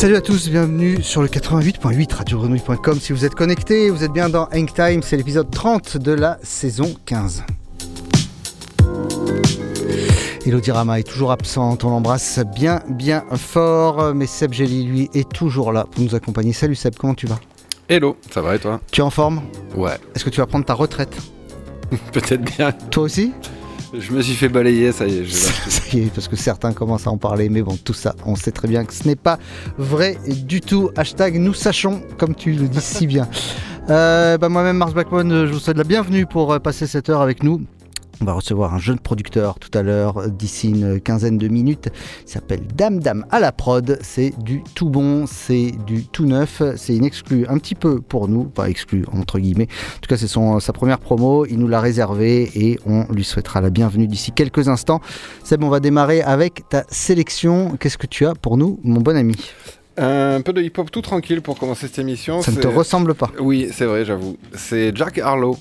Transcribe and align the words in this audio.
Salut 0.00 0.16
à 0.16 0.22
tous, 0.22 0.48
bienvenue 0.48 1.02
sur 1.02 1.20
le 1.20 1.28
88.8 1.28 2.14
radiogrenouille.com. 2.14 2.98
Si 2.98 3.12
vous 3.12 3.26
êtes 3.26 3.34
connectés, 3.34 3.90
vous 3.90 4.02
êtes 4.02 4.12
bien 4.12 4.30
dans 4.30 4.48
Hang 4.50 4.72
Time, 4.72 5.02
c'est 5.02 5.18
l'épisode 5.18 5.50
30 5.50 5.98
de 5.98 6.12
la 6.12 6.38
saison 6.42 6.94
15. 7.04 7.44
Elodie 10.46 10.70
Rama 10.70 11.00
est 11.00 11.02
toujours 11.02 11.32
absente, 11.32 11.84
on 11.84 11.90
l'embrasse 11.90 12.40
bien 12.56 12.80
bien 12.88 13.26
fort, 13.34 14.14
mais 14.14 14.26
Seb 14.26 14.54
Gelli 14.54 14.84
lui 14.84 15.10
est 15.12 15.30
toujours 15.30 15.70
là 15.70 15.84
pour 15.84 16.02
nous 16.02 16.14
accompagner. 16.14 16.54
Salut 16.54 16.76
Seb, 16.76 16.94
comment 16.94 17.12
tu 17.12 17.26
vas? 17.26 17.38
Hello, 17.86 18.16
ça 18.30 18.40
va 18.40 18.56
et 18.56 18.58
toi? 18.58 18.80
Tu 18.90 19.02
es 19.02 19.04
en 19.04 19.10
forme? 19.10 19.42
Ouais. 19.76 19.98
Est-ce 20.14 20.24
que 20.24 20.30
tu 20.30 20.40
vas 20.40 20.46
prendre 20.46 20.64
ta 20.64 20.72
retraite? 20.72 21.14
Peut-être 22.14 22.56
bien. 22.56 22.72
Toi 22.72 23.02
aussi? 23.02 23.34
Je 23.92 24.12
me 24.12 24.22
suis 24.22 24.34
fait 24.34 24.48
balayer, 24.48 24.92
ça 24.92 25.06
y 25.06 25.18
est. 25.18 25.26
Ça 25.30 25.96
y 25.96 26.02
est, 26.02 26.14
parce 26.14 26.28
que 26.28 26.36
certains 26.36 26.72
commencent 26.72 27.06
à 27.06 27.10
en 27.10 27.16
parler, 27.18 27.48
mais 27.48 27.62
bon, 27.62 27.76
tout 27.76 27.92
ça, 27.92 28.14
on 28.24 28.36
sait 28.36 28.52
très 28.52 28.68
bien 28.68 28.84
que 28.84 28.94
ce 28.94 29.06
n'est 29.08 29.16
pas 29.16 29.38
vrai 29.78 30.16
du 30.26 30.60
tout. 30.60 30.90
Hashtag 30.96 31.36
nous 31.38 31.54
sachons, 31.54 32.02
comme 32.16 32.34
tu 32.34 32.52
le 32.52 32.68
dis 32.68 32.80
si 32.80 33.06
bien. 33.06 33.28
Euh, 33.88 34.38
bah, 34.38 34.48
Moi-même, 34.48 34.76
Mars 34.76 34.94
Blackmon, 34.94 35.46
je 35.46 35.52
vous 35.52 35.58
souhaite 35.58 35.78
la 35.78 35.82
bienvenue 35.82 36.24
pour 36.24 36.52
euh, 36.52 36.60
passer 36.60 36.86
cette 36.86 37.08
heure 37.08 37.22
avec 37.22 37.42
nous. 37.42 37.62
On 38.22 38.26
va 38.26 38.34
recevoir 38.34 38.74
un 38.74 38.78
jeune 38.78 38.98
producteur 38.98 39.58
tout 39.58 39.70
à 39.72 39.82
l'heure, 39.82 40.28
d'ici 40.28 40.68
une 40.68 41.00
quinzaine 41.00 41.38
de 41.38 41.48
minutes. 41.48 41.88
Il 42.26 42.30
s'appelle 42.30 42.60
Dame 42.76 43.00
Dame 43.00 43.24
à 43.30 43.40
la 43.40 43.50
prod. 43.50 43.98
C'est 44.02 44.34
du 44.42 44.62
tout 44.74 44.90
bon, 44.90 45.24
c'est 45.26 45.72
du 45.86 46.04
tout 46.04 46.26
neuf. 46.26 46.62
C'est 46.76 46.94
une 46.94 47.06
exclue 47.06 47.46
un 47.48 47.56
petit 47.56 47.74
peu 47.74 48.02
pour 48.02 48.28
nous, 48.28 48.44
pas 48.44 48.68
exclue 48.68 49.06
entre 49.12 49.38
guillemets. 49.38 49.68
En 49.96 50.00
tout 50.02 50.08
cas, 50.08 50.18
c'est 50.18 50.28
son, 50.28 50.60
sa 50.60 50.74
première 50.74 50.98
promo. 50.98 51.46
Il 51.46 51.58
nous 51.58 51.66
l'a 51.66 51.80
réservée 51.80 52.50
et 52.54 52.78
on 52.84 53.06
lui 53.10 53.24
souhaitera 53.24 53.62
la 53.62 53.70
bienvenue 53.70 54.06
d'ici 54.06 54.32
quelques 54.32 54.68
instants. 54.68 55.00
Seb, 55.42 55.64
on 55.64 55.70
va 55.70 55.80
démarrer 55.80 56.20
avec 56.20 56.68
ta 56.68 56.84
sélection. 56.90 57.78
Qu'est-ce 57.80 57.96
que 57.96 58.06
tu 58.06 58.26
as 58.26 58.34
pour 58.34 58.58
nous, 58.58 58.80
mon 58.84 59.00
bon 59.00 59.16
ami? 59.16 59.36
Un 59.96 60.42
peu 60.42 60.52
de 60.52 60.60
hip-hop 60.60 60.90
tout 60.90 61.00
tranquille 61.00 61.40
pour 61.40 61.58
commencer 61.58 61.86
cette 61.86 61.98
émission. 61.98 62.42
Ça 62.42 62.52
ne 62.52 62.58
te 62.58 62.68
ressemble 62.68 63.14
pas. 63.14 63.30
Oui, 63.40 63.70
c'est 63.72 63.86
vrai, 63.86 64.04
j'avoue. 64.04 64.36
C'est 64.54 64.94
Jack 64.94 65.16
Harlow. 65.18 65.56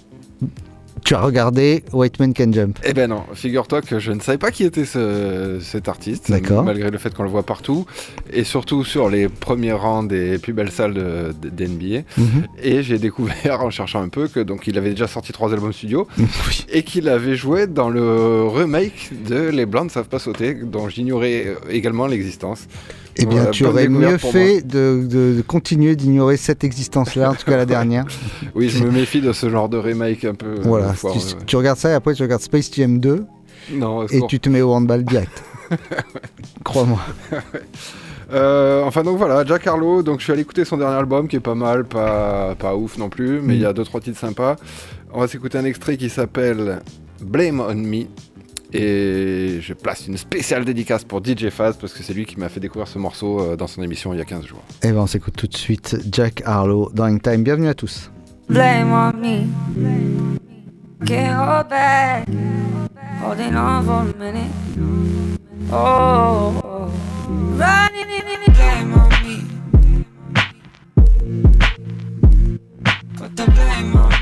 Tu 1.04 1.16
as 1.16 1.22
regardé 1.22 1.84
White 1.94 2.20
Man 2.20 2.34
Can 2.34 2.52
Jump. 2.52 2.80
Eh 2.84 2.94
ben 2.94 3.10
non, 3.10 3.24
figure-toi 3.34 3.82
que 3.82 4.00
je 4.00 4.12
ne 4.12 4.20
savais 4.20 4.38
pas 4.38 4.52
qui 4.52 4.64
était 4.64 4.86
ce, 4.86 5.60
cet 5.62 5.88
artiste, 5.88 6.30
malgré 6.30 6.90
le 6.92 6.98
fait 6.98 7.14
qu'on 7.14 7.24
le 7.24 7.30
voit 7.30 7.44
partout, 7.44 7.86
et 8.32 8.44
surtout 8.44 8.84
sur 8.84 9.10
les 9.10 9.30
premiers 9.30 9.74
rangs 9.74 10.04
des 10.04 10.38
plus 10.38 10.54
belles 10.54 10.72
salles 10.72 10.94
d'NBA. 11.42 12.02
Mhm. 12.18 12.48
Et 12.62 12.84
j'ai 12.84 12.98
découvert 13.00 13.62
en 13.64 13.70
cherchant 13.70 14.02
un 14.02 14.10
peu 14.10 14.28
que 14.28 14.40
donc 14.40 14.68
il 14.68 14.78
avait 14.78 14.92
déjà 14.92 15.08
sorti 15.08 15.32
trois 15.32 15.54
albums 15.54 15.74
studio 15.74 16.08
Oui. 16.18 16.66
et 16.72 16.84
qu'il 16.84 17.08
avait 17.10 17.36
joué 17.36 17.68
dans 17.68 17.90
le 17.90 18.44
remake 18.48 19.12
de 19.28 19.50
Les 19.50 19.66
Blancs 19.66 19.86
ne 19.86 19.90
savent 19.90 20.10
pas 20.10 20.20
sauter, 20.20 20.54
dont 20.54 20.90
j'ignorais 20.90 21.46
euh, 21.48 21.56
également 21.70 22.08
l'existence. 22.08 22.68
Eh 23.16 23.26
bien, 23.26 23.38
Voilà, 23.38 23.52
tu 23.52 23.66
aurais 23.66 23.88
mieux 23.90 24.18
fait 24.18 24.62
de, 24.62 25.06
de- 25.10 25.42
continuer 25.42 25.96
d'ignorer 25.96 26.38
cette 26.38 26.64
existence-là, 26.64 27.32
en 27.32 27.36
tout 27.36 27.46
cas 27.46 27.58
la 27.58 27.66
dernière. 27.66 28.06
Oui, 28.56 28.70
je 28.70 28.84
me 28.84 28.92
méfie 28.92 29.22
de 29.22 29.32
ce 29.34 29.50
genre 29.50 29.68
de 29.70 29.78
remake 29.78 30.24
un 30.26 30.34
peu. 30.36 30.56
Voilà, 30.62 30.90
euh, 30.90 30.94
tu, 31.02 31.08
ouais. 31.08 31.42
tu 31.46 31.56
regardes 31.56 31.78
ça 31.78 31.90
et 31.90 31.94
après 31.94 32.14
tu 32.14 32.22
regardes 32.24 32.42
Space 32.42 32.72
Jam 32.74 33.00
2 33.00 33.26
Non, 33.74 34.06
et 34.08 34.22
tu 34.28 34.40
te 34.40 34.50
mets 34.50 34.62
au 34.62 34.72
handball 34.74 35.04
direct. 35.04 35.44
Crois-moi. 36.64 37.00
Euh, 38.32 38.84
enfin 38.84 39.02
donc 39.02 39.18
voilà, 39.18 39.44
Jack 39.44 39.66
Harlow, 39.66 40.04
donc 40.04 40.20
je 40.20 40.26
suis 40.26 40.32
allé 40.34 40.44
écouter 40.44 40.64
son 40.64 40.78
dernier 40.78 40.98
album 40.98 41.28
qui 41.28 41.36
est 41.38 41.40
pas 41.40 41.56
mal, 41.56 41.84
pas, 41.84 42.54
pas 42.60 42.76
ouf 42.76 43.00
non 43.00 43.10
plus, 43.10 43.42
mais 43.42 43.56
il 43.56 43.62
y 43.62 43.66
a 43.66 43.74
deux 43.74 43.84
trois 43.84 44.00
titres 44.02 44.20
sympas. 44.20 44.56
On 45.12 45.20
va 45.22 45.28
s'écouter 45.28 45.58
un 45.58 45.66
extrait 45.66 45.98
qui 45.98 46.10
s'appelle 46.12 46.80
Blame 47.24 47.60
on 47.60 47.74
Me. 47.74 48.04
Et 48.72 49.60
je 49.62 49.74
place 49.74 50.08
une 50.08 50.18
spéciale 50.18 50.64
dédicace 50.64 51.04
pour 51.04 51.24
DJ 51.24 51.50
Faz 51.50 51.76
parce 51.78 51.92
que 51.94 52.04
c'est 52.04 52.14
lui 52.14 52.26
qui 52.26 52.38
m'a 52.38 52.50
fait 52.50 52.60
découvrir 52.60 52.88
ce 52.88 53.00
morceau 53.00 53.40
euh, 53.40 53.56
dans 53.56 53.66
son 53.66 53.82
émission 53.82 54.14
il 54.14 54.18
y 54.18 54.22
a 54.22 54.26
15 54.26 54.46
jours. 54.46 54.64
Eh 54.84 54.92
ben 54.92 55.00
on 55.00 55.08
s'écoute 55.08 55.36
tout 55.36 55.48
de 55.48 55.58
suite 55.58 55.98
Jack 56.12 56.44
Harlow 56.46 56.92
dans 56.94 57.18
Time. 57.18 57.44
Bienvenue 57.44 57.68
à 57.68 57.74
tous. 57.74 58.12
Blame 58.48 58.92
on 58.92 59.14
me. 59.18 59.48
Can't 61.06 61.36
hold 61.36 61.70
back. 61.70 62.28
Holding 63.24 63.56
on 63.56 63.84
for 63.84 64.02
a 64.02 64.14
minute. 64.18 64.52
Oh, 65.72 66.54
oh. 66.64 66.92
running 67.58 68.10
in 68.10 68.26
the 68.46 68.52
blame 68.52 68.94
on 68.94 69.10
me. 69.24 69.38
Put 73.16 73.36
the 73.36 73.46
blame 73.46 73.96
on 73.96 74.10
me. 74.10 74.19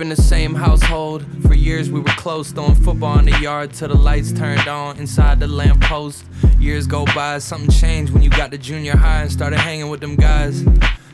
In 0.00 0.08
the 0.08 0.16
same 0.16 0.54
household. 0.54 1.24
For 1.42 1.54
years 1.54 1.90
we 1.90 2.00
were 2.00 2.10
close, 2.10 2.52
throwing 2.52 2.74
football 2.74 3.18
in 3.18 3.26
the 3.26 3.38
yard 3.40 3.72
till 3.72 3.88
the 3.88 3.94
lights 3.94 4.32
turned 4.32 4.66
on 4.66 4.98
inside 4.98 5.40
the 5.40 5.46
lamppost. 5.46 6.24
Years 6.58 6.86
go 6.86 7.04
by, 7.06 7.38
something 7.38 7.70
changed 7.70 8.12
when 8.12 8.22
you 8.22 8.30
got 8.30 8.50
to 8.52 8.58
junior 8.58 8.96
high 8.96 9.22
and 9.22 9.32
started 9.32 9.58
hanging 9.58 9.88
with 9.88 10.00
them 10.00 10.16
guys. 10.16 10.64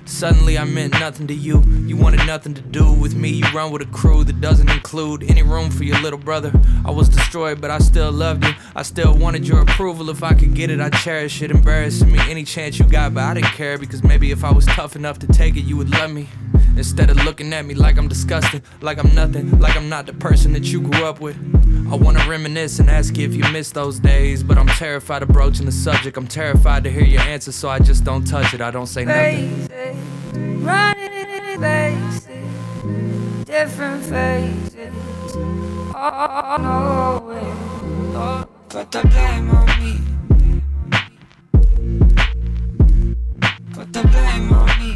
Suddenly 0.06 0.56
I 0.56 0.64
meant 0.64 0.92
nothing 0.94 1.26
to 1.26 1.34
you. 1.34 1.62
You 1.84 1.96
wanted 1.96 2.24
nothing 2.26 2.54
to 2.54 2.60
do 2.62 2.92
with 2.92 3.14
me. 3.14 3.28
You 3.28 3.44
run 3.52 3.72
with 3.72 3.82
a 3.82 3.86
crew 3.86 4.22
that 4.24 4.40
doesn't 4.40 4.70
include 4.70 5.24
any 5.24 5.42
room 5.42 5.70
for 5.70 5.82
your 5.84 6.00
little 6.00 6.18
brother. 6.18 6.52
I 6.84 6.90
was 6.92 7.08
destroyed, 7.08 7.60
but 7.60 7.70
I 7.70 7.78
still 7.78 8.12
loved 8.12 8.44
you. 8.44 8.52
I 8.74 8.82
still 8.82 9.14
wanted 9.14 9.46
your 9.46 9.60
approval. 9.60 10.08
If 10.08 10.22
I 10.22 10.32
could 10.34 10.54
get 10.54 10.70
it, 10.70 10.80
I'd 10.80 10.94
cherish 10.94 11.42
it. 11.42 11.50
Embarrassing 11.50 12.10
me 12.10 12.20
any 12.30 12.44
chance 12.44 12.78
you 12.78 12.86
got, 12.86 13.14
but 13.14 13.24
I 13.24 13.34
didn't 13.34 13.52
care 13.52 13.78
because 13.78 14.04
maybe 14.04 14.30
if 14.30 14.44
I 14.44 14.52
was 14.52 14.64
tough 14.66 14.96
enough 14.96 15.18
to 15.18 15.26
take 15.26 15.56
it, 15.56 15.62
you 15.62 15.76
would 15.76 15.90
love 15.90 16.12
me. 16.12 16.28
Instead 16.76 17.10
of 17.10 17.16
looking 17.24 17.52
at 17.52 17.64
me 17.64 17.74
like 17.74 17.96
I'm 17.96 18.06
disgusting, 18.06 18.62
like 18.82 19.02
I'm 19.02 19.14
nothing, 19.14 19.58
like 19.60 19.76
I'm 19.76 19.88
not 19.88 20.06
the 20.06 20.12
person 20.12 20.52
that 20.52 20.64
you 20.64 20.82
grew 20.82 21.04
up 21.04 21.20
with. 21.20 21.36
I 21.90 21.96
wanna 21.96 22.28
reminisce 22.28 22.78
and 22.78 22.90
ask 22.90 23.16
you 23.16 23.26
if 23.26 23.34
you 23.34 23.44
miss 23.50 23.70
those 23.70 23.98
days, 23.98 24.42
but 24.42 24.58
I'm 24.58 24.66
terrified 24.66 25.22
of 25.22 25.28
broaching 25.28 25.64
the 25.64 25.72
subject. 25.72 26.16
I'm 26.16 26.26
terrified 26.26 26.84
to 26.84 26.90
hear 26.90 27.04
your 27.04 27.22
answer, 27.22 27.50
so 27.50 27.70
I 27.70 27.78
just 27.78 28.04
don't 28.04 28.26
touch 28.26 28.52
it. 28.52 28.60
I 28.60 28.70
don't 28.70 28.86
say 28.86 29.04
nothing 29.04 29.95
running 30.66 31.58
places, 31.58 33.44
different 33.44 34.02
phases. 34.04 34.94
Oh, 35.94 36.56
no 36.60 37.26
way. 37.28 37.52
Put 38.68 38.90
the 38.90 39.02
blame 39.08 39.50
on 39.50 39.66
me. 39.80 39.94
Put 43.72 43.92
the 43.92 44.02
blame 44.02 44.52
on 44.52 44.68
me. 44.80 44.92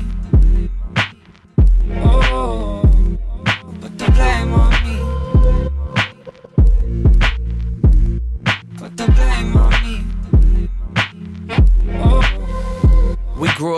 Oh. 2.03 2.80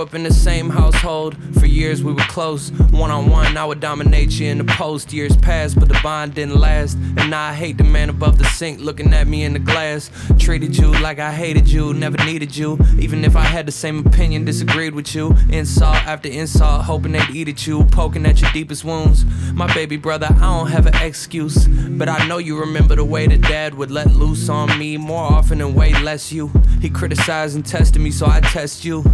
Up 0.03 0.14
in 0.14 0.25
the 0.25 0.32
same 0.32 0.69
household. 0.69 1.37
For 1.61 1.67
years 1.67 2.03
we 2.03 2.12
were 2.12 2.23
close. 2.23 2.73
One 2.91 3.11
on 3.11 3.31
one, 3.31 3.56
I 3.56 3.64
would 3.64 3.79
dominate 3.79 4.32
you 4.32 4.49
in 4.49 4.59
the 4.59 4.64
post. 4.64 5.12
Years 5.12 5.37
passed, 5.37 5.79
but 5.79 5.88
the 5.88 5.99
bond 6.03 6.35
didn't 6.35 6.56
last. 6.56 6.97
And 6.97 7.31
now 7.31 7.50
I 7.50 7.55
hate 7.55 7.79
the 7.79 7.85
man 7.85 8.11
above 8.11 8.38
the 8.38 8.44
sink 8.44 8.81
looking 8.81 9.14
at 9.14 9.29
me 9.29 9.44
in 9.44 9.53
the 9.53 9.59
glass. 9.59 10.11
Treated 10.38 10.76
you 10.76 10.93
like 11.00 11.19
I 11.19 11.32
hated 11.32 11.69
you, 11.69 11.94
never 11.94 12.17
needed 12.25 12.56
you. 12.56 12.79
Even 12.99 13.25
if 13.25 13.37
I 13.37 13.43
had 13.43 13.67
the 13.67 13.73
same 13.73 14.05
opinion, 14.05 14.44
disagreed 14.44 14.94
with 14.94 15.14
you. 15.14 15.37
Insult 15.50 15.97
after 15.97 16.29
insult, 16.29 16.82
hoping 16.82 17.12
they'd 17.12 17.31
eat 17.31 17.49
at 17.49 17.67
you, 17.67 17.85
poking 17.85 18.26
at 18.26 18.41
your 18.41 18.50
deepest 18.53 18.85
wounds. 18.85 19.25
My 19.53 19.73
baby 19.73 19.97
brother, 19.97 20.29
I 20.31 20.41
don't 20.41 20.70
have 20.70 20.87
an 20.87 20.97
excuse. 20.97 21.69
But 21.69 22.08
I 22.08 22.26
know 22.26 22.38
you 22.38 22.58
remember 22.58 22.97
the 22.97 23.05
way 23.05 23.26
that 23.29 23.43
dad 23.43 23.75
would 23.75 23.91
let 23.91 24.08
loose 24.08 24.49
on 24.49 24.76
me 24.79 24.97
more 24.97 25.25
often 25.25 25.61
and 25.61 25.75
way 25.76 25.93
less 26.03 26.32
you. 26.32 26.50
He 26.81 26.91
criticized 26.91 27.55
and 27.55 27.65
tested 27.65 28.03
me, 28.03 28.11
so 28.11 28.26
I 28.26 28.41
test 28.41 28.85
you. 28.85 29.05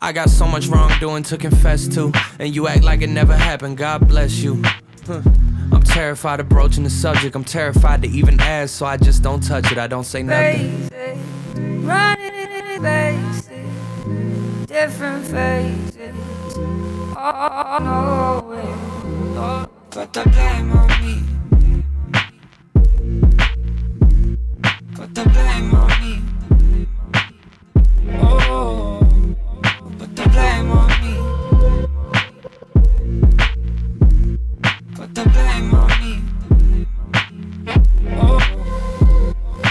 I 0.00 0.12
got 0.12 0.30
so 0.30 0.46
much 0.46 0.68
wrongdoing 0.68 1.24
to 1.24 1.36
confess 1.36 1.88
to, 1.88 2.12
and 2.38 2.54
you 2.54 2.68
act 2.68 2.84
like 2.84 3.02
it 3.02 3.08
never 3.08 3.34
happened. 3.34 3.76
God 3.78 4.06
bless 4.06 4.38
you. 4.38 4.62
Huh. 5.04 5.22
I'm 5.72 5.82
terrified 5.82 6.38
of 6.38 6.48
broaching 6.48 6.84
the 6.84 6.90
subject. 6.90 7.34
I'm 7.34 7.44
terrified 7.44 8.02
to 8.02 8.08
even 8.08 8.38
ask, 8.40 8.74
so 8.74 8.86
I 8.86 8.96
just 8.96 9.22
don't 9.22 9.42
touch 9.42 9.72
it. 9.72 9.78
I 9.78 9.88
don't 9.88 10.04
say 10.04 10.22
nothing. 10.22 10.88
Running 11.84 12.32
in 12.32 12.80
places, 12.80 14.66
different 14.66 15.26
faces. 15.26 16.14
Oh, 17.16 17.78
no, 17.80 18.44
Lord, 19.34 19.68
put 19.90 20.12
the 20.12 20.22
blame 20.30 20.72
on 20.72 20.88
me. 21.04 21.24
Put 24.94 25.14
the 25.14 25.24
blame 25.24 25.74
on 25.74 25.88
me. 25.88 25.97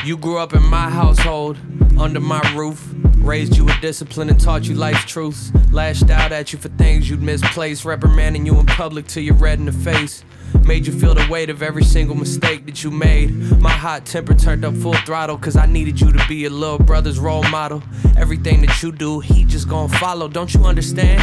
You 0.07 0.15
grew 0.15 0.37
up 0.37 0.53
in 0.53 0.63
my 0.63 0.89
household, 0.89 1.57
under 1.99 2.21
my 2.21 2.39
roof. 2.55 2.95
Raised 3.17 3.57
you 3.57 3.65
with 3.65 3.81
discipline 3.81 4.29
and 4.29 4.39
taught 4.39 4.63
you 4.63 4.73
life's 4.73 5.03
truths. 5.03 5.51
Lashed 5.69 6.09
out 6.09 6.31
at 6.31 6.53
you 6.53 6.59
for 6.59 6.69
things 6.69 7.09
you'd 7.09 7.21
misplaced. 7.21 7.83
Reprimanding 7.83 8.45
you 8.45 8.57
in 8.57 8.65
public 8.67 9.07
till 9.07 9.21
you're 9.21 9.35
red 9.35 9.59
in 9.59 9.65
the 9.65 9.73
face. 9.73 10.23
Made 10.63 10.87
you 10.87 10.97
feel 10.97 11.13
the 11.13 11.27
weight 11.29 11.49
of 11.49 11.61
every 11.61 11.83
single 11.83 12.15
mistake 12.15 12.65
that 12.67 12.85
you 12.85 12.89
made. 12.89 13.31
My 13.59 13.69
hot 13.69 14.05
temper 14.05 14.33
turned 14.33 14.63
up 14.63 14.75
full 14.75 14.93
throttle, 14.93 15.37
cause 15.37 15.57
I 15.57 15.65
needed 15.65 15.99
you 15.99 16.13
to 16.13 16.25
be 16.29 16.35
your 16.35 16.51
little 16.51 16.79
brother's 16.79 17.19
role 17.19 17.43
model. 17.49 17.83
Everything 18.15 18.61
that 18.61 18.81
you 18.81 18.93
do, 18.93 19.19
he 19.19 19.43
just 19.43 19.67
gonna 19.67 19.93
follow. 19.99 20.29
Don't 20.29 20.53
you 20.53 20.63
understand? 20.63 21.21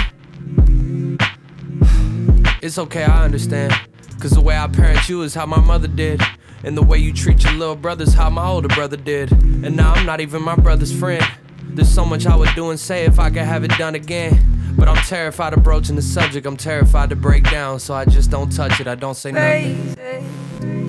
It's 2.60 2.76
okay, 2.76 3.04
I 3.04 3.24
understand. 3.24 3.72
Cause 4.20 4.32
the 4.32 4.42
way 4.42 4.58
I 4.58 4.66
parent 4.66 5.08
you 5.08 5.22
is 5.22 5.32
how 5.32 5.46
my 5.46 5.58
mother 5.58 5.88
did. 5.88 6.20
And 6.64 6.76
the 6.76 6.82
way 6.82 6.98
you 6.98 7.12
treat 7.12 7.44
your 7.44 7.52
little 7.52 7.76
brother's 7.76 8.14
how 8.14 8.30
my 8.30 8.46
older 8.46 8.68
brother 8.68 8.96
did. 8.96 9.30
And 9.32 9.76
now 9.76 9.92
I'm 9.92 10.06
not 10.06 10.20
even 10.20 10.42
my 10.42 10.56
brother's 10.56 10.92
friend. 10.98 11.24
There's 11.62 11.92
so 11.92 12.04
much 12.04 12.26
I 12.26 12.34
would 12.36 12.54
do 12.54 12.70
and 12.70 12.80
say 12.80 13.04
if 13.04 13.18
I 13.18 13.28
could 13.28 13.42
have 13.42 13.64
it 13.64 13.72
done 13.72 13.94
again. 13.94 14.54
But 14.76 14.88
I'm 14.88 14.96
terrified 15.04 15.52
of 15.52 15.62
broaching 15.62 15.94
the 15.94 16.02
subject, 16.02 16.46
I'm 16.46 16.56
terrified 16.56 17.10
to 17.10 17.16
break 17.16 17.48
down, 17.48 17.78
so 17.78 17.94
I 17.94 18.04
just 18.04 18.30
don't 18.30 18.50
touch 18.50 18.80
it, 18.80 18.88
I 18.88 18.96
don't 18.96 19.14
say 19.14 19.30
nothing. 19.30 19.94
Faces, 19.94 20.24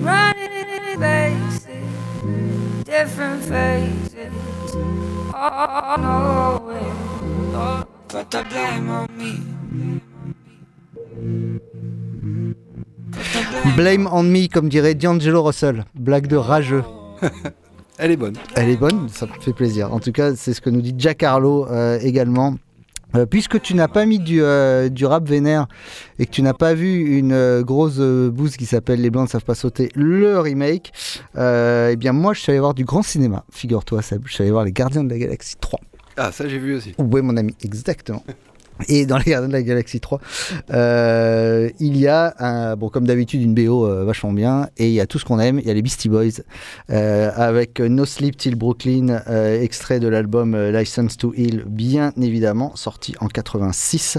running 0.02 0.50
in 0.50 0.98
places, 0.98 2.84
different 2.84 3.44
faces. 3.44 4.32
Oh, 5.34 5.96
no, 5.98 6.60
Lord, 7.52 7.86
put 8.08 8.30
the 8.30 8.42
blame 8.44 8.90
on 8.90 9.08
me. 9.16 9.40
Blame 13.76 14.08
on 14.12 14.22
me, 14.22 14.48
comme 14.48 14.68
dirait 14.68 14.94
D'Angelo 14.94 15.42
Russell. 15.42 15.84
Blague 15.94 16.26
de 16.26 16.36
rageux. 16.36 16.84
Elle 17.98 18.10
est 18.10 18.16
bonne. 18.16 18.36
Elle 18.54 18.68
est 18.68 18.76
bonne, 18.76 19.08
ça 19.08 19.26
me 19.26 19.32
fait 19.40 19.52
plaisir. 19.52 19.92
En 19.92 20.00
tout 20.00 20.12
cas, 20.12 20.34
c'est 20.36 20.52
ce 20.52 20.60
que 20.60 20.68
nous 20.68 20.82
dit 20.82 20.94
Jack 20.98 21.22
Harlow 21.22 21.66
euh, 21.66 21.98
également. 22.00 22.56
Euh, 23.14 23.24
puisque 23.24 23.60
tu 23.62 23.74
n'as 23.74 23.88
pas 23.88 24.04
mis 24.04 24.18
du, 24.18 24.42
euh, 24.42 24.88
du 24.88 25.06
rap 25.06 25.26
vénère 25.26 25.66
et 26.18 26.26
que 26.26 26.30
tu 26.30 26.42
n'as 26.42 26.52
pas 26.52 26.74
vu 26.74 27.16
une 27.18 27.62
grosse 27.62 27.98
bouse 27.98 28.56
qui 28.56 28.66
s'appelle 28.66 29.00
Les 29.00 29.10
Blancs 29.10 29.26
ne 29.26 29.30
savent 29.30 29.44
pas 29.44 29.54
sauter, 29.54 29.90
le 29.94 30.40
remake, 30.40 30.92
eh 31.36 31.94
bien 31.96 32.12
moi 32.12 32.34
je 32.34 32.40
suis 32.40 32.50
allé 32.50 32.58
voir 32.58 32.74
du 32.74 32.84
grand 32.84 33.02
cinéma, 33.02 33.44
figure-toi 33.52 34.02
Seb, 34.02 34.22
je 34.26 34.34
suis 34.34 34.42
allé 34.42 34.50
voir 34.50 34.64
Les 34.64 34.72
Gardiens 34.72 35.04
de 35.04 35.10
la 35.10 35.18
Galaxie 35.18 35.54
3. 35.60 35.80
Ah, 36.16 36.32
ça 36.32 36.48
j'ai 36.48 36.58
vu 36.58 36.74
aussi. 36.74 36.94
Oui 36.98 37.22
mon 37.22 37.36
ami, 37.36 37.54
exactement. 37.62 38.24
Et 38.88 39.06
dans 39.06 39.18
les 39.18 39.24
Gardiens 39.24 39.48
de 39.48 39.52
la 39.52 39.62
Galaxie 39.62 40.00
3, 40.00 40.20
euh, 40.70 41.70
il 41.80 41.96
y 41.96 42.08
a, 42.08 42.76
bon, 42.76 42.88
comme 42.88 43.06
d'habitude, 43.06 43.42
une 43.42 43.54
BO 43.54 43.86
euh, 43.86 44.04
vachement 44.04 44.32
bien. 44.32 44.68
Et 44.76 44.88
il 44.88 44.94
y 44.94 45.00
a 45.00 45.06
tout 45.06 45.18
ce 45.18 45.24
qu'on 45.24 45.40
aime. 45.40 45.58
Il 45.58 45.66
y 45.66 45.70
a 45.70 45.74
les 45.74 45.82
Beastie 45.82 46.08
Boys 46.08 46.42
euh, 46.90 47.30
avec 47.34 47.80
No 47.80 48.04
Sleep 48.04 48.36
Till 48.36 48.54
Brooklyn, 48.54 49.22
extrait 49.60 50.00
de 50.00 50.08
l'album 50.08 50.56
License 50.70 51.16
to 51.16 51.32
Heal, 51.34 51.64
bien 51.66 52.12
évidemment, 52.20 52.74
sorti 52.76 53.14
en 53.20 53.28
86. 53.28 54.18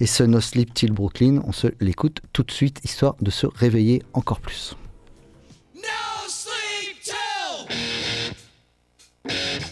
Et 0.00 0.06
ce 0.06 0.22
No 0.22 0.40
Sleep 0.40 0.74
Till 0.74 0.92
Brooklyn, 0.92 1.40
on 1.46 1.52
se 1.52 1.68
l'écoute 1.80 2.20
tout 2.32 2.42
de 2.42 2.50
suite, 2.50 2.80
histoire 2.84 3.16
de 3.20 3.30
se 3.30 3.46
réveiller 3.46 4.02
encore 4.14 4.40
plus. 4.40 4.76
Foot 9.24 9.71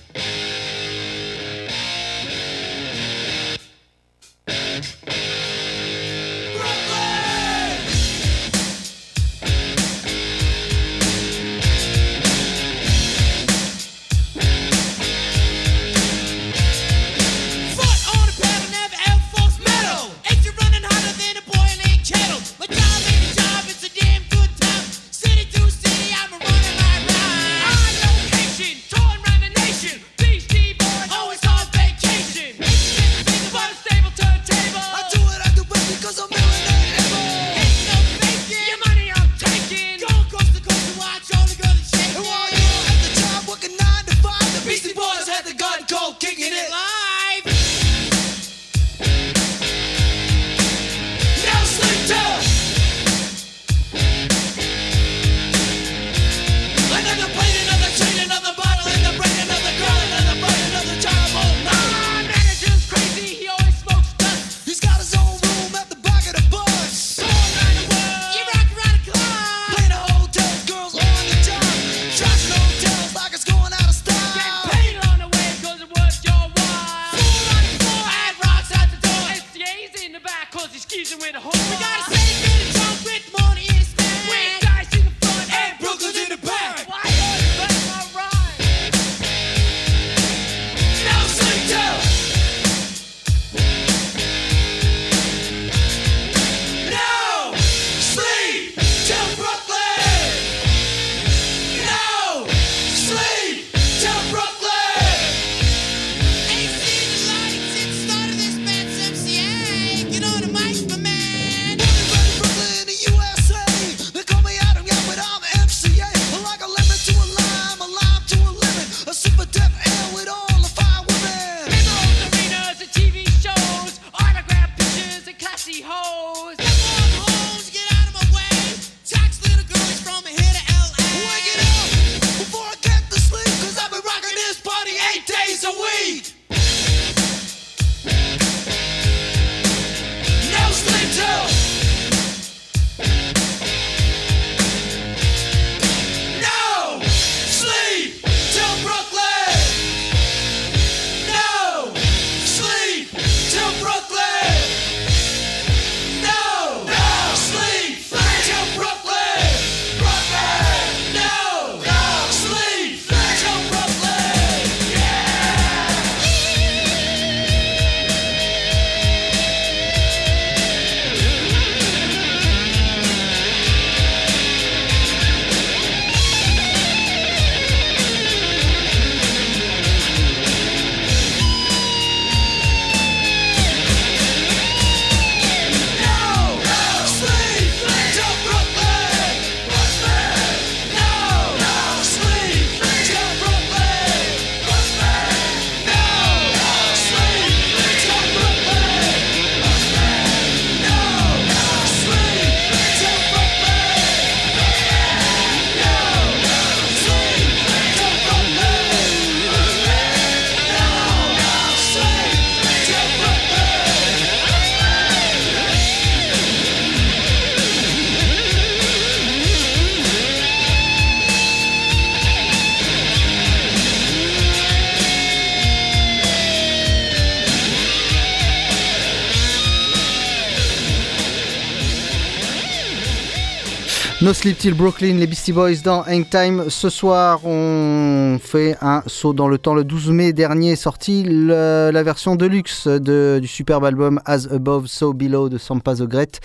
Sleep 234.33 234.59
Till 234.59 234.75
Brooklyn, 234.75 235.15
les 235.15 235.27
Beastie 235.27 235.53
Boys 235.53 235.77
dans 235.85 236.03
Hang 236.03 236.29
Time. 236.29 236.65
Ce 236.69 236.89
soir, 236.89 237.41
on 237.45 238.39
fait 238.41 238.77
un 238.81 239.03
saut 239.07 239.33
dans 239.33 239.49
le 239.49 239.59
temps. 239.59 239.75
Le 239.75 239.83
12 239.85 240.11
mai 240.11 240.33
dernier 240.33 240.73
est 240.73 240.77
sorti 240.77 241.25
le- 241.25 241.91
la 241.93 242.03
version 242.03 242.37
deluxe 242.37 242.87
de, 242.87 243.39
du 243.41 243.49
superbe 243.49 243.85
album 243.85 244.21
As 244.27 244.47
Above, 244.51 244.87
So 244.87 245.13
Below 245.13 245.49
de 245.49 245.59
Sampa 245.59 245.95
the 245.95 246.03
Great, 246.03 246.41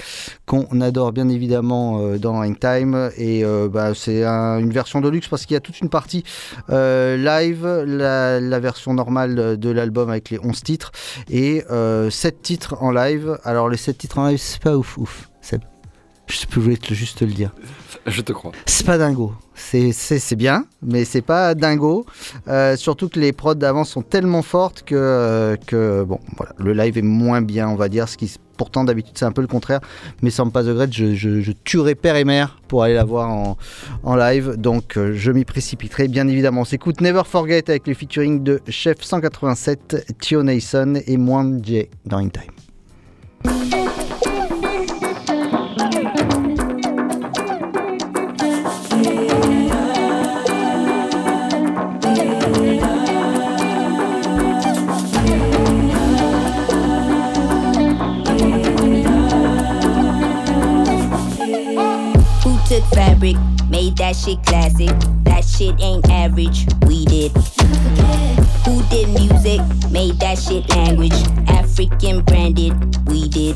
qu'on 0.45 0.65
adore 0.81 1.11
bien 1.11 1.29
évidemment 1.29 1.99
euh, 2.01 2.17
dans 2.17 2.41
Hang 2.41 2.57
Time. 2.59 3.11
Et 3.17 3.45
euh, 3.45 3.69
bah, 3.69 3.93
c'est 3.93 4.23
un- 4.25 4.57
une 4.57 4.71
version 4.71 4.99
deluxe 4.99 5.27
parce 5.27 5.45
qu'il 5.45 5.53
y 5.53 5.57
a 5.57 5.61
toute 5.61 5.79
une 5.79 5.89
partie 5.89 6.23
euh, 6.71 7.17
live, 7.17 7.65
la, 7.85 8.39
la 8.39 8.59
version 8.59 8.93
normale 8.93 9.57
de 9.57 9.69
l'album 9.69 10.09
avec 10.09 10.29
les 10.31 10.39
11 10.43 10.63
titres 10.63 10.91
et 11.29 11.63
7 12.09 12.41
titres 12.41 12.75
en 12.81 12.91
live. 12.91 13.37
Alors, 13.43 13.69
les 13.69 13.77
7 13.77 13.97
titres 13.97 14.17
en 14.17 14.27
live, 14.27 14.39
c'est 14.41 14.61
pas 14.61 14.75
ouf, 14.75 14.97
ouf. 14.97 15.29
Je 16.27 16.45
peux 16.47 16.61
juste 16.61 16.93
juste 16.93 17.17
te 17.19 17.25
le 17.25 17.31
dire. 17.33 17.53
Je 18.07 18.21
te 18.21 18.33
crois. 18.33 18.51
C'est 18.65 18.85
pas 18.85 18.97
dingo. 18.97 19.33
C'est- 19.53 20.35
bien, 20.35 20.65
mais 20.81 21.05
c'est 21.05 21.21
pas 21.21 21.55
dingo. 21.55 22.05
Euh, 22.47 22.75
surtout 22.75 23.09
que 23.09 23.19
les 23.19 23.31
prods 23.31 23.55
d'avant 23.55 23.83
sont 23.83 24.01
tellement 24.01 24.41
fortes 24.41 24.83
que, 24.83 24.95
euh, 24.95 25.55
que 25.67 26.03
bon, 26.03 26.19
voilà, 26.35 26.53
le 26.57 26.73
live 26.73 26.97
est 26.97 27.01
moins 27.03 27.41
bien, 27.41 27.67
on 27.69 27.75
va 27.75 27.87
dire. 27.89 28.09
Ce 28.09 28.17
qui, 28.17 28.33
pourtant, 28.57 28.83
d'habitude, 28.83 29.13
c'est 29.17 29.25
un 29.25 29.31
peu 29.31 29.41
le 29.41 29.47
contraire. 29.47 29.79
Mais 30.21 30.29
sans 30.29 30.49
pas 30.49 30.63
de 30.63 30.69
regret, 30.71 30.87
je, 30.91 31.13
je, 31.15 31.41
je 31.41 31.51
tuerai 31.63 31.95
père 31.95 32.15
et 32.15 32.25
mère 32.25 32.59
pour 32.67 32.83
aller 32.83 32.95
la 32.95 33.05
voir 33.05 33.29
en, 33.31 33.57
en 34.03 34.15
live. 34.15 34.55
Donc, 34.57 34.97
euh, 34.97 35.13
je 35.15 35.31
m'y 35.31 35.45
précipiterai, 35.45 36.07
bien 36.07 36.27
évidemment. 36.27 36.61
On 36.61 36.65
s'écoute 36.65 37.01
Never 37.01 37.23
Forget 37.25 37.69
avec 37.69 37.87
le 37.87 37.93
featuring 37.93 38.43
de 38.43 38.61
Chef 38.67 38.97
187, 39.01 40.05
Tio 40.19 40.43
Nason 40.43 40.95
et 41.07 41.17
Moine 41.17 41.61
J 41.63 41.87
dans 42.05 42.17
In 42.17 42.29
Time. 42.29 43.84
Fabric, 62.93 63.35
made 63.69 63.97
that 63.97 64.15
shit 64.15 64.43
classic? 64.45 64.89
That 65.23 65.43
shit 65.43 65.75
ain't 65.81 66.09
average, 66.09 66.65
we 66.87 67.05
did. 67.05 67.31
Who 68.65 68.83
did 68.89 69.09
music, 69.09 69.61
made 69.91 70.19
that 70.19 70.37
shit 70.39 70.69
language? 70.69 71.13
African 71.47 72.21
branded, 72.23 72.73
we 73.07 73.27
did. 73.29 73.55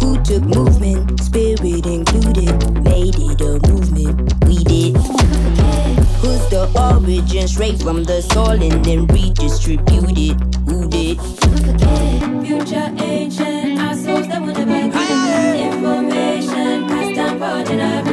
Who 0.00 0.22
took 0.22 0.42
movement, 0.42 1.20
spirit 1.20 1.86
included, 1.86 2.82
made 2.82 3.16
it 3.18 3.40
a 3.40 3.58
movement, 3.68 4.34
we 4.44 4.64
did. 4.64 4.96
Who's 6.18 6.44
the 6.50 6.68
origin, 6.74 7.46
straight 7.46 7.80
from 7.82 8.04
the 8.04 8.22
soil 8.22 8.62
and 8.62 8.84
then 8.84 9.06
redistributed? 9.06 10.36
Who 10.68 10.88
did? 10.88 11.20
Future 12.44 12.90
ancient, 12.98 13.78
souls 13.98 14.28
that 14.28 14.40
will 14.40 14.54
never 14.54 14.77
your 17.38 17.64
body, 17.64 18.07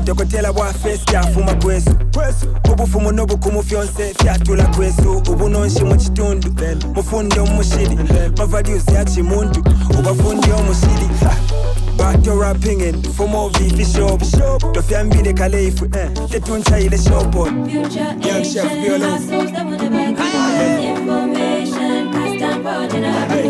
dogotela 0.00 0.50
wafesya 0.50 1.22
fuma 1.22 1.54
kwesu. 1.54 1.90
Ubufumu 2.72 3.12
n'obukumu 3.12 3.62
byonse 3.62 4.14
byatula 4.22 4.66
kwesu. 4.66 5.22
Ubu 5.30 5.48
mu 5.84 5.96
kitundu 5.96 6.54
mufundi 6.94 7.38
omushiri 7.38 7.98
mavalyuzi 8.38 8.94
ya 8.94 9.04
kimuntu 9.04 9.64
ubafundi 9.98 10.50
omushiri 10.52 11.08
bato 11.98 12.40
rappingin 12.40 13.02
fumo 13.16 13.48
vivi 13.48 13.84
shop. 13.84 14.22
Tofyambile 14.72 15.32
kale 15.32 15.64
ifwe 15.66 15.88
eh. 15.94 16.10
tetunchayile 16.30 16.98
shopo 16.98 17.46
young 17.46 18.44
chef 18.44 18.72
biolo 18.82 19.06
Information, 20.82 22.14
I 22.14 22.36
stand 22.38 22.62
for 22.62 23.41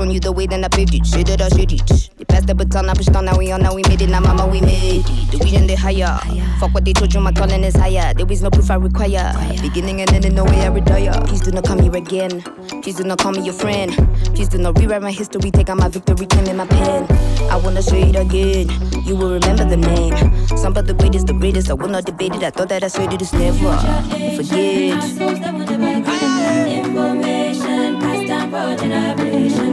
shown 0.00 0.10
you 0.10 0.20
the 0.20 0.32
way, 0.32 0.46
then 0.46 0.64
I 0.64 0.68
paved 0.68 0.94
it. 0.94 1.04
Shit 1.06 1.26
that 1.26 1.42
I 1.42 1.48
shit 1.50 1.72
it. 1.72 2.10
They 2.16 2.24
passed 2.24 2.46
the 2.46 2.54
baton, 2.54 2.88
I 2.88 2.94
pushed 2.94 3.14
on, 3.14 3.26
now 3.26 3.36
we 3.36 3.52
on, 3.52 3.60
now 3.60 3.74
we 3.74 3.82
made 3.86 4.00
it. 4.00 4.08
Now 4.08 4.20
mama, 4.20 4.46
we 4.46 4.60
made 4.60 5.04
it. 5.04 5.06
The 5.30 5.38
vision 5.38 5.66
they 5.66 5.74
higher. 5.74 6.18
Fuck 6.58 6.72
what 6.72 6.84
they 6.86 6.94
told 6.94 7.12
you, 7.12 7.20
my 7.20 7.32
calling 7.32 7.62
is 7.64 7.76
higher. 7.76 8.14
There 8.14 8.30
is 8.32 8.42
no 8.42 8.50
proof 8.50 8.70
I 8.70 8.76
require. 8.76 9.32
Beginning 9.60 10.00
and 10.00 10.10
ending, 10.12 10.34
no 10.34 10.44
way 10.44 10.62
I 10.62 10.68
retire. 10.68 11.12
Please 11.26 11.42
do 11.42 11.50
not 11.50 11.64
come 11.64 11.80
here 11.80 11.94
again. 11.94 12.40
Please 12.82 12.96
do 12.96 13.04
not 13.04 13.18
call 13.18 13.32
me 13.32 13.42
your 13.42 13.52
friend. 13.52 13.92
Please 14.34 14.48
do 14.48 14.56
not 14.56 14.78
rewrite 14.78 15.02
my 15.02 15.12
history. 15.12 15.50
Take 15.50 15.68
out 15.68 15.76
my 15.76 15.88
victory, 15.88 16.26
claim 16.26 16.46
in 16.46 16.56
my 16.56 16.66
pen. 16.66 17.06
I 17.50 17.56
wanna 17.56 17.82
say 17.82 18.02
it 18.02 18.16
again. 18.16 18.70
You 19.04 19.16
will 19.16 19.32
remember 19.32 19.64
the 19.64 19.76
name. 19.76 20.16
Some 20.56 20.76
of 20.76 20.86
the 20.86 20.94
greatest, 20.94 21.26
the 21.26 21.34
greatest. 21.34 21.68
I 21.70 21.74
will 21.74 21.88
not 21.88 22.06
debate 22.06 22.34
it. 22.34 22.42
I 22.42 22.50
thought 22.50 22.70
that 22.70 22.84
I 22.84 22.88
said 22.88 23.12
it 23.12 23.20
is 23.20 23.32
never. 23.34 23.76
Forget. 24.36 24.96
that 26.40 26.68
information 26.68 28.00
passed 28.00 28.26
down 28.26 28.50
for 28.50 28.80
generation. 28.80 29.69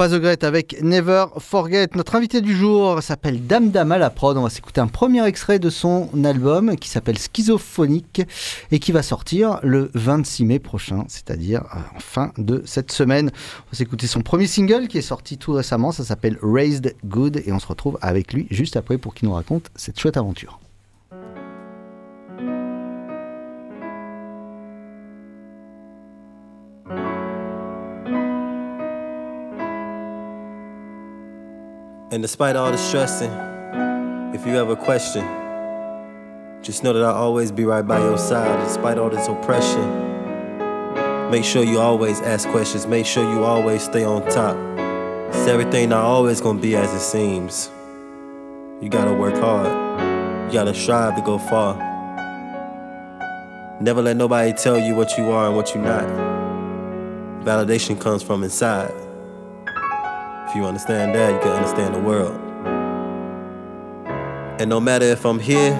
Sampa 0.00 0.18
the 0.18 0.44
avec 0.44 0.82
Never 0.82 1.26
Forget. 1.36 1.88
Notre 1.94 2.14
invité 2.14 2.40
du 2.40 2.56
jour 2.56 3.02
s'appelle 3.02 3.46
Dame 3.46 3.68
Dame 3.68 3.92
à 3.92 3.98
la 3.98 4.08
prod. 4.08 4.34
On 4.38 4.44
va 4.44 4.48
s'écouter 4.48 4.80
un 4.80 4.86
premier 4.86 5.26
extrait 5.26 5.58
de 5.58 5.68
son 5.68 6.08
album 6.24 6.76
qui 6.76 6.88
s'appelle 6.88 7.18
Schizophonique 7.18 8.22
et 8.70 8.78
qui 8.78 8.92
va 8.92 9.02
sortir 9.02 9.60
le 9.62 9.90
26 9.92 10.46
mai 10.46 10.58
prochain, 10.58 11.04
c'est-à-dire 11.08 11.64
euh, 11.74 11.96
en 11.96 12.00
fin 12.00 12.32
de 12.38 12.62
cette 12.64 12.92
semaine. 12.92 13.30
On 13.34 13.72
va 13.72 13.76
s'écouter 13.76 14.06
son 14.06 14.22
premier 14.22 14.46
single 14.46 14.88
qui 14.88 14.96
est 14.96 15.02
sorti 15.02 15.36
tout 15.36 15.52
récemment. 15.52 15.92
Ça 15.92 16.02
s'appelle 16.04 16.38
Raised 16.42 16.96
Good 17.04 17.42
et 17.44 17.52
on 17.52 17.58
se 17.58 17.66
retrouve 17.66 17.98
avec 18.00 18.32
lui 18.32 18.46
juste 18.50 18.76
après 18.76 18.96
pour 18.96 19.12
qu'il 19.12 19.28
nous 19.28 19.34
raconte 19.34 19.70
cette 19.76 20.00
chouette 20.00 20.16
aventure. 20.16 20.60
And 32.12 32.22
despite 32.22 32.56
all 32.56 32.72
the 32.72 32.76
stressing, 32.76 33.30
if 34.34 34.44
you 34.44 34.56
ever 34.56 34.74
question, 34.74 35.24
just 36.60 36.82
know 36.82 36.92
that 36.92 37.04
I'll 37.04 37.14
always 37.14 37.52
be 37.52 37.64
right 37.64 37.86
by 37.86 38.00
your 38.00 38.18
side 38.18 38.66
despite 38.66 38.98
all 38.98 39.10
this 39.10 39.28
oppression. 39.28 41.30
Make 41.30 41.44
sure 41.44 41.62
you 41.62 41.78
always 41.78 42.20
ask 42.22 42.48
questions, 42.48 42.88
make 42.88 43.06
sure 43.06 43.22
you 43.22 43.44
always 43.44 43.84
stay 43.84 44.02
on 44.02 44.28
top. 44.28 44.56
It's 45.28 45.46
everything 45.46 45.90
not 45.90 46.02
always 46.02 46.40
gonna 46.40 46.60
be 46.60 46.74
as 46.74 46.92
it 46.92 46.98
seems. 46.98 47.70
You 48.80 48.88
gotta 48.88 49.14
work 49.14 49.36
hard, 49.36 49.68
you 50.48 50.52
gotta 50.52 50.74
strive 50.74 51.14
to 51.14 51.22
go 51.22 51.38
far. 51.38 51.76
Never 53.80 54.02
let 54.02 54.16
nobody 54.16 54.52
tell 54.52 54.80
you 54.80 54.96
what 54.96 55.16
you 55.16 55.30
are 55.30 55.46
and 55.46 55.54
what 55.54 55.76
you're 55.76 55.84
not. 55.84 56.08
Validation 57.44 58.00
comes 58.00 58.24
from 58.24 58.42
inside. 58.42 58.90
If 60.50 60.56
you 60.56 60.64
understand 60.64 61.14
that, 61.14 61.32
you 61.32 61.38
can 61.38 61.52
understand 61.52 61.94
the 61.94 62.00
world. 62.00 62.34
And 64.60 64.68
no 64.68 64.80
matter 64.80 65.04
if 65.04 65.24
I'm 65.24 65.38
here 65.38 65.72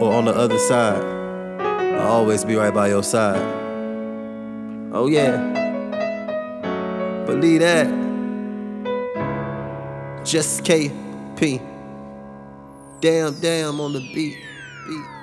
or 0.00 0.12
on 0.12 0.26
the 0.26 0.30
other 0.30 0.56
side, 0.56 1.02
I'll 1.98 2.12
always 2.12 2.44
be 2.44 2.54
right 2.54 2.72
by 2.72 2.90
your 2.90 3.02
side. 3.02 3.42
Oh, 4.92 5.08
yeah. 5.08 5.36
Believe 7.26 7.58
that. 7.58 7.88
Just 10.24 10.62
KP. 10.62 11.60
Damn, 13.00 13.40
damn 13.40 13.80
on 13.80 13.94
the 13.94 14.00
beat. 14.14 14.38
beat. 14.86 15.17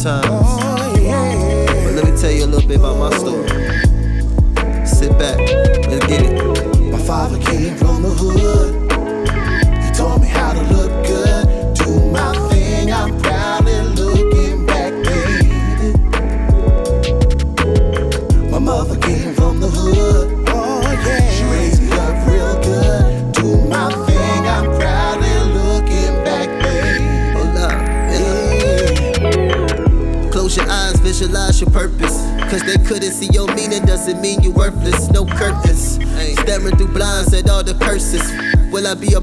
Sometimes. 0.00 0.28
Oh, 0.32 1.82
but 1.84 1.94
let 1.94 2.04
me 2.10 2.16
tell 2.16 2.30
you 2.30 2.44
a 2.44 2.46
little 2.46 2.66
bit 2.66 2.78
about 2.78 2.96
my 2.96 3.10
story. 3.18 3.49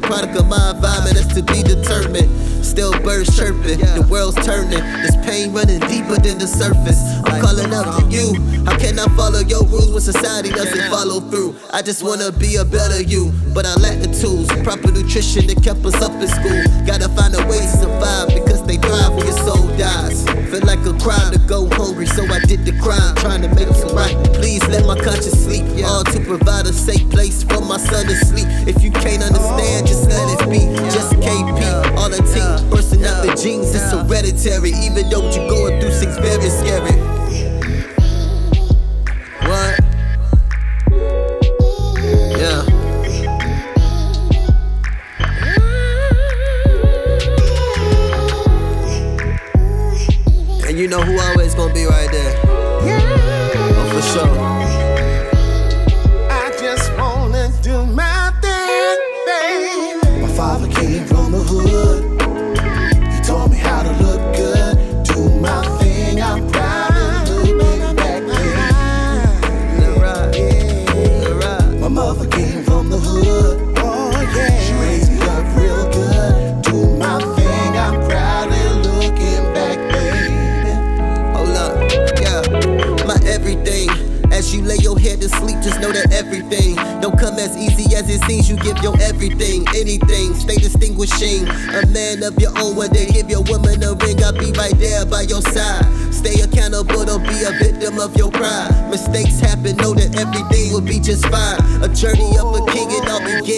Product 0.07 0.39
of 0.39 0.47
my 0.47 0.71
environment? 0.71 1.15
That's 1.19 1.35
to 1.35 1.43
be 1.43 1.61
determined. 1.61 2.31
Still 2.63 2.91
birds 3.03 3.35
chirping, 3.35 3.79
the 3.79 4.07
world's 4.09 4.35
turning. 4.43 4.83
This 5.03 5.15
pain 5.27 5.53
running 5.53 5.79
deeper 5.87 6.15
than 6.19 6.37
the 6.39 6.47
surface. 6.47 6.99
I'm 7.27 7.41
calling 7.43 7.71
out 7.73 7.99
to 7.99 8.03
you. 8.07 8.35
How 8.65 8.77
can 8.77 8.99
I 8.99 9.07
follow 9.15 9.39
your 9.39 9.63
rules 9.65 9.91
when 9.91 10.01
society 10.01 10.49
doesn't 10.49 10.89
follow 10.91 11.19
through? 11.19 11.55
I 11.71 11.81
just 11.81 12.03
wanna 12.03 12.31
be 12.31 12.55
a 12.55 12.65
better 12.65 13.01
you, 13.01 13.31
but 13.53 13.65
I 13.65 13.75
lack 13.75 13.99
the 14.03 14.11
tools. 14.11 14.51
Proper 14.63 14.91
nutrition 14.91 15.47
that 15.47 15.63
kept 15.63 15.83
us 15.85 15.95
up 16.03 16.11
in 16.19 16.27
school. 16.27 16.61
Gotta 16.85 17.09
find 17.15 17.33
a 17.35 17.43
way 17.47 17.59
to 17.59 17.71
survive 17.81 18.27
because 18.29 18.63
they 18.67 18.77
thrive 18.77 19.15
when 19.15 19.25
your 19.25 19.39
soul 19.47 19.67
dies. 19.79 20.27
Feel 20.51 20.63
like 20.67 20.83
a 20.85 20.93
crime 20.99 21.31
to 21.33 21.39
go 21.47 21.67
hungry, 21.79 22.05
so 22.05 22.23
I 22.27 22.39
did 22.45 22.65
the 22.65 22.75
crime, 22.83 23.15
trying 23.15 23.41
to 23.41 23.49
make 23.55 23.71
it 23.71 23.91
right. 23.95 24.15
Please 24.35 24.61
let 24.67 24.85
my 24.85 24.99
conscience 24.99 25.39
sleep, 25.39 25.65
all 25.83 26.03
to 26.03 26.19
provide 26.21 26.67
a 26.67 26.73
safe 26.73 27.09
place 27.09 27.43
for 27.43 27.61
my 27.61 27.77
son 27.77 28.05
to 28.05 28.15
sleep. 28.15 28.36
even 34.65 35.09
though 35.09 35.29
you 35.29 35.46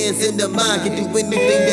begins 0.10 0.28
in 0.28 0.38
the 0.38 0.50
mind. 0.50 0.84
Can 0.84 0.96
do 0.96 1.18
anything 1.18 1.69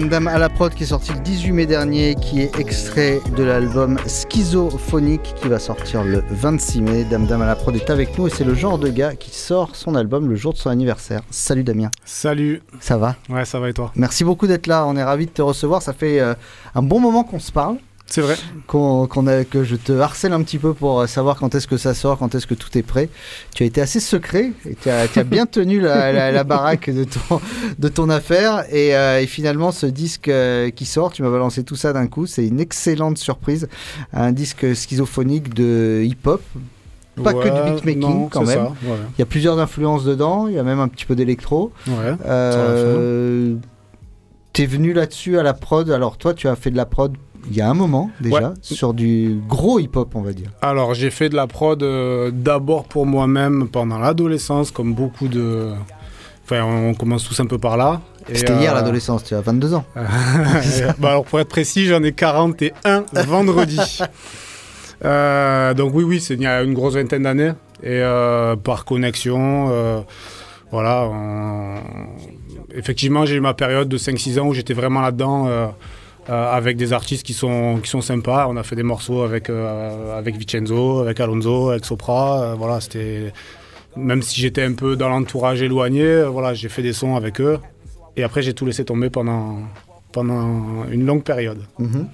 Good 0.00 0.06
de 0.06 0.12
Dam 0.12 0.24
Dam 0.24 0.34
à 0.34 0.38
la 0.38 0.48
prod 0.48 0.72
qui 0.72 0.84
est 0.84 0.86
sorti 0.86 1.12
le 1.12 1.20
18 1.20 1.52
mai 1.52 1.66
dernier, 1.66 2.14
qui 2.14 2.40
est 2.40 2.58
extrait 2.58 3.20
de 3.36 3.42
l'album 3.42 3.98
Schizophonique 4.06 5.34
qui 5.36 5.48
va 5.48 5.58
sortir 5.58 6.04
le 6.04 6.22
26 6.30 6.80
mai. 6.80 7.04
Dam 7.04 7.26
Dam 7.26 7.42
à 7.42 7.46
la 7.46 7.54
prod 7.54 7.76
est 7.76 7.90
avec 7.90 8.16
nous 8.16 8.26
et 8.26 8.30
c'est 8.30 8.44
le 8.44 8.54
genre 8.54 8.78
de 8.78 8.88
gars 8.88 9.14
qui 9.14 9.30
sort 9.30 9.76
son 9.76 9.94
album 9.94 10.30
le 10.30 10.36
jour 10.36 10.54
de 10.54 10.58
son 10.58 10.70
anniversaire. 10.70 11.20
Salut 11.30 11.64
Damien. 11.64 11.90
Salut. 12.06 12.62
Ça 12.80 12.96
va? 12.96 13.16
Ouais, 13.28 13.44
ça 13.44 13.60
va 13.60 13.68
et 13.68 13.74
toi? 13.74 13.92
Merci 13.94 14.24
beaucoup 14.24 14.46
d'être 14.46 14.68
là, 14.68 14.86
on 14.86 14.96
est 14.96 15.04
ravis 15.04 15.26
de 15.26 15.32
te 15.32 15.42
recevoir. 15.42 15.82
Ça 15.82 15.92
fait 15.92 16.18
euh, 16.18 16.34
un 16.74 16.82
bon 16.82 16.98
moment 16.98 17.22
qu'on 17.22 17.40
se 17.40 17.52
parle. 17.52 17.76
C'est 18.12 18.20
vrai. 18.22 18.34
Qu'on, 18.66 19.06
qu'on 19.06 19.26
a, 19.28 19.44
que 19.44 19.62
je 19.62 19.76
te 19.76 19.92
harcèle 19.92 20.32
un 20.32 20.42
petit 20.42 20.58
peu 20.58 20.74
pour 20.74 21.06
savoir 21.08 21.36
quand 21.36 21.54
est-ce 21.54 21.68
que 21.68 21.76
ça 21.76 21.94
sort, 21.94 22.18
quand 22.18 22.34
est-ce 22.34 22.46
que 22.48 22.54
tout 22.54 22.76
est 22.76 22.82
prêt. 22.82 23.08
Tu 23.54 23.62
as 23.62 23.66
été 23.66 23.80
assez 23.80 24.00
secret 24.00 24.50
et 24.68 24.74
tu 24.74 24.90
as, 24.90 25.06
tu 25.06 25.20
as 25.20 25.24
bien 25.24 25.46
tenu 25.46 25.80
la, 25.80 26.10
la- 26.12 26.32
la 26.32 26.44
baraque 26.44 26.90
de 26.90 27.04
ton, 27.04 27.40
de 27.78 27.88
ton 27.88 28.10
affaire. 28.10 28.64
Et, 28.70 28.96
euh, 28.96 29.20
et 29.20 29.26
finalement, 29.28 29.70
ce 29.70 29.86
disque 29.86 30.26
euh, 30.28 30.70
qui 30.70 30.86
sort, 30.86 31.12
tu 31.12 31.22
m'as 31.22 31.30
balancé 31.30 31.62
tout 31.62 31.76
ça 31.76 31.92
d'un 31.92 32.08
coup. 32.08 32.26
C'est 32.26 32.46
une 32.46 32.58
excellente 32.58 33.16
surprise. 33.16 33.68
Un 34.12 34.32
disque 34.32 34.74
schizophonique 34.74 35.54
de 35.54 36.02
hip-hop. 36.04 36.42
Pas 37.22 37.32
que 37.34 37.48
du 37.48 37.70
beatmaking 37.74 38.00
non, 38.00 38.28
quand 38.28 38.44
même. 38.44 38.56
ça, 38.58 38.62
ouais. 38.88 38.96
Il 39.16 39.20
y 39.20 39.22
a 39.22 39.26
plusieurs 39.26 39.58
influences 39.58 40.04
dedans. 40.04 40.48
Il 40.48 40.54
y 40.54 40.58
a 40.58 40.62
même 40.62 40.80
un 40.80 40.88
petit 40.88 41.04
peu 41.04 41.14
d'électro. 41.14 41.70
Ouais, 41.86 42.14
Euh, 42.26 43.54
T'es 44.52 44.66
venu 44.66 44.92
là-dessus 44.92 45.38
à 45.38 45.42
la 45.44 45.54
prod. 45.54 45.88
Alors 45.90 46.16
toi, 46.18 46.34
tu 46.34 46.48
as 46.48 46.56
fait 46.56 46.70
de 46.72 46.76
la 46.76 46.86
prod 46.86 47.16
il 47.48 47.56
y 47.56 47.60
a 47.60 47.68
un 47.70 47.74
moment 47.74 48.10
déjà 48.20 48.48
Ouais. 48.50 48.54
sur 48.60 48.92
du 48.94 49.40
gros 49.48 49.78
hip-hop, 49.78 50.14
on 50.14 50.22
va 50.22 50.32
dire. 50.32 50.50
Alors, 50.62 50.94
j'ai 50.94 51.10
fait 51.10 51.28
de 51.28 51.36
la 51.36 51.46
prod 51.46 51.82
euh, 51.82 52.30
d'abord 52.32 52.84
pour 52.84 53.06
moi-même 53.06 53.68
pendant 53.68 53.98
l'adolescence, 53.98 54.70
comme 54.70 54.94
beaucoup 54.94 55.28
de. 55.28 55.70
Enfin, 56.44 56.62
on 56.64 56.94
commence 56.94 57.24
tous 57.26 57.38
un 57.40 57.46
peu 57.46 57.58
par 57.58 57.76
là. 57.76 58.00
C'était 58.32 58.54
hier 58.56 58.72
euh, 58.72 58.74
l'adolescence, 58.74 59.24
tu 59.24 59.34
as 59.34 59.40
22 59.40 59.74
ans. 59.74 59.84
bah 60.98 61.10
alors 61.10 61.24
pour 61.24 61.40
être 61.40 61.48
précis, 61.48 61.86
j'en 61.86 62.02
ai 62.02 62.12
41 62.12 63.04
vendredi. 63.26 63.78
Euh, 65.02 65.72
donc 65.72 65.94
oui, 65.94 66.04
oui, 66.04 66.20
c'est 66.20 66.34
il 66.34 66.42
y 66.42 66.46
a 66.46 66.62
une 66.62 66.74
grosse 66.74 66.94
vingtaine 66.94 67.22
d'années. 67.22 67.52
Et 67.82 67.86
euh, 68.02 68.54
par 68.56 68.84
connexion, 68.84 70.04
voilà. 70.70 71.08
on- 71.10 71.76
Effectivement, 72.74 73.24
j'ai 73.24 73.36
eu 73.36 73.40
ma 73.40 73.54
période 73.54 73.88
de 73.88 73.96
5-6 73.98 74.38
ans 74.38 74.46
où 74.46 74.52
j'étais 74.52 74.74
vraiment 74.74 75.00
là-dedans. 75.00 75.72
Euh, 76.28 76.52
avec 76.52 76.76
des 76.76 76.92
artistes 76.92 77.24
qui 77.24 77.32
sont, 77.32 77.78
qui 77.82 77.88
sont 77.90 78.00
sympas. 78.02 78.46
On 78.48 78.56
a 78.56 78.62
fait 78.62 78.76
des 78.76 78.82
morceaux 78.82 79.22
avec, 79.22 79.48
euh, 79.50 80.18
avec 80.18 80.36
Vincenzo, 80.36 81.00
avec 81.00 81.18
Alonso, 81.20 81.70
avec 81.70 81.84
Sopra. 81.84 82.42
euh, 82.42 82.54
voilà, 82.56 82.80
c'était... 82.80 83.32
Même 83.96 84.22
si 84.22 84.40
j'étais 84.40 84.62
un 84.62 84.74
peu 84.74 84.94
dans 84.96 85.08
l'entourage 85.08 85.62
éloigné, 85.62 86.02
euh, 86.04 86.28
voilà, 86.28 86.54
j'ai 86.54 86.68
fait 86.68 86.82
des 86.82 86.92
sons 86.92 87.16
avec 87.16 87.40
eux. 87.40 87.58
Et 88.16 88.22
après, 88.22 88.42
j'ai 88.42 88.54
tout 88.54 88.64
laissé 88.64 88.84
tomber 88.84 89.10
pendant, 89.10 89.58
pendant 90.12 90.84
une 90.90 91.04
longue 91.06 91.24
période. 91.24 91.62
Mhm. 91.78 92.06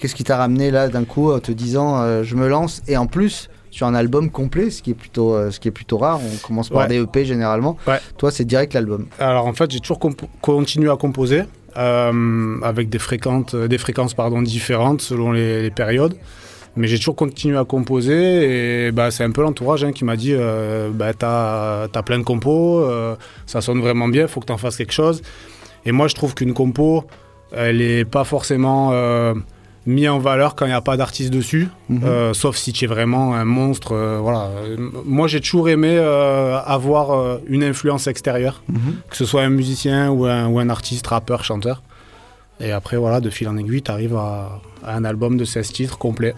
Qu'est-ce 0.00 0.14
qui 0.14 0.22
t'a 0.24 0.36
ramené 0.36 0.70
là 0.70 0.88
d'un 0.88 1.04
coup 1.04 1.32
en 1.32 1.40
te 1.40 1.50
disant 1.52 2.00
euh, 2.00 2.22
je 2.22 2.36
me 2.36 2.46
lance 2.48 2.82
et 2.86 2.96
en 2.96 3.06
plus 3.06 3.48
sur 3.70 3.86
un 3.86 3.94
album 3.94 4.30
complet, 4.30 4.70
ce 4.70 4.82
qui 4.82 4.92
est 4.92 4.94
plutôt, 4.94 5.34
euh, 5.34 5.50
ce 5.50 5.58
qui 5.60 5.68
est 5.68 5.72
plutôt 5.72 5.98
rare. 5.98 6.20
On 6.22 6.46
commence 6.46 6.68
par 6.68 6.82
Ouais. 6.82 6.88
des 6.88 7.00
EP 7.02 7.24
généralement. 7.24 7.76
Toi, 8.18 8.30
c'est 8.30 8.44
direct 8.44 8.72
l'album. 8.74 9.06
Alors 9.18 9.46
en 9.46 9.52
fait, 9.52 9.70
j'ai 9.70 9.80
toujours 9.80 9.98
continué 10.40 10.90
à 10.90 10.96
composer 10.96 11.42
euh, 11.76 12.58
avec 12.62 12.88
des 12.88 12.98
fréquences, 12.98 13.54
des 13.54 13.78
fréquences 13.78 14.14
différentes 14.42 15.00
selon 15.02 15.32
les, 15.32 15.70
périodes. 15.70 16.16
Mais 16.76 16.88
j'ai 16.88 16.98
toujours 16.98 17.16
continué 17.16 17.56
à 17.56 17.64
composer 17.64 18.86
et 18.86 18.92
bah, 18.92 19.10
c'est 19.10 19.24
un 19.24 19.30
peu 19.30 19.42
l'entourage 19.42 19.82
hein, 19.82 19.92
qui 19.92 20.04
m'a 20.04 20.16
dit 20.16 20.32
euh, 20.34 20.90
bah, 20.92 21.14
T'as 21.14 21.84
as 21.84 22.02
plein 22.02 22.18
de 22.18 22.24
compos, 22.24 22.80
euh, 22.80 23.16
ça 23.46 23.62
sonne 23.62 23.80
vraiment 23.80 24.08
bien, 24.08 24.26
faut 24.26 24.40
que 24.40 24.46
tu 24.46 24.52
en 24.52 24.58
fasses 24.58 24.76
quelque 24.76 24.92
chose. 24.92 25.22
Et 25.86 25.92
moi, 25.92 26.08
je 26.08 26.14
trouve 26.14 26.34
qu'une 26.34 26.52
compo, 26.52 27.04
elle 27.52 27.78
n'est 27.78 28.04
pas 28.04 28.24
forcément 28.24 28.92
mise 29.86 30.08
en 30.08 30.18
valeur 30.18 30.54
quand 30.56 30.64
il 30.66 30.70
n'y 30.70 30.74
a 30.74 30.80
pas 30.80 30.96
d'artiste 30.96 31.32
dessus, 31.32 31.68
Mhm. 31.88 32.00
euh, 32.04 32.34
sauf 32.34 32.56
si 32.56 32.72
tu 32.72 32.84
es 32.84 32.88
vraiment 32.88 33.34
un 33.34 33.44
monstre. 33.44 33.92
euh, 33.92 34.18
voilà. 34.20 34.50
Moi, 35.04 35.28
j'ai 35.28 35.40
toujours 35.40 35.68
aimé 35.68 35.96
euh, 35.98 36.58
avoir 36.64 37.38
une 37.46 37.62
influence 37.62 38.06
extérieure, 38.08 38.62
Mhm. 38.68 38.78
que 39.10 39.16
ce 39.16 39.24
soit 39.24 39.42
un 39.42 39.48
musicien 39.50 40.10
ou 40.10 40.24
un, 40.26 40.46
ou 40.48 40.58
un 40.58 40.68
artiste, 40.68 41.06
rappeur, 41.06 41.44
chanteur. 41.44 41.82
Et 42.60 42.72
après, 42.72 42.96
voilà, 42.96 43.20
de 43.20 43.30
fil 43.30 43.48
en 43.48 43.56
aiguille, 43.58 43.82
tu 43.82 43.90
arrives 43.90 44.16
à, 44.16 44.60
à 44.84 44.96
un 44.96 45.04
album 45.04 45.36
de 45.36 45.44
16 45.44 45.72
titres 45.72 45.98
complet. 45.98 46.34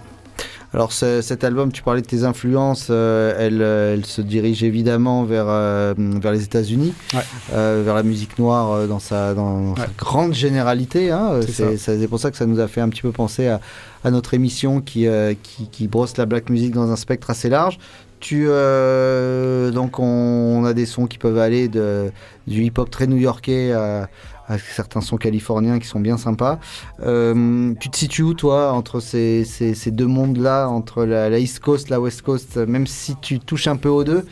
Alors 0.75 0.93
ce- 0.93 1.23
cet 1.23 1.45
album, 1.45 1.73
tu 1.73 1.83
parlais 1.83 2.03
de 2.03 2.07
tes 2.07 2.25
influences, 2.25 2.89
euh, 2.91 3.35
elle, 3.39 3.63
euh, 3.63 3.95
elle 3.95 4.05
se 4.05 4.21
dirige 4.21 4.63
évidemment 4.63 5.25
vers, 5.25 5.47
euh, 5.49 5.95
vers 5.97 6.31
les 6.33 6.43
États-Unis, 6.45 6.93
Ouais. 7.15 7.21
euh, 7.55 7.83
vers 7.85 7.95
la 7.95 8.03
musique 8.03 8.39
noire 8.39 8.87
dans 8.87 8.99
sa, 8.99 9.33
dans 9.33 9.75
sa 9.77 9.87
grande 9.97 10.35
généralité. 10.35 11.11
hein. 11.11 11.41
C'est 11.79 12.07
pour 12.09 12.21
ça 12.21 12.31
que 12.31 12.37
ça 12.37 12.45
nous 12.45 12.61
a 12.61 12.69
fait 12.69 12.83
un 12.83 12.91
petit 12.91 13.01
peu 13.03 13.13
penser 13.13 13.49
à, 13.49 13.61
à 14.05 14.11
notre 14.11 14.35
émission 14.35 14.83
qui, 14.83 15.07
qui, 15.43 15.69
qui 15.71 15.89
brosse 15.89 16.17
la 16.19 16.27
black 16.27 16.51
music 16.51 16.73
dans 16.75 16.91
un 16.91 16.97
spectre 16.97 17.31
assez 17.31 17.49
large. 17.49 17.79
Tu, 18.21 18.47
euh, 18.49 19.71
donc 19.71 19.99
on, 20.01 20.05
on 20.05 20.65
a 20.65 20.75
des 20.75 20.87
sons 20.87 21.07
qui 21.07 21.19
peuvent 21.19 21.39
aller 21.39 21.69
de, 21.69 22.11
du 22.49 22.65
hip-hop 22.65 22.91
très 22.91 23.07
new-yorkais 23.07 23.73
à, 23.73 24.09
à 24.49 24.57
certains 24.59 25.01
sons 25.01 25.17
californiens 25.19 25.79
qui 25.79 25.87
sont 25.87 26.01
bien 26.01 26.17
sympas. 26.17 26.59
Euh, 27.05 27.75
tu 27.81 27.91
te 27.91 27.97
situes 27.97 28.23
où 28.23 28.35
toi 28.35 28.73
entre 28.73 29.01
ces, 29.01 29.45
ces- 29.45 29.75
ces 29.75 29.91
deux 29.91 30.07
mondes-là, 30.07 30.69
entre 30.69 31.05
la, 31.05 31.29
la 31.29 31.39
East 31.39 31.61
Coast, 31.61 31.91
la 31.91 32.01
West 32.01 32.23
Coast, 32.23 32.57
même 32.57 32.87
si 32.87 33.15
tu 33.21 33.41
touches 33.41 33.67
un 33.69 33.77
peu 33.77 33.89
aux 33.91 34.05
deux, 34.05 34.25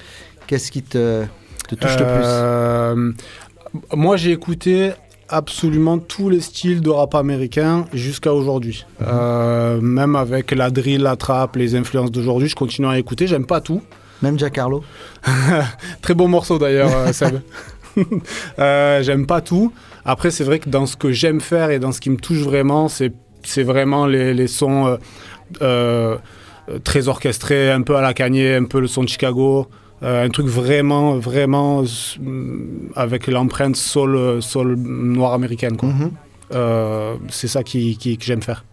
qu'est-ce 0.47 0.71
qui 0.73 0.83
te, 0.83 1.25
te 1.69 1.75
touche 1.75 1.97
le 1.99 2.05
plus? 2.05 2.23
Euh, 2.25 3.13
Moi, 3.95 4.17
j'ai 4.17 4.33
écouté 4.33 4.93
absolument 5.29 5.99
tous 5.99 6.29
les 6.31 6.41
styles 6.41 6.81
de 6.81 6.89
rap 6.89 7.15
américain 7.17 7.85
jusqu'à 7.93 8.33
aujourd'hui. 8.33 8.87
Mhm. 9.01 9.07
Euh, 9.11 9.81
même 9.81 10.15
avec 10.17 10.53
la 10.53 10.71
drill, 10.71 11.03
la 11.03 11.17
trap, 11.17 11.57
les 11.57 11.75
influences 11.75 12.13
d'aujourd'hui, 12.13 12.49
je 12.49 12.55
continue 12.55 12.87
à 12.89 12.97
écouter. 12.99 13.27
J'aime 13.27 13.45
pas 13.45 13.61
tout. 13.61 13.83
Même 14.23 14.39
Jack 14.39 14.57
Harlow 14.57 14.83
Très 16.01 16.15
bon 16.15 16.29
morceau 16.29 16.59
d'ailleurs, 16.59 17.13
Seb. 17.13 17.41
Euh, 18.59 19.03
j'aime 19.03 19.27
pas 19.27 19.41
tout. 19.41 19.73
Après, 20.07 20.31
c'est 20.31 20.45
vrai 20.45 20.59
que 20.61 20.69
dans 20.71 20.87
ce 20.87 20.97
que 20.97 21.11
j'aime 21.13 21.41
faire 21.41 21.71
et 21.71 21.79
dans 21.79 21.93
ce 21.93 22.01
qui 22.01 22.11
me 22.11 22.17
touche 22.17 22.39
vraiment, 22.39 22.89
c'est 22.89 23.13
c'est 23.43 23.63
vraiment 23.63 24.07
les, 24.07 24.35
les 24.35 24.47
sons 24.49 24.87
euh, 24.87 24.97
euh, 25.63 26.17
très 26.83 27.07
orchestrés, 27.09 27.71
un 27.71 27.83
peu 27.83 27.97
à 27.97 28.01
la 28.01 28.13
Kanye, 28.15 28.55
un 28.55 28.65
peu 28.65 28.81
le 28.81 28.87
son 28.87 29.03
de 29.05 29.09
Chicago. 29.09 29.67
Euh, 30.03 30.25
un 30.25 30.29
truc 30.29 30.47
vraiment, 30.47 31.17
vraiment 31.17 31.83
euh, 31.83 31.87
avec 32.97 33.27
l'empreinte 33.29 33.77
soul, 33.77 34.43
soul 34.43 34.75
noire 34.77 35.33
américaine. 35.33 35.77
quoi. 35.77 35.89
Mhm. 35.91 36.11
Euh, 36.55 37.15
c'est 37.31 37.49
ça 37.49 37.63
qui, 37.63 37.97
qui- 37.97 38.19
que 38.19 38.25
j'aime 38.25 38.43
faire. 38.43 38.65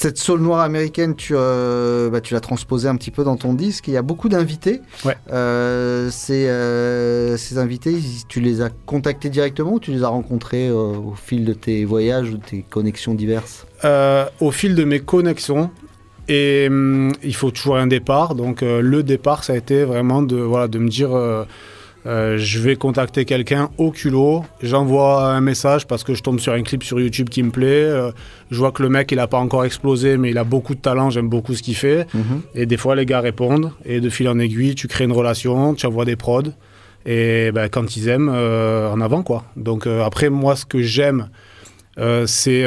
Cette 0.00 0.16
soul 0.16 0.40
noire 0.40 0.60
américaine, 0.60 1.16
tu, 1.16 1.32
euh, 1.34 2.08
bah, 2.08 2.20
tu 2.20 2.32
l'as 2.32 2.38
transposée 2.38 2.88
un 2.88 2.94
petit 2.94 3.10
peu 3.10 3.24
dans 3.24 3.34
ton 3.34 3.52
disque. 3.52 3.88
Il 3.88 3.94
y 3.94 3.96
a 3.96 4.02
beaucoup 4.02 4.28
d'invités. 4.28 4.80
Ouais. 5.04 5.16
Euh, 5.32 6.08
ces, 6.12 6.46
euh, 6.46 7.36
ces 7.36 7.58
invités, 7.58 7.96
tu 8.28 8.38
les 8.38 8.62
as 8.62 8.70
contactés 8.86 9.28
directement 9.28 9.72
ou 9.72 9.80
tu 9.80 9.90
les 9.90 10.04
as 10.04 10.08
rencontrés 10.08 10.70
au 10.70 11.14
fil 11.20 11.44
de 11.44 11.52
tes 11.52 11.84
voyages 11.84 12.30
ou 12.30 12.36
de 12.36 12.44
tes 12.44 12.62
connexions 12.62 13.12
diverses? 13.12 13.66
Au 14.38 14.52
fil 14.52 14.76
de 14.76 14.84
mes 14.84 15.00
connexions. 15.00 15.68
Et 16.28 16.68
hum, 16.70 17.10
il 17.24 17.34
faut 17.34 17.50
toujours 17.50 17.76
un 17.76 17.88
départ. 17.88 18.36
Donc 18.36 18.60
le 18.60 19.02
départ, 19.02 19.42
ça 19.42 19.54
a 19.54 19.56
été 19.56 19.82
vraiment 19.82 20.22
de, 20.22 20.36
voilà, 20.36 20.68
de 20.68 20.78
me 20.78 20.88
dire, 20.88 21.10
euh, 22.08 22.38
je 22.38 22.58
vais 22.60 22.74
contacter 22.74 23.26
quelqu'un 23.26 23.68
au 23.76 23.90
culot, 23.90 24.42
j'envoie 24.62 25.30
un 25.30 25.42
message 25.42 25.86
parce 25.86 26.04
que 26.04 26.14
je 26.14 26.22
tombe 26.22 26.40
sur 26.40 26.54
un 26.54 26.62
clip 26.62 26.82
sur 26.82 26.98
YouTube 26.98 27.28
qui 27.28 27.42
me 27.42 27.50
plaît. 27.50 27.66
euh, 27.66 28.12
je 28.50 28.56
vois 28.58 28.72
que 28.72 28.82
le 28.82 28.88
mec, 28.88 29.12
il 29.12 29.16
n'a 29.16 29.26
pas 29.26 29.36
encore 29.36 29.66
explosé, 29.66 30.16
mais 30.16 30.30
il 30.30 30.38
a 30.38 30.44
beaucoup 30.44 30.74
de 30.74 30.80
talent, 30.80 31.10
j'aime 31.10 31.28
beaucoup 31.28 31.54
ce 31.54 31.62
qu'il 31.62 31.76
fait. 31.76 32.06
Mhm. 32.14 32.40
Et 32.54 32.64
des 32.64 32.78
fois, 32.78 32.96
les 32.96 33.04
gars 33.04 33.20
répondent. 33.20 33.72
Et 33.84 34.00
de 34.00 34.08
fil 34.08 34.26
en 34.26 34.38
aiguille, 34.38 34.74
tu 34.74 34.88
crées 34.88 35.04
une 35.04 35.12
relation, 35.12 35.74
tu 35.74 35.84
envoies 35.84 36.06
des 36.06 36.16
prods. 36.16 36.54
Et 37.04 37.52
ben, 37.52 37.68
quand 37.68 37.94
ils 37.94 38.08
aiment, 38.08 38.32
euh, 38.32 38.90
en 38.90 39.02
avant, 39.02 39.22
quoi. 39.22 39.44
Donc 39.56 39.86
après, 39.86 40.30
moi, 40.30 40.56
ce 40.56 40.64
que 40.64 40.80
j'aime, 40.80 41.28
c'est 42.26 42.64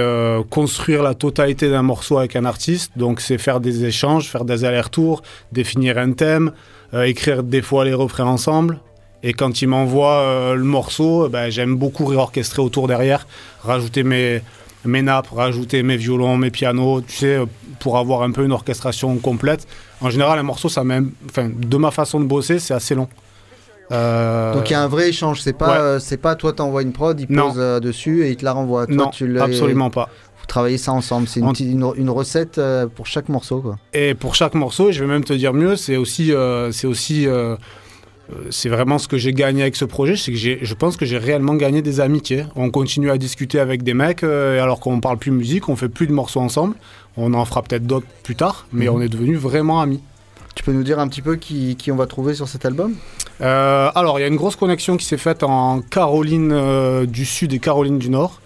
construire 0.52 1.02
la 1.02 1.16
totalité 1.16 1.70
d'un 1.70 1.84
morceau 1.84 2.20
avec 2.20 2.36
un 2.36 2.46
artiste. 2.46 2.92
Donc 2.96 3.22
c'est 3.22 3.40
faire 3.40 3.60
des 3.60 3.86
échanges, 3.86 4.30
faire 4.30 4.46
des 4.46 4.66
allers-retours, 4.66 5.24
définir 5.52 5.98
un 5.98 6.12
thème, 6.12 6.52
écrire 6.94 7.42
des 7.42 7.62
fois 7.62 7.86
les 7.86 7.94
refrains 7.94 8.26
ensemble. 8.26 8.80
Et 9.24 9.34
quand 9.34 9.62
il 9.62 9.68
m'envoie 9.68 10.20
euh, 10.20 10.56
le 10.56 10.64
morceau, 10.64 11.30
ben, 11.30 11.50
j'aime 11.50 11.76
beaucoup 11.76 12.06
réorchestrer 12.06 12.62
autour 12.62 12.88
derrière, 12.88 13.28
rajouter 13.64 14.04
mes, 14.04 14.42
mes 14.84 15.02
nappes, 15.04 15.28
rajouter 15.30 15.84
mes 15.84 15.98
violons, 15.98 16.38
mes 16.38 16.50
pianos, 16.50 17.02
tu 17.02 17.16
sais, 17.18 17.36
euh, 17.36 17.46
pour 17.80 17.98
avoir 17.98 18.24
un 18.24 18.32
peu 18.32 18.44
une 18.44 18.52
orchestration 18.52 19.16
complète. 19.18 19.68
En 20.02 20.10
général, 20.10 20.40
un 20.40 20.44
morceau, 20.44 20.70
ça 20.70 20.84
même, 20.84 21.12
enfin, 21.30 21.50
de 21.56 21.78
ma 21.78 21.92
façon 21.92 22.20
de 22.20 22.26
bosser, 22.26 22.58
c'est 22.60 22.74
assez 22.74 22.96
long. 22.96 23.08
Euh, 23.92 24.54
Donc 24.54 24.70
il 24.70 24.74
y 24.74 24.76
a 24.76 24.82
un 24.82 24.88
vrai 24.88 25.10
échange. 25.10 25.42
C'est 25.42 25.54
pas, 25.54 25.70
ouais. 25.70 25.78
euh, 25.78 26.00
c'est 26.00 26.18
pas 26.18 26.36
toi 26.36 26.54
t'envoies 26.54 26.82
une 26.82 26.94
prod, 26.94 27.20
il 27.20 27.28
pose 27.28 27.56
euh, 27.58 27.80
dessus 27.82 28.24
et 28.26 28.30
il 28.30 28.38
te 28.38 28.46
la 28.46 28.54
renvoie. 28.54 28.88
Toi, 28.88 28.96
Non, 28.96 29.08
tu 29.10 29.40
absolument 29.40 29.90
pas. 29.90 30.10
Vous 30.40 30.46
travaillez 30.48 30.78
ça 30.78 30.94
ensemble. 30.94 31.28
C'est 31.28 31.42
une, 31.42 31.54
une, 31.60 31.92
une 31.98 32.10
recette 32.10 32.60
pour 32.96 33.06
chaque 33.06 33.28
morceau. 33.30 33.60
Quoi. 33.60 33.78
Et 33.94 34.16
pour 34.16 34.34
chaque 34.34 34.54
morceau, 34.54 34.92
je 34.92 35.02
vais 35.02 35.08
même 35.08 35.24
te 35.26 35.34
dire 35.34 35.54
mieux, 35.54 35.76
c'est 35.76 35.98
aussi, 35.98 36.32
c'est 36.72 36.88
aussi 36.88 37.28
c'est 38.50 38.70
vraiment 38.70 38.98
ce 38.98 39.08
que 39.08 39.18
j'ai 39.18 39.34
gagné 39.34 39.62
avec 39.62 39.76
ce 39.76 39.86
projet, 39.86 40.16
c'est 40.16 40.32
que 40.32 40.38
je 40.38 40.74
pense 40.74 40.98
que 40.98 41.06
j'ai 41.06 41.18
réellement 41.18 41.56
gagné 41.56 41.82
des 41.82 42.00
amitiés. 42.00 42.46
On 42.56 42.70
continue 42.70 43.10
à 43.12 43.18
discuter 43.18 43.60
avec 43.60 43.84
des 43.84 43.94
mecs, 43.94 44.24
euh, 44.24 44.62
alors 44.62 44.80
qu'on 44.80 45.00
parle 45.00 45.18
plus 45.18 45.32
musique, 45.32 45.70
on 45.70 45.76
fait 45.76 45.90
plus 45.90 46.08
de 46.08 46.14
morceaux 46.14 46.40
ensemble. 46.40 46.76
On 47.18 47.34
en 47.34 47.44
fera 47.46 47.62
peut-être 47.62 47.86
d'autres 47.86 48.08
plus 48.24 48.36
tard, 48.36 48.66
mais 48.72 48.88
Mhm. 48.88 48.96
on 48.96 49.02
est 49.02 49.10
devenus 49.10 49.38
vraiment 49.38 49.82
amis. 49.82 50.00
Tu 50.56 50.64
peux 50.64 50.72
nous 50.74 50.84
dire 50.84 51.00
un 51.00 51.08
petit 51.08 51.22
peu 51.22 51.36
qui, 51.38 51.76
qui 51.78 51.92
on 51.92 51.96
va 51.96 52.08
trouver 52.08 52.34
sur 52.34 52.48
cet 52.48 52.66
album? 52.66 52.94
Euh, 53.42 53.90
alors, 53.96 54.20
il 54.20 54.22
y 54.22 54.26
a 54.26 54.28
une 54.28 54.36
grosse 54.36 54.56
connexion 54.56 54.98
qui 54.98 55.06
s'est 55.06 55.18
faite 55.18 55.44
en 55.44 55.82
Caroline 55.82 56.52
euh, 56.54 57.06
du 57.06 57.26
Sud 57.26 57.54
et 57.54 57.60
Caroline 57.60 58.00
du 58.00 58.10
Nord, 58.10 58.42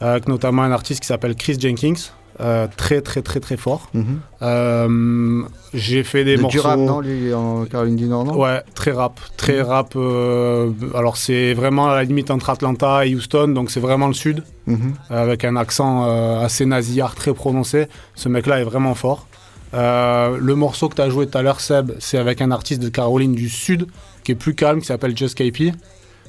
avec 0.00 0.28
notamment 0.28 0.62
un 0.62 0.72
artiste 0.72 1.00
qui 1.00 1.06
s'appelle 1.06 1.34
Chris 1.36 1.56
Jenkins, 1.60 1.94
euh, 2.40 2.66
très 2.76 3.00
très 3.00 3.22
très 3.22 3.40
très 3.40 3.56
fort. 3.56 3.88
Mhm. 3.94 4.20
Euh, 4.42 5.42
J'ai 5.74 6.02
fait 6.02 6.24
des 6.24 6.36
De 6.36 6.42
morceaux. 6.42 6.58
Durham, 6.58 6.84
non 6.84 7.00
Lui, 7.00 7.32
en 7.34 7.64
Caroline 7.64 7.96
du 7.96 8.06
Nord, 8.06 8.24
non? 8.24 8.36
Ouais, 8.36 8.62
très 8.74 8.92
rap, 8.92 9.20
très 9.36 9.58
Mhm. 9.62 9.68
rap. 9.68 9.92
euh, 9.96 10.70
alors 10.94 11.16
c'est 11.16 11.54
vraiment 11.54 11.88
à 11.90 11.94
la 11.96 12.04
limite 12.04 12.30
entre 12.30 12.50
Atlanta 12.50 13.06
et 13.06 13.14
Houston, 13.14 13.48
donc 13.48 13.70
c'est 13.70 13.80
vraiment 13.80 14.06
le 14.08 14.14
sud, 14.14 14.42
Mhm. 14.66 14.94
avec 15.10 15.44
un 15.44 15.56
accent 15.56 16.04
assez 16.40 16.66
nasillard 16.66 17.14
très 17.14 17.32
prononcé. 17.34 17.86
Ce 18.14 18.28
mec-là 18.28 18.60
est 18.60 18.64
vraiment 18.64 18.94
fort. 18.94 19.26
Le 19.74 20.52
morceau 20.54 20.88
que 20.88 20.96
tu 20.96 21.02
as 21.02 21.08
joué 21.10 21.26
tout 21.26 21.38
à 21.38 21.42
l'heure, 21.42 21.60
Seb, 21.60 21.92
c'est 21.98 22.18
avec 22.18 22.40
un 22.42 22.50
artiste 22.50 22.82
de 22.82 22.88
Caroline 22.88 23.34
du 23.34 23.48
Sud 23.48 23.86
qui 24.24 24.32
est 24.32 24.36
plus 24.36 24.54
calme, 24.54 24.80
qui 24.80 24.86
s'appelle 24.86 25.16
Just 25.16 25.36
KP, 25.36 25.72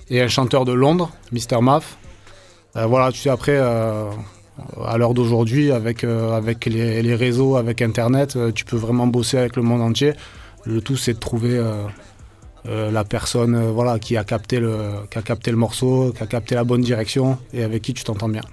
et 0.09 0.21
un 0.21 0.27
chanteur 0.27 0.65
de 0.65 0.73
Londres, 0.73 1.11
Mr. 1.31 1.57
Euh, 2.75 2.85
voilà, 2.87 3.11
tu 3.11 3.19
sais, 3.19 3.29
après, 3.29 3.55
à 4.85 4.97
l'heure 4.97 5.13
d'aujourd'hui, 5.13 5.71
avec, 5.71 6.03
euh, 6.03 6.39
les, 6.65 7.15
réseaux, 7.15 7.55
avec 7.55 7.81
Internet, 7.81 8.35
euh, 8.35 8.51
tu 8.51 8.65
peux 8.65 8.75
vraiment 8.75 9.07
bosser 9.07 9.37
avec 9.37 9.55
le 9.55 9.63
monde 9.63 9.81
entier. 9.81 10.13
Le 10.65 10.81
tout, 10.81 10.95
c'est 10.95 11.13
de 11.13 11.19
trouver 11.19 11.57
euh, 11.57 12.91
la 12.91 13.03
personne 13.03 13.75
qui, 13.99 14.15
a 14.15 14.23
capté 14.23 14.59
le, 14.59 14.77
qui 15.09 15.17
a 15.17 15.21
capté 15.21 15.51
le 15.51 15.57
morceau, 15.57 16.13
qui 16.15 16.23
a 16.23 16.27
capté 16.27 16.55
la 16.55 16.63
bonne 16.63 16.81
direction 16.81 17.37
et 17.53 17.63
avec 17.63 17.81
qui 17.81 17.93
tu 17.93 18.03
t'entends 18.03 18.29
bien. 18.29 18.43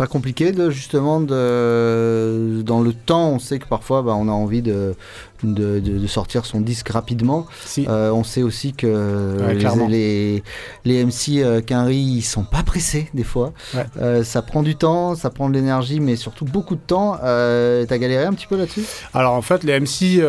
Pas 0.00 0.06
compliqué 0.06 0.52
de 0.52 0.70
justement 0.70 1.20
de 1.20 2.62
dans 2.64 2.80
le 2.80 2.94
temps 2.94 3.28
on 3.32 3.38
sait 3.38 3.58
que 3.58 3.66
parfois 3.66 4.00
bah, 4.00 4.14
on 4.16 4.28
a 4.28 4.32
envie 4.32 4.62
de, 4.62 4.94
de, 5.42 5.78
de- 5.78 5.98
de 5.98 6.06
sortir 6.06 6.46
son 6.46 6.62
disque 6.62 6.88
rapidement. 6.88 7.46
Euh, 7.86 8.10
on 8.10 8.24
sait 8.24 8.42
aussi 8.42 8.72
que 8.72 9.36
Ouais, 9.38 9.54
les, 9.88 9.88
les, 9.88 10.42
les 10.86 11.04
MC 11.04 11.42
euh, 11.44 11.60
Quinry 11.60 11.98
ils 11.98 12.22
sont 12.22 12.44
pas 12.44 12.62
pressés 12.62 13.10
des 13.12 13.24
fois. 13.24 13.52
Ouais. 13.74 13.84
Euh, 14.00 14.24
ça 14.24 14.40
prend 14.40 14.62
du 14.62 14.74
temps, 14.74 15.14
ça 15.16 15.28
prend 15.28 15.50
de 15.50 15.54
l'énergie 15.54 16.00
mais 16.00 16.16
surtout 16.16 16.46
beaucoup 16.46 16.76
de 16.76 16.80
temps. 16.80 17.18
Euh, 17.22 17.84
T'as 17.86 17.98
galéré 17.98 18.24
un 18.24 18.32
petit 18.32 18.46
peu 18.46 18.56
là-dessus? 18.56 18.84
Alors 19.12 19.34
en 19.34 19.42
fait, 19.42 19.64
les 19.64 19.78
MC 19.78 20.22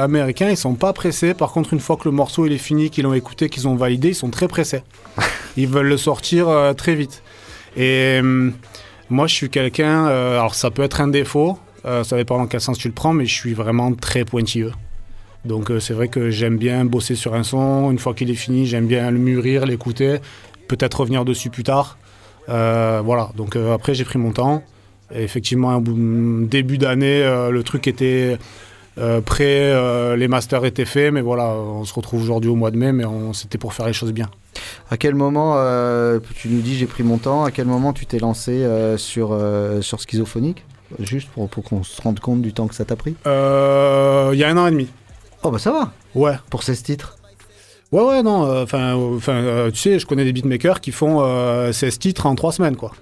américains, 0.00 0.50
ils 0.50 0.56
sont 0.58 0.74
pas 0.74 0.92
pressés. 0.92 1.32
Par 1.32 1.50
contre, 1.52 1.72
une 1.72 1.80
fois 1.80 1.96
que 1.96 2.04
le 2.04 2.10
morceau 2.12 2.44
il 2.44 2.52
est 2.52 2.58
fini, 2.58 2.90
qu'ils 2.90 3.04
l'ont 3.04 3.14
écouté, 3.14 3.48
qu'ils 3.48 3.66
ont 3.68 3.74
validé, 3.74 4.08
ils 4.08 4.14
sont 4.14 4.28
très 4.30 4.48
pressés. 4.48 4.82
ils 5.56 5.66
veulent 5.66 5.88
le 5.88 5.96
sortir 5.96 6.48
très 6.76 6.94
vite. 6.94 7.22
Et 7.76 8.18
hum, 8.20 8.52
moi, 9.10 9.26
je 9.26 9.34
suis 9.34 9.50
quelqu'un. 9.50 10.06
euh, 10.08 10.38
alors 10.38 10.54
ça 10.54 10.70
peut 10.70 10.82
être 10.82 11.00
un 11.00 11.08
défaut. 11.08 11.58
euh, 11.84 12.02
ça 12.04 12.16
dépend 12.16 12.38
dans 12.38 12.46
quel 12.46 12.60
sens 12.60 12.78
tu 12.78 12.88
le 12.88 12.94
prends, 12.94 13.12
mais 13.12 13.26
je 13.26 13.34
suis 13.34 13.52
vraiment 13.54 13.92
très 13.94 14.24
pointilleux. 14.24 14.72
Donc 15.44 15.70
euh, 15.70 15.78
c'est 15.80 15.92
vrai 15.92 16.08
que 16.08 16.30
j'aime 16.30 16.56
bien 16.56 16.84
bosser 16.84 17.14
sur 17.14 17.34
un 17.34 17.42
son. 17.42 17.90
Une 17.90 17.98
fois 17.98 18.14
qu'il 18.14 18.30
est 18.30 18.34
fini, 18.34 18.66
j'aime 18.66 18.86
bien 18.86 19.10
le 19.10 19.18
mûrir, 19.18 19.66
l'écouter, 19.66 20.18
peut-être 20.68 21.00
revenir 21.00 21.24
dessus 21.24 21.50
plus 21.50 21.64
tard. 21.64 21.98
Voilà. 22.48 23.30
Donc 23.36 23.56
après, 23.56 23.94
j'ai 23.94 24.04
pris 24.04 24.18
mon 24.18 24.32
temps. 24.32 24.62
Et 25.14 25.22
effectivement, 25.22 25.70
un 25.70 25.80
bout- 25.80 26.46
début 26.46 26.78
d'année, 26.78 27.22
le 27.50 27.62
truc 27.62 27.86
était 27.86 28.38
euh, 28.98 29.20
prêt, 29.20 29.44
euh, 29.72 30.16
les 30.16 30.28
masters 30.28 30.64
étaient 30.64 30.84
faits, 30.84 31.12
mais 31.12 31.20
voilà, 31.20 31.48
on 31.48 31.84
se 31.84 31.92
retrouve 31.94 32.22
aujourd'hui 32.22 32.50
au 32.50 32.54
mois 32.54 32.70
de 32.70 32.76
mai, 32.76 32.92
mais 32.92 33.04
on- 33.04 33.32
c'était 33.32 33.58
pour 33.58 33.74
faire 33.74 33.86
les 33.86 33.92
choses 33.92 34.12
bien. 34.12 34.30
À 34.90 34.96
quel 34.96 35.14
moment, 35.14 35.54
euh, 35.56 36.20
tu 36.36 36.48
nous 36.48 36.60
dis 36.60 36.76
j'ai 36.76 36.86
pris 36.86 37.02
mon 37.02 37.18
temps, 37.18 37.44
à 37.44 37.50
quel 37.50 37.66
moment 37.66 37.92
tu 37.92 38.06
t'es 38.06 38.18
lancé 38.18 38.52
euh, 38.52 38.96
sur, 38.96 39.30
euh, 39.32 39.80
sur 39.82 40.00
Schizophonique? 40.00 40.64
Juste 41.00 41.28
pour, 41.30 41.48
pour 41.48 41.64
qu'on 41.64 41.82
se 41.82 42.00
rende 42.00 42.20
compte 42.20 42.40
du 42.42 42.52
temps 42.52 42.68
que 42.68 42.74
ça 42.74 42.84
t'a 42.84 42.94
pris 42.94 43.16
Euh, 43.26 44.30
Il 44.32 44.38
y 44.38 44.44
a 44.44 44.48
un 44.48 44.56
an 44.56 44.66
et 44.66 44.70
demi. 44.70 44.88
Oh 45.42 45.50
bah 45.50 45.58
ça 45.58 45.72
va 45.72 45.92
Ouais. 46.14 46.34
Pour 46.50 46.62
16 46.62 46.82
titres 46.82 47.16
Ouais, 47.92 48.02
ouais, 48.02 48.22
non, 48.24 48.62
enfin, 48.62 48.96
tu 49.72 49.78
sais, 49.78 49.98
je 50.00 50.06
connais 50.06 50.24
des 50.24 50.32
beatmakers 50.32 50.80
qui 50.80 50.90
font 50.90 51.18
euh, 51.20 51.70
16 51.72 51.98
titres 52.00 52.26
en 52.26 52.34
3 52.34 52.50
semaines, 52.52 52.74
quoi. 52.76 52.92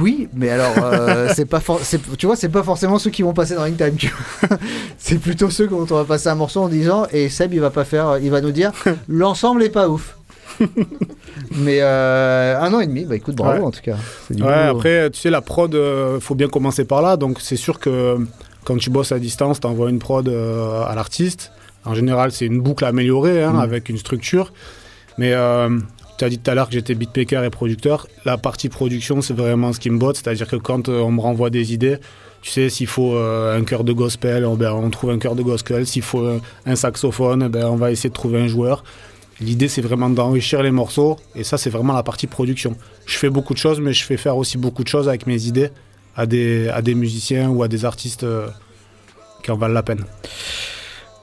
Oui, 0.00 0.28
mais 0.34 0.50
alors, 0.50 0.74
euh, 0.82 1.28
c'est 1.34 1.44
pas 1.44 1.60
tu 2.18 2.26
vois, 2.26 2.36
c'est 2.36 2.48
pas 2.48 2.62
forcément 2.62 2.98
ceux 2.98 3.10
qui 3.10 3.22
vont 3.22 3.32
passer 3.32 3.54
dans 3.54 3.62
Ring 3.62 3.76
Time. 3.76 3.96
c'est 4.98 5.18
plutôt 5.18 5.50
ceux 5.50 5.66
dont 5.68 5.86
on 5.90 5.94
va 5.94 6.04
passer 6.04 6.28
un 6.28 6.34
morceau 6.34 6.60
en 6.62 6.68
disant 6.68 7.06
et 7.12 7.28
Seb 7.28 7.54
il 7.54 7.60
va 7.60 7.70
pas 7.70 7.84
faire, 7.84 8.18
il 8.20 8.30
va 8.30 8.40
nous 8.40 8.50
dire 8.52 8.72
l'ensemble 9.08 9.62
est 9.62 9.70
pas 9.70 9.88
ouf. 9.88 10.16
mais 11.56 11.78
euh, 11.80 12.58
un 12.60 12.72
an 12.74 12.80
et 12.80 12.86
demi, 12.86 13.04
bah 13.04 13.16
écoute, 13.16 13.34
bravo 13.34 13.58
Ouais. 13.60 13.64
en 13.66 13.70
tout 13.70 13.80
cas. 13.82 13.96
Ouais, 14.30 14.52
après, 14.52 15.10
tu 15.10 15.20
sais, 15.20 15.30
la 15.30 15.40
prod, 15.40 15.74
euh, 15.74 16.20
faut 16.20 16.34
bien 16.34 16.48
commencer 16.48 16.84
par 16.84 17.02
là. 17.02 17.16
Donc, 17.16 17.38
c'est 17.40 17.56
sûr 17.56 17.78
que 17.80 18.16
quand 18.64 18.76
tu 18.76 18.90
bosses 18.90 19.12
à 19.12 19.18
distance, 19.18 19.60
tu 19.60 19.66
envoies 19.66 19.90
une 19.90 19.98
prod 19.98 20.28
euh, 20.28 20.84
à 20.84 20.94
l'artiste. 20.94 21.50
En 21.84 21.94
général, 21.94 22.32
c'est 22.32 22.46
une 22.46 22.60
boucle 22.60 22.84
améliorée, 22.84 23.42
hein, 23.42 23.52
Mm. 23.54 23.58
avec 23.60 23.88
une 23.88 23.98
structure. 23.98 24.52
Mais 25.18 25.32
euh, 25.32 25.68
tu 26.18 26.24
as 26.24 26.28
dit 26.28 26.38
tout 26.38 26.50
à 26.50 26.54
l'heure 26.54 26.68
que 26.68 26.74
j'étais 26.74 26.94
beatmaker 26.94 27.44
et 27.44 27.50
producteur. 27.50 28.06
La 28.24 28.38
partie 28.38 28.68
production, 28.68 29.20
c'est 29.20 29.34
vraiment 29.34 29.72
ce 29.72 29.80
qui 29.80 29.90
me 29.90 29.98
botte. 29.98 30.16
C'est-à-dire 30.16 30.46
que 30.46 30.56
quand 30.56 30.88
euh, 30.88 31.00
on 31.00 31.10
me 31.10 31.20
renvoie 31.20 31.50
des 31.50 31.72
idées, 31.72 31.98
tu 32.42 32.50
sais, 32.50 32.68
s'il 32.68 32.86
faut 32.86 33.14
euh, 33.14 33.58
un 33.58 33.64
chœur 33.64 33.84
de 33.84 33.92
gospel, 33.92 34.44
on, 34.44 34.54
ben, 34.54 34.72
on 34.72 34.90
trouve 34.90 35.10
un 35.10 35.18
chœur 35.18 35.34
de 35.34 35.42
gospel. 35.42 35.86
S'il 35.86 36.02
faut 36.02 36.20
euh, 36.20 36.40
un 36.66 36.76
saxophone, 36.76 37.48
ben, 37.48 37.66
on 37.66 37.76
va 37.76 37.90
essayer 37.90 38.10
de 38.10 38.14
trouver 38.14 38.40
un 38.40 38.46
joueur. 38.48 38.84
L'idée, 39.40 39.66
c'est 39.66 39.82
vraiment 39.82 40.08
d'enrichir 40.08 40.62
les 40.62 40.70
morceaux, 40.70 41.16
et 41.34 41.42
ça, 41.42 41.58
c'est 41.58 41.70
vraiment 41.70 41.92
la 41.92 42.04
partie 42.04 42.28
production. 42.28 42.76
Je 43.04 43.18
fais 43.18 43.30
beaucoup 43.30 43.52
de 43.52 43.58
choses, 43.58 43.80
mais 43.80 43.92
je 43.92 44.04
fais 44.04 44.16
faire 44.16 44.36
aussi 44.36 44.58
beaucoup 44.58 44.84
de 44.84 44.88
choses 44.88 45.08
avec 45.08 45.26
mes 45.26 45.46
idées 45.46 45.70
à 46.14 46.26
des, 46.26 46.94
musiciens 46.94 47.48
ou 47.48 47.64
à 47.64 47.68
des 47.68 47.84
artistes 47.84 48.24
qui 49.42 49.50
en 49.50 49.56
valent 49.56 49.74
la 49.74 49.82
peine. 49.82 50.04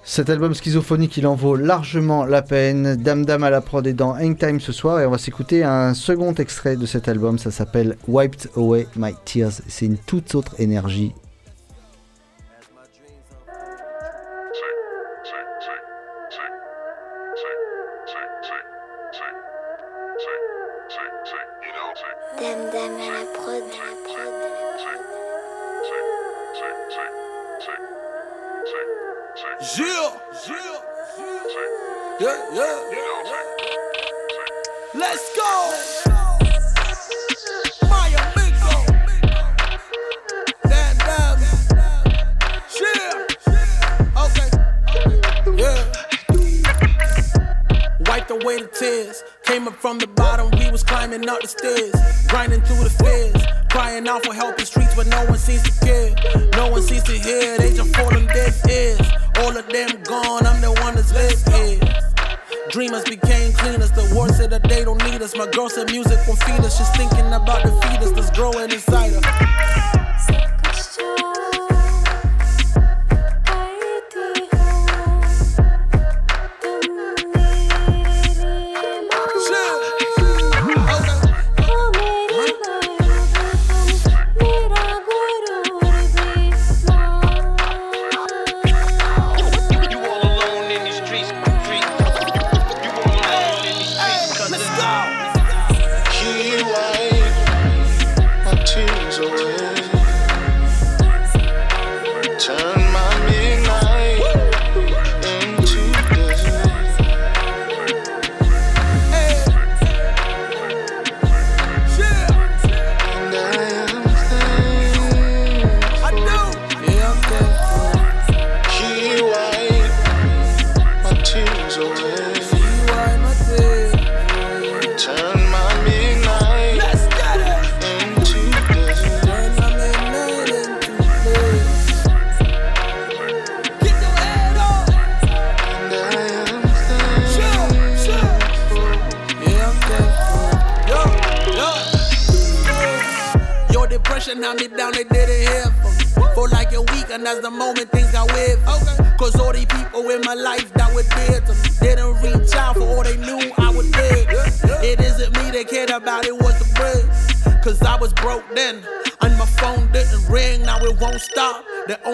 Cet 0.04 0.32
album 0.32 0.54
schizophonique, 0.56 1.18
il 1.18 1.28
en 1.28 1.36
vaut 1.36 1.56
largement 1.56 2.26
la 2.26 2.42
peine. 2.42 2.96
Dame 2.96 3.24
Dame 3.24 3.44
à 3.44 3.50
la 3.50 3.62
prod 3.62 3.86
est 3.86 3.94
dans 3.94 4.16
Hangtime 4.16 4.60
ce 4.60 4.72
soir 4.72 5.00
et 5.00 5.06
on 5.06 5.12
va 5.12 5.20
s'écouter 5.20 5.64
un 5.64 5.94
second 5.94 6.34
extrait 6.34 6.76
de 6.76 6.86
cet 6.88 7.08
album. 7.08 7.38
Ça 7.38 7.52
s'appelle 7.52 7.98
Wiped 8.08 8.50
Away 8.58 8.88
My 8.96 9.14
Tears. 9.26 9.62
C'est 9.68 9.86
une 9.86 9.98
toute 9.98 10.34
autre 10.34 10.56
énergie. 10.60 11.14
Dame 22.40 22.92
Yeah, 32.22 32.38
yeah. 32.54 32.78
Let's 34.94 35.36
go. 35.36 35.98
Away 48.30 48.62
the 48.62 48.68
tears. 48.68 49.26
Came 49.44 49.68
up 49.68 49.74
from 49.74 50.00
the 50.00 50.08
bottom, 50.08 50.52
we 50.58 50.72
was 50.72 50.84
climbing 50.84 51.28
up 51.28 51.42
the 51.42 51.50
stairs. 51.50 51.94
Grinding 52.30 52.62
through 52.62 52.86
the 52.86 52.90
fears. 52.90 53.46
Crying 53.70 54.08
out 54.08 54.26
for 54.26 54.34
help 54.34 54.58
in 54.58 54.66
streets, 54.66 54.96
but 54.96 55.08
no 55.08 55.26
one 55.26 55.38
seems 55.38 55.64
to 55.64 55.86
care. 55.86 56.16
No 56.56 56.70
one 56.72 56.82
seems 56.82 57.04
to 57.04 57.12
hear, 57.12 57.58
they 57.58 57.76
just 57.76 57.94
fall 57.94 58.16
on 58.16 58.26
deaf 58.28 58.66
ears. 58.70 59.02
All 59.40 59.58
of 59.58 59.68
them 59.68 60.02
gone, 60.04 60.46
I'm 60.46 60.62
the 60.62 60.72
one 60.82 60.96
that's 60.96 61.14
left 61.14 61.50
here. 61.50 62.11
Dreamers 62.72 63.04
became 63.04 63.52
cleaners. 63.52 63.92
The 63.92 64.10
war 64.16 64.30
said 64.30 64.50
that 64.52 64.64
they 64.64 64.86
don't 64.86 65.04
need 65.04 65.22
us. 65.22 65.36
My 65.36 65.46
girl 65.46 65.68
said 65.70 65.92
music 65.92 66.26
will 66.26 66.38
feed 66.38 66.62
us. 66.62 66.78
She's 66.78 66.90
thinking 66.96 67.28
about 67.34 67.64
the 67.64 67.72
fetus 67.82 68.12
that's 68.12 68.32
growing 68.32 68.72
inside 68.72 69.12
her. 69.12 70.01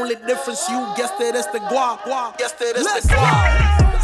Only 0.07 0.25
difference, 0.25 0.69
you 0.69 0.79
guessed 0.95 1.19
it, 1.19 1.35
is 1.35 1.45
the 1.47 1.59
guap. 1.59 1.99
guap. 1.99 2.37
Guessed 2.37 2.61
it, 2.61 2.77
is 2.77 2.85
the 2.85 3.13
guap. 3.13 3.96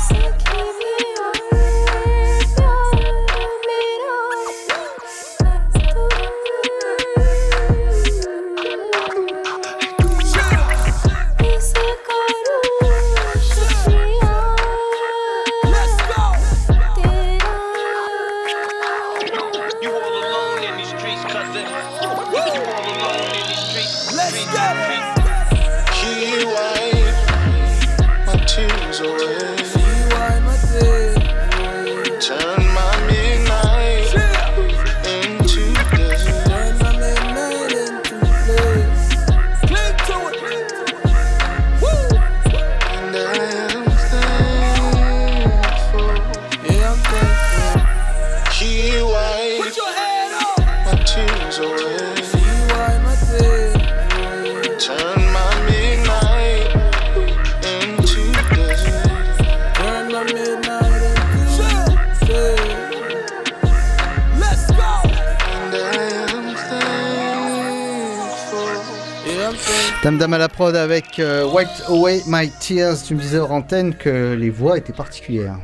Avec 71.04 71.20
euh, 71.20 71.50
Away 71.88 72.22
My 72.28 72.50
Tears. 72.60 73.04
Tu 73.04 73.16
me 73.16 73.22
disais 73.22 73.38
hors 73.38 73.52
antenne 73.52 73.96
que 73.96 74.34
les 74.34 74.50
voix 74.50 74.78
étaient 74.78 74.94
particulières. 74.94 75.58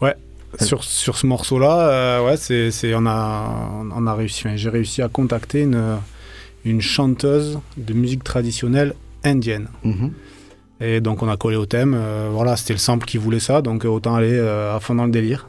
Ouais. 0.00 0.14
Sur, 0.60 0.84
sur 0.84 1.16
ce 1.16 1.26
morceau-là, 1.26 1.88
euh, 1.88 2.26
ouais, 2.26 2.36
c'est, 2.36 2.70
c'est, 2.70 2.94
on, 2.94 3.06
a, 3.06 3.70
on 3.94 4.06
a 4.06 4.14
réussi, 4.14 4.44
j'ai 4.56 4.70
réussi 4.70 5.02
à 5.02 5.08
contacter 5.08 5.62
une, 5.62 5.98
une 6.64 6.80
chanteuse 6.80 7.58
de 7.76 7.92
musique 7.92 8.22
traditionnelle 8.22 8.94
indienne. 9.24 9.68
Mhm. 9.82 10.12
Et 10.80 11.00
donc 11.00 11.22
on 11.22 11.28
a 11.28 11.36
collé 11.36 11.56
au 11.56 11.66
thème. 11.66 11.94
euh, 11.96 12.28
voilà, 12.30 12.56
c'était 12.56 12.74
le 12.74 12.78
sample 12.78 13.06
qui 13.06 13.18
voulait 13.18 13.40
ça, 13.40 13.62
donc 13.62 13.84
autant 13.84 14.14
aller 14.14 14.38
à 14.38 14.78
fond 14.80 14.94
dans 14.94 15.06
le 15.06 15.12
délire. 15.12 15.48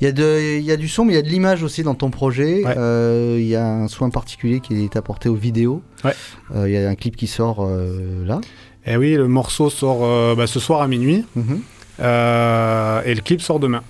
Il 0.00 0.04
y, 0.04 0.06
a 0.06 0.12
de- 0.12 0.58
il 0.58 0.64
y 0.64 0.70
a 0.72 0.76
du 0.76 0.88
son, 0.88 1.04
mais 1.04 1.12
il 1.14 1.16
y 1.16 1.18
a 1.18 1.22
de 1.22 1.28
l'image 1.28 1.62
aussi 1.62 1.82
dans 1.82 1.94
ton 1.94 2.10
projet. 2.10 2.62
Euh, 2.66 3.36
Il 3.38 3.46
y 3.46 3.56
a 3.56 3.66
un 3.66 3.88
soin 3.88 4.10
particulier 4.10 4.60
qui 4.60 4.84
est 4.84 4.96
apporté 4.96 5.28
aux 5.28 5.34
vidéos. 5.34 5.82
Ouais. 6.04 6.12
Euh, 6.54 6.68
Il 6.68 6.72
y 6.74 6.76
a 6.78 6.88
un 6.88 6.94
clip 6.94 7.16
qui 7.16 7.26
sort 7.26 7.64
euh, 7.64 8.24
là. 8.26 8.40
Et 8.86 8.96
oui, 8.96 9.14
le 9.14 9.26
morceau 9.28 9.68
sort 9.70 10.36
bah, 10.36 10.46
ce 10.46 10.60
soir 10.60 10.80
à 10.82 10.88
minuit. 10.88 11.24
Mhm. 11.34 11.60
Et 11.98 13.14
le 13.14 13.20
clip 13.24 13.40
sort 13.42 13.58
demain. 13.58 13.82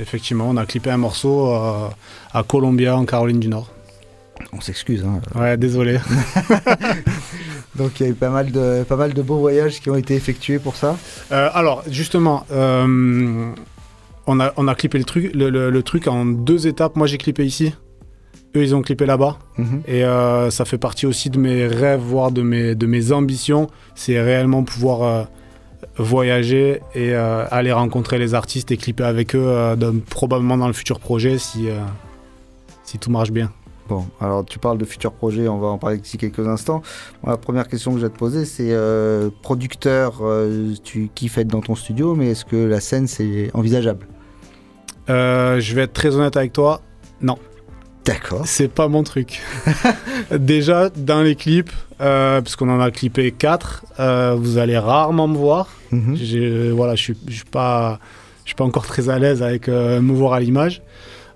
Effectivement, 0.00 0.48
on 0.50 0.56
a 0.56 0.66
clippé 0.66 0.90
un 0.90 0.96
morceau 0.98 1.46
à 1.52 2.42
Columbia, 2.46 2.96
en 2.96 3.04
Caroline 3.04 3.40
du 3.40 3.48
Nord. 3.48 3.70
On 4.52 4.60
s'excuse. 4.60 5.04
hein. 5.04 5.20
Ouais, 5.40 5.56
désolé. 5.56 5.98
Donc 7.76 7.98
il 7.98 8.02
y 8.04 8.06
a 8.06 8.10
eu 8.10 8.14
pas 8.14 8.30
mal, 8.30 8.50
de, 8.52 8.84
pas 8.88 8.96
mal 8.96 9.14
de 9.14 9.22
beaux 9.22 9.38
voyages 9.38 9.80
qui 9.80 9.90
ont 9.90 9.96
été 9.96 10.14
effectués 10.14 10.58
pour 10.58 10.76
ça. 10.76 10.96
Alors, 11.30 11.82
justement, 11.88 12.44
on, 14.26 14.40
a, 14.40 14.52
on 14.56 14.68
a 14.68 14.74
clippé 14.74 14.98
le 14.98 15.04
truc, 15.04 15.34
le, 15.34 15.50
le- 15.50 15.70
le 15.70 15.82
truc 15.82 16.06
en 16.08 16.24
deux 16.24 16.66
étapes. 16.66 16.96
Moi, 16.96 17.06
j'ai 17.06 17.18
clippé 17.18 17.44
ici. 17.44 17.74
Eux, 18.56 18.62
ils 18.62 18.74
ont 18.74 18.82
clippé 18.82 19.04
là-bas. 19.06 19.38
Mhm. 19.58 19.82
Et 19.86 20.04
euh, 20.04 20.50
ça 20.50 20.64
fait 20.64 20.78
partie 20.78 21.06
aussi 21.06 21.28
de 21.30 21.38
mes 21.38 21.66
rêves, 21.66 22.00
voire 22.00 22.30
de 22.30 22.42
mes, 22.42 22.74
de 22.74 22.86
mes 22.86 23.10
ambitions. 23.12 23.68
C'est 23.94 24.20
réellement 24.20 24.62
pouvoir 24.62 25.02
euh, 25.02 25.24
voyager 25.98 26.80
et 26.94 27.14
euh, 27.14 27.44
aller 27.50 27.72
rencontrer 27.72 28.18
les 28.18 28.34
artistes 28.34 28.70
et 28.70 28.76
clipper 28.76 29.04
avec 29.04 29.34
eux, 29.34 29.74
dans- 29.76 29.98
probablement 29.98 30.56
dans 30.56 30.68
le 30.68 30.72
futur 30.72 31.00
projet, 31.00 31.38
si, 31.38 31.68
si 32.84 32.98
tout 32.98 33.10
marche 33.10 33.30
bien. 33.32 33.50
Bon, 33.86 34.06
alors 34.18 34.46
tu 34.46 34.58
parles 34.58 34.78
de 34.78 34.84
futurs 34.86 35.12
projets, 35.12 35.46
on 35.46 35.58
va 35.58 35.66
en 35.66 35.76
parler 35.76 35.98
d'ici 35.98 36.16
quelques 36.16 36.46
instants. 36.48 36.80
La 37.26 37.36
première 37.36 37.68
question 37.68 37.92
que 37.92 37.98
je 38.00 38.06
vais 38.06 38.10
te 38.12 38.16
poser, 38.16 38.46
c'est 38.46 38.68
euh, 38.70 39.28
producteur, 39.42 40.20
euh, 40.22 40.72
tu 40.82 41.10
kiffes 41.14 41.36
être 41.36 41.48
dans 41.48 41.60
ton 41.60 41.74
studio, 41.74 42.14
mais 42.14 42.28
est-ce 42.30 42.46
que 42.46 42.56
la 42.56 42.80
scène 42.80 43.06
c'est 43.06 43.50
envisageable? 43.52 44.06
Euh, 45.10 45.60
je 45.60 45.74
vais 45.74 45.82
être 45.82 45.92
très 45.92 46.14
honnête 46.16 46.36
avec 46.36 46.52
toi, 46.52 46.80
non. 47.20 47.38
D'accord. 48.04 48.42
C'est 48.44 48.68
pas 48.68 48.88
mon 48.88 49.02
truc. 49.02 49.40
Déjà, 50.30 50.90
dans 50.90 51.22
les 51.22 51.36
clips, 51.36 51.72
euh, 52.00 52.42
parce 52.42 52.54
qu'on 52.54 52.68
en 52.68 52.80
a 52.80 52.90
clippé 52.90 53.32
4, 53.32 54.36
vous 54.36 54.58
allez 54.58 54.76
rarement 54.76 55.26
me 55.26 55.36
voir. 55.36 55.68
Mhm. 55.90 56.72
Voilà, 56.72 56.94
je 56.96 57.02
suis, 57.02 57.16
je 57.28 57.34
suis 57.36 57.44
pas, 57.44 57.98
je 58.44 58.50
suis 58.50 58.54
pas 58.54 58.64
encore 58.64 58.86
très 58.86 59.08
à 59.08 59.18
l'aise 59.18 59.42
avec 59.42 59.68
euh, 59.68 60.00
me 60.00 60.12
voir 60.12 60.34
à 60.34 60.40
l'image. 60.40 60.82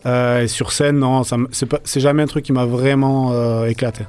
Euh, 0.06 0.42
et 0.42 0.48
sur 0.48 0.72
scène, 0.72 0.98
non, 0.98 1.22
c'est 1.24 2.00
jamais 2.00 2.22
un 2.22 2.26
truc 2.26 2.44
qui 2.44 2.52
m'a 2.52 2.64
vraiment 2.66 3.32
euh, 3.32 3.66
éclaté. 3.66 4.04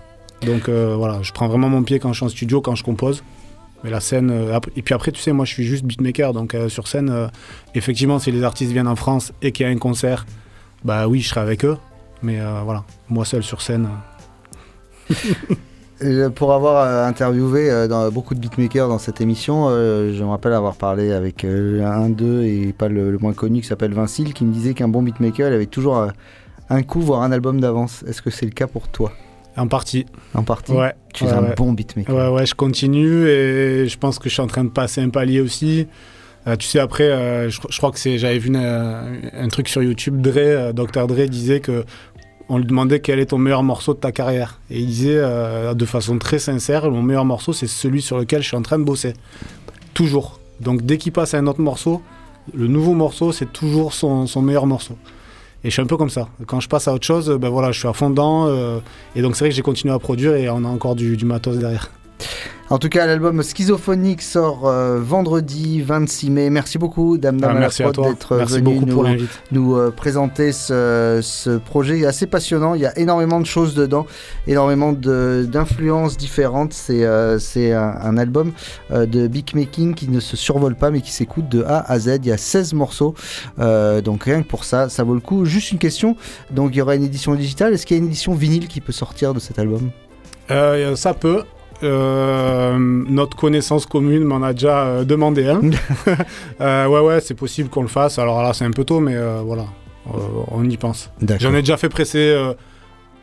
Donc 0.45 0.70
euh, 0.70 0.95
voilà, 0.97 1.22
je 1.22 1.32
prends 1.32 1.47
vraiment 1.47 1.70
mon 1.70 1.84
pied 1.84 1.99
quand 1.99 2.14
je 2.14 2.18
suis 2.18 2.26
en 2.26 2.30
studio, 2.30 2.62
quand 2.62 2.76
je 2.76 2.84
compose. 2.84 3.24
Mais 3.84 3.90
la 3.90 4.00
scène, 4.00 4.30
euh, 4.32 4.60
et 4.76 4.82
puis 4.82 4.94
après, 4.94 5.12
tu 5.12 5.22
sais, 5.22 5.32
moi 5.32 5.46
je 5.46 5.54
suis 5.54 5.64
juste 5.64 5.86
beatmaker, 5.86 6.34
donc 6.34 6.54
euh, 6.54 6.70
sur 6.70 6.88
scène, 6.88 7.10
euh, 7.10 7.28
effectivement, 7.76 8.20
si 8.20 8.32
les 8.32 8.44
artistes 8.44 8.72
viennent 8.72 8.88
en 8.88 8.96
France 8.96 9.32
et 9.42 9.52
qu'il 9.52 9.66
y 9.66 9.70
a 9.70 9.72
un 9.72 9.78
concert, 9.78 10.26
bah 10.84 11.08
oui, 11.08 11.22
je 11.22 11.30
serai 11.30 11.42
avec 11.42 11.64
eux. 11.66 11.78
Mais 12.22 12.40
voilà, 12.66 12.84
moi 13.08 13.24
seul 13.24 13.44
sur 13.44 13.62
scène. 13.62 13.88
Pour 16.36 16.54
avoir 16.54 17.06
interviewé 17.08 17.88
beaucoup 18.12 18.36
de 18.36 18.42
beatmakers 18.42 18.90
dans 18.90 19.00
cette 19.00 19.22
émission, 19.22 19.70
je 19.70 20.22
me 20.22 20.30
rappelle 20.30 20.52
avoir 20.52 20.76
parlé 20.76 21.14
avec 21.14 21.46
un 21.46 22.10
d'eux 22.10 22.44
et 22.44 22.74
pas 22.74 22.90
le, 22.90 23.10
le 23.12 23.18
moins 23.18 23.32
connu 23.32 23.62
qui 23.62 23.68
s'appelle 23.68 23.94
Vincile 23.94 24.34
qui 24.34 24.44
me 24.44 24.52
disait 24.52 24.74
qu'un 24.74 24.90
bon 24.90 25.02
beatmaker 25.02 25.48
il 25.48 25.54
avait 25.54 25.66
toujours 25.66 26.08
un 26.70 26.84
coup 26.84 27.00
voire 27.00 27.22
un 27.22 27.32
album 27.32 27.62
d'avance. 27.62 28.04
Est-ce 28.06 28.22
que 28.22 28.32
c'est 28.32 28.46
le 28.46 28.52
cas 28.52 28.68
pour 28.68 28.90
toi? 28.90 29.14
En 29.60 29.68
partie. 29.68 30.05
En 30.34 30.43
partie 30.43 30.72
Ouais. 30.72 30.93
Tu 31.14 31.26
es 31.26 31.28
ouais, 31.28 31.34
un 31.34 31.43
ouais. 31.43 31.55
bon 31.55 31.74
beatmaker. 31.74 32.16
Ouais, 32.16 32.28
ouais, 32.30 32.45
je 32.45 32.55
continue 32.55 33.28
et 33.28 33.88
je 33.88 33.97
pense 33.97 34.20
que 34.20 34.30
je 34.30 34.34
suis 34.34 34.41
en 34.41 34.47
train 34.47 34.64
de 34.64 34.70
passer 34.70 35.01
un 35.01 35.10
palier 35.10 35.41
aussi. 35.41 35.88
Euh, 36.47 36.55
tu 36.55 36.68
sais, 36.68 36.80
après, 36.80 37.03
euh, 37.03 37.49
je, 37.49 37.60
je 37.70 37.78
crois 37.78 37.91
que 37.91 37.99
c'est, 37.99 38.18
j'avais 38.18 38.39
vu 38.39 38.47
une, 38.47 38.55
euh, 38.55 39.20
un 39.34 39.47
truc 39.49 39.68
sur 39.68 39.84
YouTube, 39.84 40.22
Dre, 40.22 40.74
Dr. 40.74 41.07
Dre 41.07 41.28
disait 41.28 41.60
que 41.60 41.84
on 42.51 42.57
lui 42.57 42.66
demandait 42.66 42.99
quel 42.99 43.20
est 43.20 43.28
ton 43.28 43.38
meilleur 43.38 43.62
morceau 43.62 43.93
de 43.93 43.99
ta 43.99 44.12
carrière. 44.12 44.60
Et 44.72 44.80
il 44.80 44.88
disait 44.88 45.22
de 45.76 45.86
façon 45.86 46.18
très 46.18 46.39
sincère, 46.39 46.89
mon 46.89 47.03
meilleur 47.03 47.26
morceau, 47.26 47.53
c'est 47.53 47.68
celui 47.68 48.01
sur 48.01 48.18
lequel 48.18 48.41
je 48.41 48.47
suis 48.47 48.57
en 48.57 48.64
train 48.64 48.80
de 48.80 48.84
bosser. 48.84 49.14
Toujours. 49.93 50.39
Donc 50.60 50.82
dès 50.82 50.97
qu'il 50.97 51.12
passe 51.12 51.36
à 51.36 51.38
un 51.38 51.45
autre 51.45 51.62
morceau, 51.62 52.01
le 52.55 52.66
nouveau 52.66 52.95
morceau, 52.95 53.32
c'est 53.32 53.53
toujours 53.53 53.93
son, 53.93 54.26
son 54.26 54.41
meilleur 54.41 54.66
morceau. 54.66 54.97
Et 55.64 55.70
je 55.70 55.74
suis 55.74 55.82
un 55.82 55.86
peu 55.86 55.97
comme 55.97 56.10
ça. 56.10 56.30
Quand 56.47 56.60
je 56.60 56.70
passe 56.70 56.88
à 56.88 56.93
autre 56.93 57.05
chose, 57.05 57.30
ben 57.39 57.49
voilà, 57.49 57.72
je 57.72 57.80
suis 57.80 57.88
à 57.88 57.93
fond 57.93 58.10
dedans. 58.10 58.45
euh, 58.47 58.80
et 59.16 59.22
donc 59.22 59.36
c'est 59.36 59.43
vrai 59.43 59.49
que 59.49 59.55
j'ai 59.55 59.62
continué 59.62 59.93
à 59.93 59.99
produire 59.99 60.36
et 60.36 60.49
on 60.49 60.64
a 60.64 60.68
encore 60.68 60.95
du, 60.95 61.18
du 61.18 61.26
matos 61.26 61.57
derrière. 61.57 61.91
En 62.72 62.78
tout 62.78 62.90
cas, 62.90 63.08
l'album 63.08 63.42
Schizophonique 63.42 64.22
sort 64.22 64.68
euh, 64.68 65.00
vendredi 65.02 65.82
26 65.82 66.30
mai. 66.30 66.50
Merci 66.52 66.78
beaucoup, 66.78 67.18
Dame 67.18 67.42
Dame 67.42 67.58
Ah, 68.04 68.10
d'être 68.10 68.36
venu 68.58 68.64
nous, 68.86 68.96
nous 69.52 69.76
euh, 69.76 69.90
présenter 69.90 70.52
ce, 70.52 71.20
ce 71.24 71.58
projet 71.58 72.06
assez 72.06 72.28
passionnant. 72.28 72.76
Il 72.76 72.82
y 72.82 72.86
a 72.86 72.96
énormément 73.00 73.40
de 73.40 73.48
choses 73.48 73.74
dedans, 73.74 74.06
énormément 74.46 74.92
de- 74.94 75.48
d'influences 75.52 76.16
différentes. 76.16 76.74
C'est 76.74 77.04
euh, 77.04 77.40
un, 77.58 77.80
un 78.04 78.18
album 78.20 78.52
euh, 78.92 79.08
de 79.08 79.26
beatmaking 79.28 79.96
qui 79.96 80.08
ne 80.08 80.20
se 80.20 80.38
survole 80.38 80.76
pas, 80.76 80.92
mais 80.92 81.02
qui 81.02 81.12
s'écoute 81.12 81.50
de 81.50 81.64
A 81.64 81.80
à 81.92 81.98
Z. 81.98 82.20
Il 82.22 82.28
y 82.28 82.32
a 82.32 82.38
16 82.38 82.74
morceaux, 82.74 83.16
Euh, 83.58 84.02
donc 84.02 84.26
rien 84.26 84.44
que 84.44 84.48
pour 84.48 84.64
ça, 84.64 84.90
ça 84.90 85.04
vaut 85.04 85.16
le 85.16 85.22
coup. 85.22 85.44
Juste 85.46 85.72
une 85.72 85.80
question, 85.80 86.16
donc 86.52 86.70
il 86.76 86.78
y 86.78 86.82
aura 86.84 86.94
une 86.94 87.04
édition 87.04 87.34
digitale. 87.34 87.74
Est-ce 87.74 87.88
qu'il 87.88 87.98
y 87.98 88.00
a 88.00 88.04
une 88.04 88.10
édition 88.10 88.36
vinyle 88.36 88.68
qui 88.68 88.80
peut 88.80 88.92
sortir 88.94 89.34
de 89.34 89.40
cet 89.40 89.58
album? 89.58 89.90
Ça 90.96 91.16
peut. 91.16 91.42
Euh, 91.84 92.78
notre 92.78 93.38
connaissance 93.38 93.86
commune 93.86 94.24
m'en 94.24 94.42
a 94.44 94.54
déjà 94.54 94.86
euh, 94.86 95.04
demandé 95.04 95.48
un. 95.48 95.62
Euh, 96.62 96.88
ouais, 96.88 97.00
ouais, 97.00 97.22
c'est 97.22 97.36
possible 97.36 97.70
qu'on 97.70 97.82
le 97.82 97.88
fasse. 97.88 98.20
Alors 98.20 98.42
là, 98.44 98.54
c'est 98.54 98.66
un 98.66 98.72
peu 98.72 98.84
tôt, 98.84 99.00
mais 99.00 99.16
voilà, 99.46 99.66
on 100.52 100.64
y 100.70 100.76
pense. 100.78 101.10
J'en 101.40 101.54
ai 101.54 101.62
déjà 101.62 101.78
fait 101.78 101.90
presser 101.90 102.36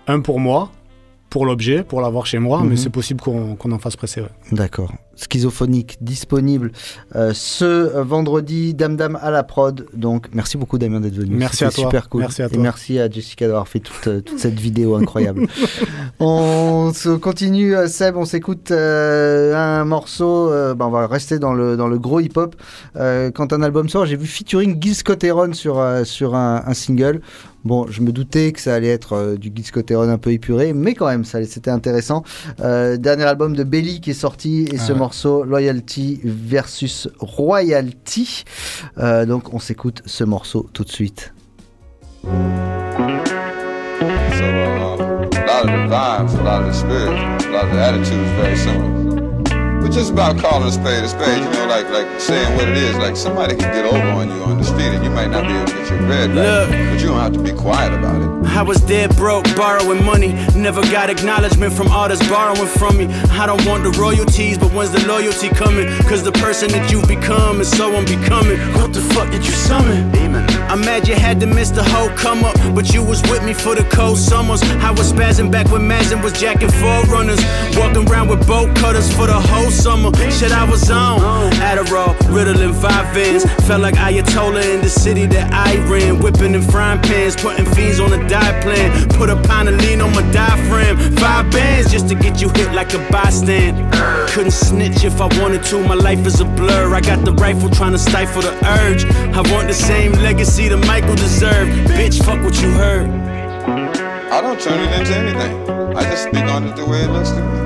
un 0.07 0.21
pour 0.21 0.41
moi. 0.41 0.71
pour 1.29 1.45
l'objet, 1.45 1.83
pour 1.83 2.01
l'avoir 2.01 2.25
chez 2.25 2.39
moi, 2.39 2.61
Mhm. 2.61 2.69
mais 2.71 2.77
c'est 2.77 2.89
possible 2.89 3.21
qu'on 3.21 3.73
en 3.73 3.79
fasse 3.79 3.97
presser. 3.97 4.21
ouais. 4.23 4.29
D'accord. 4.53 4.91
Schizophonique, 5.17 5.97
disponible 6.01 6.71
euh, 7.15 7.33
ce 7.35 7.99
vendredi, 8.01 8.75
Dame 8.75 8.97
Dame 8.97 9.19
à 9.21 9.31
la 9.31 9.43
prod. 9.43 9.87
Donc, 9.95 10.29
merci 10.33 10.57
beaucoup 10.57 10.79
Damien 10.79 11.01
d'être 11.01 11.15
venu. 11.17 11.35
Merci 11.37 11.65
à 11.65 11.71
toi. 11.71 11.85
super 11.85 12.09
cool. 12.09 12.21
Merci 12.21 12.43
à 12.43 12.47
Et 12.47 12.51
toi. 12.51 12.63
merci 12.63 12.99
à 12.99 13.09
Jessica 13.11 13.47
d'avoir 13.47 13.67
fait 13.67 13.81
toute, 13.81 14.07
euh, 14.07 14.21
toute 14.21 14.39
cette 14.39 14.59
vidéo 14.61 14.95
incroyable. 14.97 15.47
on 16.21 16.93
se 16.95 17.09
continue, 17.17 17.75
euh, 17.75 17.87
Seb, 17.89 18.17
on 18.17 18.25
s'écoute 18.25 18.71
euh, 18.71 19.55
un 19.55 19.85
morceau. 19.85 20.51
euh, 20.53 20.75
bah, 20.75 20.87
on 20.87 20.91
va 20.91 21.07
rester 21.07 21.39
dans 21.39 21.53
le, 21.55 21.77
dans 21.77 21.89
le 21.89 21.99
gros 21.99 22.21
hip-hop. 22.21 22.55
Quand 23.35 23.53
un 23.53 23.63
album 23.63 23.89
sort, 23.89 24.07
j'ai 24.07 24.17
vu 24.17 24.27
featuring 24.27 24.81
Gil 24.81 24.95
Scott 24.95 25.23
Heron 25.25 25.53
sur, 25.53 25.83
sur 26.05 26.35
un, 26.35 26.63
un 26.67 26.75
single. 26.75 27.21
Bon, 27.67 27.85
je 27.91 28.01
me 28.01 28.13
doutais 28.13 28.53
que 28.53 28.61
ça 28.61 28.75
allait 28.75 28.91
être 28.91 29.15
euh, 29.15 29.37
du 29.37 29.51
Gil 29.53 29.67
Scott 29.67 29.91
Heron 29.91 30.09
un 30.09 30.19
peu 30.19 30.31
épuré, 30.31 30.73
mais 30.73 30.95
quand 30.95 31.09
même, 31.09 31.25
ça, 31.25 31.45
c'était 31.45 31.73
intéressant. 31.73 32.23
Euh, 32.61 32.97
dernier 32.97 33.25
album 33.25 33.57
de 33.57 33.65
Belly 33.65 34.01
qui 34.01 34.11
est 34.11 34.15
sorti 34.15 34.67
et 34.71 34.77
Ah 34.79 34.83
ce 34.87 34.93
ouais. 34.93 34.99
morceau 35.01 35.43
Loyalty 35.43 36.21
versus 36.23 37.09
Royalty. 37.19 38.45
Euh, 38.99 39.27
donc, 39.27 39.53
on 39.53 39.59
s'écoute 39.59 40.01
ce 40.07 40.23
morceau 40.23 40.69
tout 40.73 40.85
de 40.85 40.93
suite. 40.93 41.35
So, 42.23 42.29
uh, 42.31 42.37
a 44.97 45.45
lot 45.45 45.65
of 45.65 45.67
the 45.67 45.89
vibes, 45.89 46.35
a 46.39 46.43
lot 46.45 46.61
of 46.63 46.69
the 46.69 46.73
spirit, 46.73 47.19
a 47.47 47.51
lot 47.51 47.65
of 47.65 47.73
the 47.73 47.81
attitude 47.81 48.21
is 48.21 48.31
very 48.41 48.57
similar. 48.57 49.06
But 49.87 49.93
just 49.93 50.11
about 50.11 50.37
calling 50.39 50.67
a 50.67 50.73
spade 50.73 51.05
a 51.05 51.09
spade, 51.09 51.39
you 51.39 51.49
know, 51.53 51.67
like 51.69 51.89
like 51.91 52.21
saying 52.21 52.57
what 52.57 52.67
it 52.67 52.77
is. 52.77 52.97
Like 52.97 53.17
somebody 53.17 53.55
can 53.55 53.73
get 53.73 53.85
over 53.85 53.97
on 53.97 54.29
you 54.29 54.43
on 54.43 54.59
the 54.59 54.65
street 54.65 54.91
and 54.91 55.05
you 55.05 55.11
might 55.11 55.29
not 55.31 55.47
be 55.47 55.55
able 55.55 55.65
to 55.65 55.75
get 55.75 55.91
your 55.91 55.99
bread 56.01 56.35
back, 56.35 56.71
but 56.91 57.01
you 57.01 57.07
don't 57.07 57.21
have 57.21 57.33
to 57.35 57.39
be 57.39 57.53
quiet 57.53 57.93
about 57.95 58.21
it. 58.21 58.51
I 58.51 58.63
was 58.63 58.81
dead 58.81 59.15
broke, 59.15 59.45
borrowing 59.55 60.05
money. 60.05 60.33
Never 60.57 60.83
got 60.91 61.09
acknowledgement 61.09 61.73
from 61.73 61.87
artists 61.87 62.29
borrowing 62.29 62.67
from 62.67 62.99
me. 62.99 63.07
I 63.31 63.47
don't 63.47 63.65
want 63.65 63.85
the 63.85 63.91
royalties, 63.91 64.59
but 64.59 64.73
when's 64.73 64.91
the 64.91 65.07
loyalty 65.07 65.51
coming? 65.51 65.87
Cause 66.09 66.25
the 66.25 66.33
person 66.33 66.69
that 66.73 66.91
you've 66.91 67.07
become 67.07 67.61
is 67.61 67.71
so 67.71 67.95
unbecoming. 67.95 68.59
What 68.75 68.93
the 68.93 69.03
fuck 69.15 69.31
did 69.31 69.47
you 69.47 69.53
summon? 69.53 70.11
I'm 70.69 70.81
mad 70.81 71.07
you 71.07 71.15
had 71.15 71.39
to 71.41 71.47
miss 71.47 71.71
the 71.71 71.85
whole 71.85 72.09
come 72.17 72.43
up, 72.43 72.56
but 72.75 72.93
you 72.93 73.03
was 73.03 73.23
with 73.23 73.45
me 73.45 73.53
for 73.53 73.75
the 73.75 73.85
cold 73.85 74.19
summers. 74.19 74.63
I 74.83 74.91
was 74.91 75.13
spazzing 75.13 75.51
back 75.51 75.71
when 75.71 75.87
Mazin 75.87 76.23
was 76.23 76.33
jacking 76.33 76.71
forerunners. 76.71 77.41
Walking 77.77 78.09
around 78.09 78.29
with 78.29 78.47
bolt 78.47 78.75
cutters 78.77 79.13
for 79.15 79.27
the 79.27 79.39
whole 79.39 79.71
summer. 79.71 80.11
Shit, 80.31 80.53
I 80.53 80.65
was 80.69 80.91
on. 80.91 81.21
Adderall, 81.71 82.15
Ritalin, 82.35 82.75
five 82.75 83.15
vans. 83.15 83.45
Felt 83.67 83.83
like 83.83 83.95
Ayatollah 83.95 84.75
in 84.75 84.81
the 84.81 84.91
city 84.91 85.27
that 85.27 85.53
I 85.53 85.77
ran. 85.91 86.19
Whipping 86.21 86.55
in 86.55 86.63
frying 86.63 87.01
pans, 87.03 87.37
putting 87.37 87.67
fiends 87.75 88.01
on 88.01 88.13
a 88.13 88.29
diet 88.29 88.63
plan. 88.63 89.09
Put 89.11 89.31
a 89.31 89.37
pound 89.49 89.69
of 89.69 89.77
lean 89.77 90.01
on 90.01 90.13
my 90.13 90.23
diaphragm. 90.33 90.97
Five 91.17 91.51
bands 91.51 91.91
just 91.91 92.09
to 92.09 92.15
get 92.15 92.41
you 92.41 92.49
hit 92.51 92.73
like 92.73 92.93
a 92.95 92.99
bystand. 93.13 93.75
Couldn't 94.31 94.53
snitch 94.53 95.05
if 95.05 95.21
I 95.21 95.27
wanted 95.41 95.63
to, 95.65 95.83
my 95.87 95.95
life 95.95 96.27
is 96.27 96.41
a 96.41 96.45
blur. 96.45 96.95
I 96.95 97.01
got 97.01 97.25
the 97.25 97.33
rifle 97.33 97.71
trying 97.71 97.93
to 97.93 97.99
stifle 97.99 98.43
the 98.43 98.53
urge. 98.81 99.05
I 99.35 99.41
want 99.53 99.69
the 99.69 99.75
same 99.75 100.13
legacy 100.13 100.69
that 100.69 100.77
Michael 100.87 101.15
deserved. 101.15 101.71
Bitch, 101.91 102.23
fuck 102.25 102.43
what 102.43 102.56
you 102.63 102.71
heard. 102.71 103.09
I 104.31 104.41
don't 104.41 104.61
turn 104.61 104.81
it 104.81 104.93
into 104.99 105.17
anything. 105.17 105.97
I 105.97 106.03
just 106.03 106.25
speak 106.25 106.45
on 106.45 106.65
it 106.65 106.77
the 106.77 106.85
way 106.85 107.03
it 107.03 107.11
looks 107.11 107.31
to 107.31 107.41
me. 107.41 107.57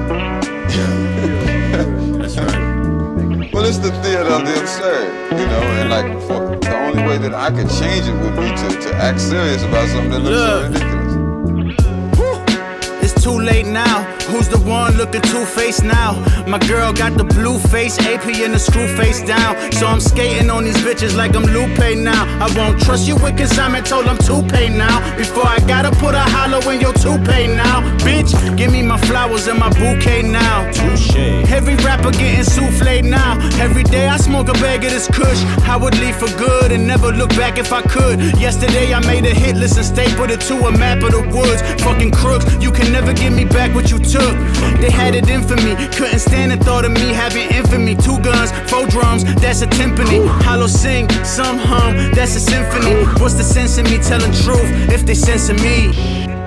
That's 2.18 2.36
right. 2.38 3.52
Well, 3.52 3.64
it's 3.64 3.78
the 3.78 3.90
theater 4.02 4.30
of 4.30 4.44
the 4.46 4.60
absurd, 4.60 5.12
you 5.32 5.46
know, 5.46 5.62
and 5.80 5.90
like 5.90 6.12
for, 6.22 6.56
the 6.56 6.76
only 6.76 7.02
way 7.02 7.18
that 7.18 7.34
I 7.34 7.50
could 7.50 7.68
change 7.68 8.06
it 8.06 8.14
would 8.14 8.36
be 8.36 8.48
to, 8.48 8.68
to 8.88 8.94
act 8.96 9.20
serious 9.20 9.62
about 9.64 9.88
something 9.88 10.10
that 10.10 10.20
looks 10.20 10.38
so 10.38 10.62
ridiculous. 10.68 11.00
It's 13.02 13.22
too 13.22 13.38
late 13.40 13.66
now. 13.66 14.19
Who's 14.30 14.48
the 14.48 14.58
one 14.58 14.96
looking 14.96 15.22
two 15.22 15.44
faced 15.44 15.82
now? 15.82 16.14
My 16.46 16.58
girl 16.60 16.92
got 16.92 17.18
the 17.18 17.24
blue 17.24 17.58
face, 17.58 17.98
AP 17.98 18.26
and 18.26 18.54
the 18.54 18.60
screw 18.60 18.86
face 18.96 19.20
down. 19.22 19.72
So 19.72 19.88
I'm 19.88 19.98
skating 19.98 20.48
on 20.50 20.62
these 20.64 20.76
bitches 20.78 21.16
like 21.16 21.34
I'm 21.34 21.42
Lupe 21.42 21.96
now. 21.98 22.22
I 22.38 22.46
won't 22.56 22.80
trust 22.80 23.08
you 23.08 23.16
with 23.16 23.36
consignment, 23.36 23.86
told 23.86 24.06
I'm 24.06 24.18
too 24.18 24.42
paid 24.54 24.70
now. 24.70 24.96
Before 25.16 25.46
I 25.46 25.58
gotta 25.66 25.90
put 25.96 26.14
a 26.14 26.20
hollow 26.20 26.60
in 26.70 26.80
your 26.80 26.92
toupee 26.92 27.48
now. 27.48 27.82
Bitch, 28.06 28.30
give 28.56 28.70
me 28.70 28.82
my 28.82 28.98
flowers 28.98 29.48
and 29.48 29.58
my 29.58 29.68
bouquet 29.70 30.22
now. 30.22 30.70
Touche. 30.70 31.16
Every 31.50 31.74
rapper 31.86 32.12
getting 32.12 32.44
souffle 32.44 33.02
now. 33.02 33.32
Every 33.58 33.82
day 33.82 34.06
I 34.06 34.16
smoke 34.16 34.48
a 34.48 34.54
bag 34.54 34.84
of 34.84 34.92
this 34.92 35.08
kush. 35.08 35.42
I 35.66 35.76
would 35.76 35.98
leave 35.98 36.14
for 36.14 36.30
good 36.38 36.70
and 36.70 36.86
never 36.86 37.10
look 37.10 37.30
back 37.30 37.58
if 37.58 37.72
I 37.72 37.82
could. 37.82 38.20
Yesterday 38.38 38.94
I 38.94 39.00
made 39.00 39.26
a 39.26 39.34
hit 39.34 39.56
list 39.56 39.76
and 39.76 39.86
stapled 39.86 40.30
it 40.30 40.40
to 40.42 40.54
a 40.68 40.70
map 40.78 41.02
of 41.02 41.10
the 41.10 41.22
woods. 41.34 41.62
Fucking 41.82 42.12
crooks, 42.12 42.46
you 42.62 42.70
can 42.70 42.92
never 42.92 43.12
give 43.12 43.32
me 43.32 43.44
back 43.44 43.74
what 43.74 43.90
you 43.90 43.98
took. 43.98 44.19
They 44.80 44.90
had 44.90 45.14
it 45.14 45.28
in 45.28 45.42
for 45.42 45.56
me, 45.56 45.76
couldn't 45.96 46.20
stand 46.20 46.52
the 46.52 46.56
thought 46.64 46.84
of 46.84 46.92
me 46.92 47.12
having 47.12 47.48
infamy. 47.50 47.94
Two 47.96 48.18
guns, 48.20 48.50
four 48.70 48.86
drums, 48.86 49.24
that's 49.36 49.62
a 49.62 49.66
timpani. 49.66 50.26
Hollow 50.44 50.66
sing, 50.66 51.08
some 51.24 51.58
hum, 51.58 52.12
that's 52.12 52.34
a 52.36 52.40
symphony. 52.40 53.04
What's 53.20 53.34
the 53.34 53.44
sense 53.44 53.78
in 53.78 53.84
me 53.84 53.98
telling 53.98 54.32
truth 54.32 54.70
if 54.90 55.04
they 55.04 55.14
censor 55.14 55.54
me? 55.54 56.39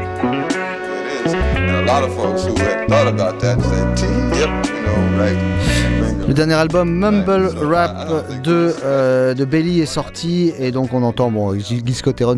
It 1.84 1.90
is. 1.90 1.90
And 1.90 1.90
a 1.90 1.94
lot 1.94 2.04
of 2.04 2.16
folks 2.16 2.46
who 2.46 2.56
had 2.56 2.88
thought 2.88 3.08
about 3.08 3.40
that 3.42 3.62
said, 3.62 3.98
T, 3.98 4.06
yep, 4.40 4.66
you 4.66 4.82
know, 4.84 5.18
right. 5.18 6.28
Le 6.28 6.34
dernier 6.34 6.54
album 6.54 6.90
Mumble 6.90 7.48
Rap 7.58 8.08
de, 8.44 8.74
euh, 8.84 9.34
de 9.34 9.44
Belly 9.44 9.82
est 9.82 9.86
sorti 9.86 10.54
et 10.58 10.72
donc 10.72 10.94
on 10.94 11.04
entend 11.04 11.30
bon, 11.30 11.54
Gil 11.60 11.84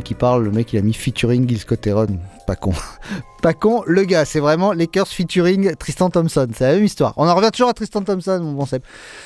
qui 0.04 0.14
parle, 0.16 0.44
le 0.44 0.52
mec 0.52 0.74
il 0.74 0.80
a 0.80 0.82
mis 0.82 0.94
featuring 0.94 1.48
Gil 1.48 1.60
Scott 1.60 1.86
Heron, 1.86 2.08
pas 2.48 2.56
con. 2.56 2.74
pas 3.44 3.54
con, 3.54 3.84
le 3.86 4.04
gars, 4.04 4.26
c'est 4.26 4.40
vraiment 4.40 4.74
Lakers 4.74 5.08
featuring 5.08 5.76
Tristan 5.76 6.10
Thompson, 6.10 6.48
c'est 6.54 6.66
la 6.66 6.74
même 6.74 6.84
histoire. 6.84 7.14
On 7.18 7.28
en 7.28 7.36
revient 7.36 7.52
toujours 7.52 7.70
à 7.70 7.74
Tristan 7.74 8.02
Thompson, 8.02 8.40
mon 8.42 8.54
bon 8.54 8.66
Seb. 8.66 8.82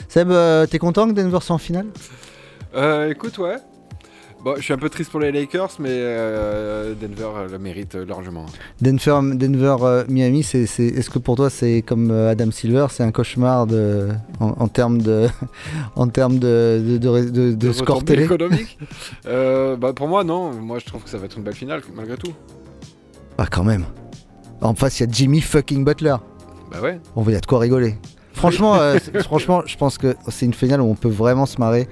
Seb, 0.10 0.30
euh, 0.30 0.66
t'es 0.66 0.80
content 0.80 1.08
que 1.08 1.14
Denver 1.14 1.40
soit 1.42 1.56
en 1.56 1.60
finale? 1.60 1.88
Euh, 2.76 3.10
écoute, 3.10 3.38
ouais. 3.38 3.56
Bon, 4.44 4.56
je 4.56 4.62
suis 4.62 4.72
un 4.74 4.78
peu 4.78 4.88
triste 4.90 5.12
pour 5.12 5.20
les 5.20 5.34
Lakers, 5.34 5.72
mais 5.80 5.90
euh, 5.92 6.94
Denver 6.96 7.28
euh, 7.36 7.50
le 7.50 7.60
mérite 7.60 7.96
euh, 7.96 8.06
largement. 8.06 8.46
Denver, 8.80 9.20
Denver 9.36 9.76
Miami, 10.08 10.44
c'est, 10.44 10.66
c'est- 10.66 10.86
est-ce 10.88 11.10
que 11.10 11.20
pour 11.20 11.36
toi 11.36 11.50
c'est 11.50 11.82
comme 11.82 12.10
Adam 12.12 12.50
Silver, 12.50 12.88
c'est 12.90 13.04
un 13.04 13.12
cauchemar 13.12 13.68
de, 13.68 14.08
en, 14.40 14.52
en 14.52 14.68
termes 14.70 15.02
de, 15.02 15.28
en 15.98 16.08
termes 16.08 16.40
de, 16.40 16.98
de, 17.02 17.52
de, 17.52 17.72
score 17.74 18.06
télé? 18.06 18.24
économiques 18.24 18.78
Euh, 19.28 19.76
bah, 19.76 19.92
Pour 19.94 20.08
moi, 20.08 20.24
non. 20.24 20.54
Moi, 20.54 20.80
je 20.80 20.86
trouve 20.86 21.04
que 21.04 21.10
ça 21.10 21.18
va 21.18 21.26
être 21.26 21.38
une 21.38 21.44
belle 21.44 21.54
finale, 21.56 21.82
malgré 21.94 22.16
tout. 22.16 22.32
Ah 23.38 23.46
quand 23.52 23.64
même. 23.66 23.84
En 24.62 24.74
face, 24.74 25.00
il 25.00 25.06
y 25.06 25.10
a 25.10 25.12
Jimmy 25.12 25.42
fucking 25.42 25.84
Butler. 25.84 26.16
Bah 26.72 26.80
ouais. 26.82 27.00
On 27.16 27.22
va 27.24 27.32
y 27.34 27.36
a 27.36 27.40
de 27.42 27.46
quoi 27.46 27.60
rigoler. 27.60 27.96
Franchement, 28.34 28.78
franchement, 29.22 29.64
je 29.66 29.76
pense 29.78 29.98
que 29.98 30.16
c'est 30.30 30.46
une 30.46 30.54
finale 30.54 30.80
où 30.82 30.86
on 30.86 30.96
peut 30.96 31.10
vraiment 31.10 31.46
se 31.46 31.58
marrer. 31.60 31.88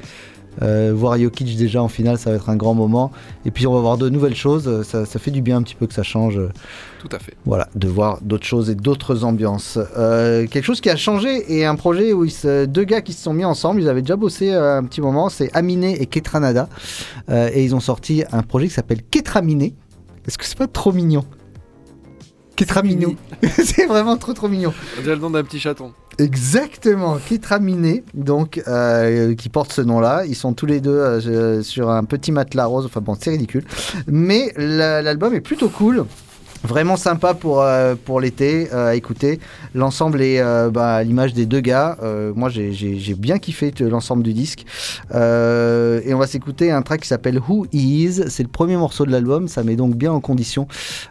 Euh, 0.61 0.91
voir 0.95 1.17
Jokic 1.19 1.55
déjà 1.57 1.81
en 1.81 1.87
finale, 1.87 2.17
ça 2.17 2.29
va 2.31 2.35
être 2.37 2.49
un 2.49 2.55
grand 2.55 2.73
moment. 2.73 3.11
Et 3.45 3.51
puis 3.51 3.67
on 3.67 3.73
va 3.73 3.79
voir 3.81 3.97
de 3.97 4.09
nouvelles 4.09 4.35
choses. 4.35 4.83
Ça, 4.83 5.05
ça 5.05 5.19
fait 5.19 5.31
du 5.31 5.41
bien 5.41 5.57
un 5.57 5.61
petit 5.61 5.75
peu 5.75 5.87
que 5.87 5.93
ça 5.93 6.03
change. 6.03 6.39
Tout 6.99 7.09
à 7.11 7.19
fait. 7.19 7.33
Voilà, 7.45 7.67
de 7.75 7.87
voir 7.87 8.19
d'autres 8.21 8.45
choses 8.45 8.69
et 8.69 8.75
d'autres 8.75 9.23
ambiances. 9.23 9.77
Euh, 9.97 10.47
quelque 10.47 10.65
chose 10.65 10.81
qui 10.81 10.89
a 10.89 10.95
changé 10.95 11.55
et 11.55 11.65
un 11.65 11.75
projet 11.75 12.11
où 12.13 12.25
ils 12.25 12.31
se- 12.31 12.65
deux 12.65 12.83
gars 12.85 13.01
qui 13.01 13.13
se 13.13 13.21
sont 13.23 13.33
mis 13.33 13.45
ensemble, 13.45 13.81
ils 13.81 13.89
avaient 13.89 14.01
déjà 14.01 14.15
bossé 14.15 14.51
euh, 14.51 14.77
un 14.79 14.83
petit 14.83 15.01
moment, 15.01 15.29
c'est 15.29 15.49
Aminé 15.55 16.01
et 16.01 16.05
Ketranada. 16.07 16.69
Euh, 17.29 17.49
et 17.53 17.63
ils 17.63 17.75
ont 17.75 17.79
sorti 17.79 18.23
un 18.31 18.41
projet 18.43 18.67
qui 18.67 18.73
s'appelle 18.73 19.03
Ketraminé. 19.03 19.75
Est-ce 20.27 20.37
que 20.37 20.45
c'est 20.45 20.57
pas 20.57 20.67
trop 20.67 20.91
mignon? 20.91 21.23
Ketraminou. 22.57 23.15
c'est 23.63 23.85
vraiment 23.85 24.17
trop 24.17 24.33
trop 24.33 24.49
mignon. 24.49 24.73
On 24.97 25.01
dirait 25.01 25.15
le 25.15 25.21
nom 25.21 25.29
d'un 25.29 25.43
petit 25.43 25.59
chaton. 25.59 25.93
Exactement, 26.19 27.17
Ketraminé, 27.29 28.03
donc 28.15 28.61
euh, 28.67 29.35
qui 29.35 29.49
porte 29.49 29.71
ce 29.71 29.81
nom-là. 29.81 30.25
Ils 30.25 30.35
sont 30.35 30.53
tous 30.53 30.65
les 30.65 30.81
deux 30.81 30.89
euh, 30.91 31.61
sur 31.61 31.89
un 31.91 32.03
petit 32.03 32.31
matelas 32.31 32.65
rose. 32.65 32.85
Enfin 32.85 33.01
bon, 33.01 33.15
c'est 33.19 33.29
ridicule, 33.29 33.63
mais 34.07 34.51
la- 34.57 35.01
l'album 35.01 35.33
est 35.35 35.41
plutôt 35.41 35.69
cool. 35.69 36.05
Vraiment 36.63 36.97
sympa 36.97 37.33
pour, 37.33 37.61
euh, 37.61 37.95
pour 37.95 38.19
l'été 38.19 38.67
euh, 38.73 38.87
à 38.89 38.95
écouter. 38.95 39.39
L'ensemble 39.73 40.21
est 40.21 40.39
euh, 40.39 40.69
bah, 40.69 40.95
à 40.95 41.03
l'image 41.03 41.33
des 41.33 41.45
deux 41.45 41.61
gars. 41.61 41.97
Moi, 42.35 42.49
j'ai- 42.49 43.15
bien 43.15 43.37
kiffé 43.39 43.73
l'ensemble 43.79 44.23
du 44.23 44.33
disque. 44.33 44.65
Et 45.13 46.13
on 46.13 46.17
va 46.17 46.27
s'écouter 46.27 46.71
un 46.71 46.81
track 46.81 47.01
qui 47.01 47.07
s'appelle 47.07 47.39
Who 47.47 47.67
Is. 47.71 48.23
C'est 48.29 48.43
le 48.43 48.49
premier 48.49 48.75
morceau 48.77 49.05
de 49.05 49.11
l'album. 49.11 49.47
Ça 49.47 49.63
met 49.63 49.75
donc 49.75 49.95
bien 49.95 50.11
en 50.11 50.19
condition. 50.19 50.67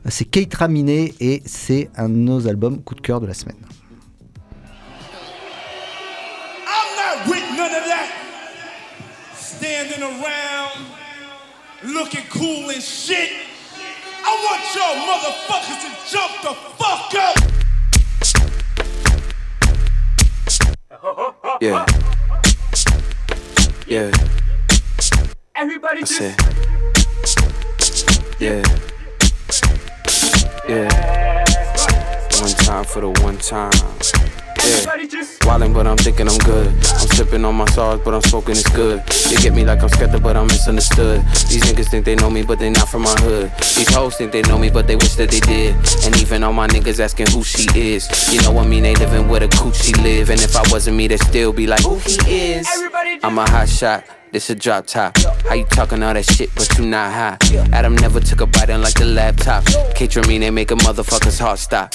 C'est 0.09 0.24
Kate 0.24 0.55
Raminé 0.55 1.14
et 1.20 1.42
c'est 1.47 1.90
un 1.97 2.09
de 2.09 2.14
nos 2.14 2.47
albums 2.49 2.82
coup 2.82 2.94
de 2.94 3.01
cœur 3.01 3.20
de 3.20 3.26
la 3.26 3.34
semaine. 3.34 3.57
I'm 6.66 6.97
not 6.97 7.30
with 7.30 7.44
none 7.57 7.70
of 7.72 7.86
that. 7.86 8.09
Standing 9.38 10.03
around, 10.03 10.86
looking 11.94 12.24
cool 12.30 12.68
and 12.70 12.80
shit. 12.82 13.30
I 14.29 14.35
want 14.45 14.62
y'all 14.74 14.97
motherfuckers 15.07 15.81
to 15.83 15.91
jump 16.11 16.33
the 16.43 16.53
fuck 16.77 17.14
up. 17.14 17.37
Yeah. 21.61 21.87
Yeah. 23.87 24.11
Everybody 25.55 25.99
I 25.99 26.01
just 26.01 26.18
say. 26.18 26.35
Yeah. 28.41 28.62
Yeah. 30.68 30.89
One 32.41 32.51
time 32.51 32.85
for 32.85 33.01
the 33.03 33.11
one 33.22 33.39
time. 33.39 34.45
Yeah. 34.67 34.97
Wildin', 35.47 35.73
but 35.73 35.87
I'm 35.87 35.97
thinking 35.97 36.29
I'm 36.29 36.39
good. 36.39 36.67
I'm 36.67 37.09
sipping 37.14 37.45
on 37.45 37.55
my 37.55 37.67
sauce, 37.67 38.01
but 38.05 38.12
I'm 38.14 38.23
smoking 38.23 38.57
it's 38.57 38.69
good. 38.71 39.01
They 39.07 39.37
get 39.37 39.55
me 39.55 39.64
like 39.64 39.81
I'm 39.81 39.89
skeptic, 39.89 40.23
but 40.23 40.37
I'm 40.37 40.49
misunderstood. 40.49 41.21
These 41.49 41.62
niggas 41.62 41.89
think 41.89 42.05
they 42.05 42.17
know 42.17 42.31
me, 42.31 42.43
but 42.43 42.59
they 42.59 42.71
not 42.71 42.89
from 42.89 43.03
my 43.03 43.14
hood. 43.21 43.53
These 43.59 43.95
hoes 43.95 44.17
think 44.17 44.33
they 44.33 44.43
know 44.43 44.59
me, 44.59 44.71
but 44.71 44.89
they 44.89 44.97
wish 44.97 45.14
that 45.14 45.31
they 45.31 45.41
did. 45.41 45.77
And 46.05 46.21
even 46.21 46.43
all 46.43 46.53
my 46.53 46.67
niggas 46.67 46.99
asking 46.99 47.29
who 47.29 47.45
she 47.45 47.69
is. 47.79 48.09
You 48.33 48.43
know 48.43 48.53
what 48.53 48.67
I 48.67 48.69
mean? 48.69 48.83
They 48.83 48.95
living 48.97 49.29
where 49.29 49.41
the 49.41 49.49
coochie 49.49 49.97
live. 50.03 50.31
And 50.31 50.41
if 50.41 50.57
I 50.57 50.62
wasn't 50.73 50.97
me, 50.97 51.07
they'd 51.07 51.23
still 51.23 51.53
be 51.53 51.67
like, 51.69 51.83
who 51.83 51.99
he 51.99 52.55
is. 52.55 52.67
I'm 53.23 53.39
a 53.39 53.49
hot 53.49 53.69
shot. 53.69 54.05
This 54.37 54.51
a 54.51 54.55
drop 54.55 54.87
top. 54.87 55.16
How 55.49 55.55
you 55.55 55.64
talking 55.64 56.03
all 56.03 56.12
that 56.12 56.26
shit, 56.26 56.55
but 56.55 56.68
you 56.76 56.84
not 56.84 57.11
high? 57.11 57.39
Adam 57.72 57.97
never 57.97 58.20
took 58.20 58.43
a 58.43 58.47
bite 58.47 58.68
unlike 58.68 58.93
the 58.93 59.07
laptop. 59.07 59.64
K-Tramine, 59.95 60.41
they 60.41 60.51
make 60.51 60.70
a 60.70 60.74
motherfucker's 60.74 61.39
heart 61.39 61.59
stop. 61.59 61.95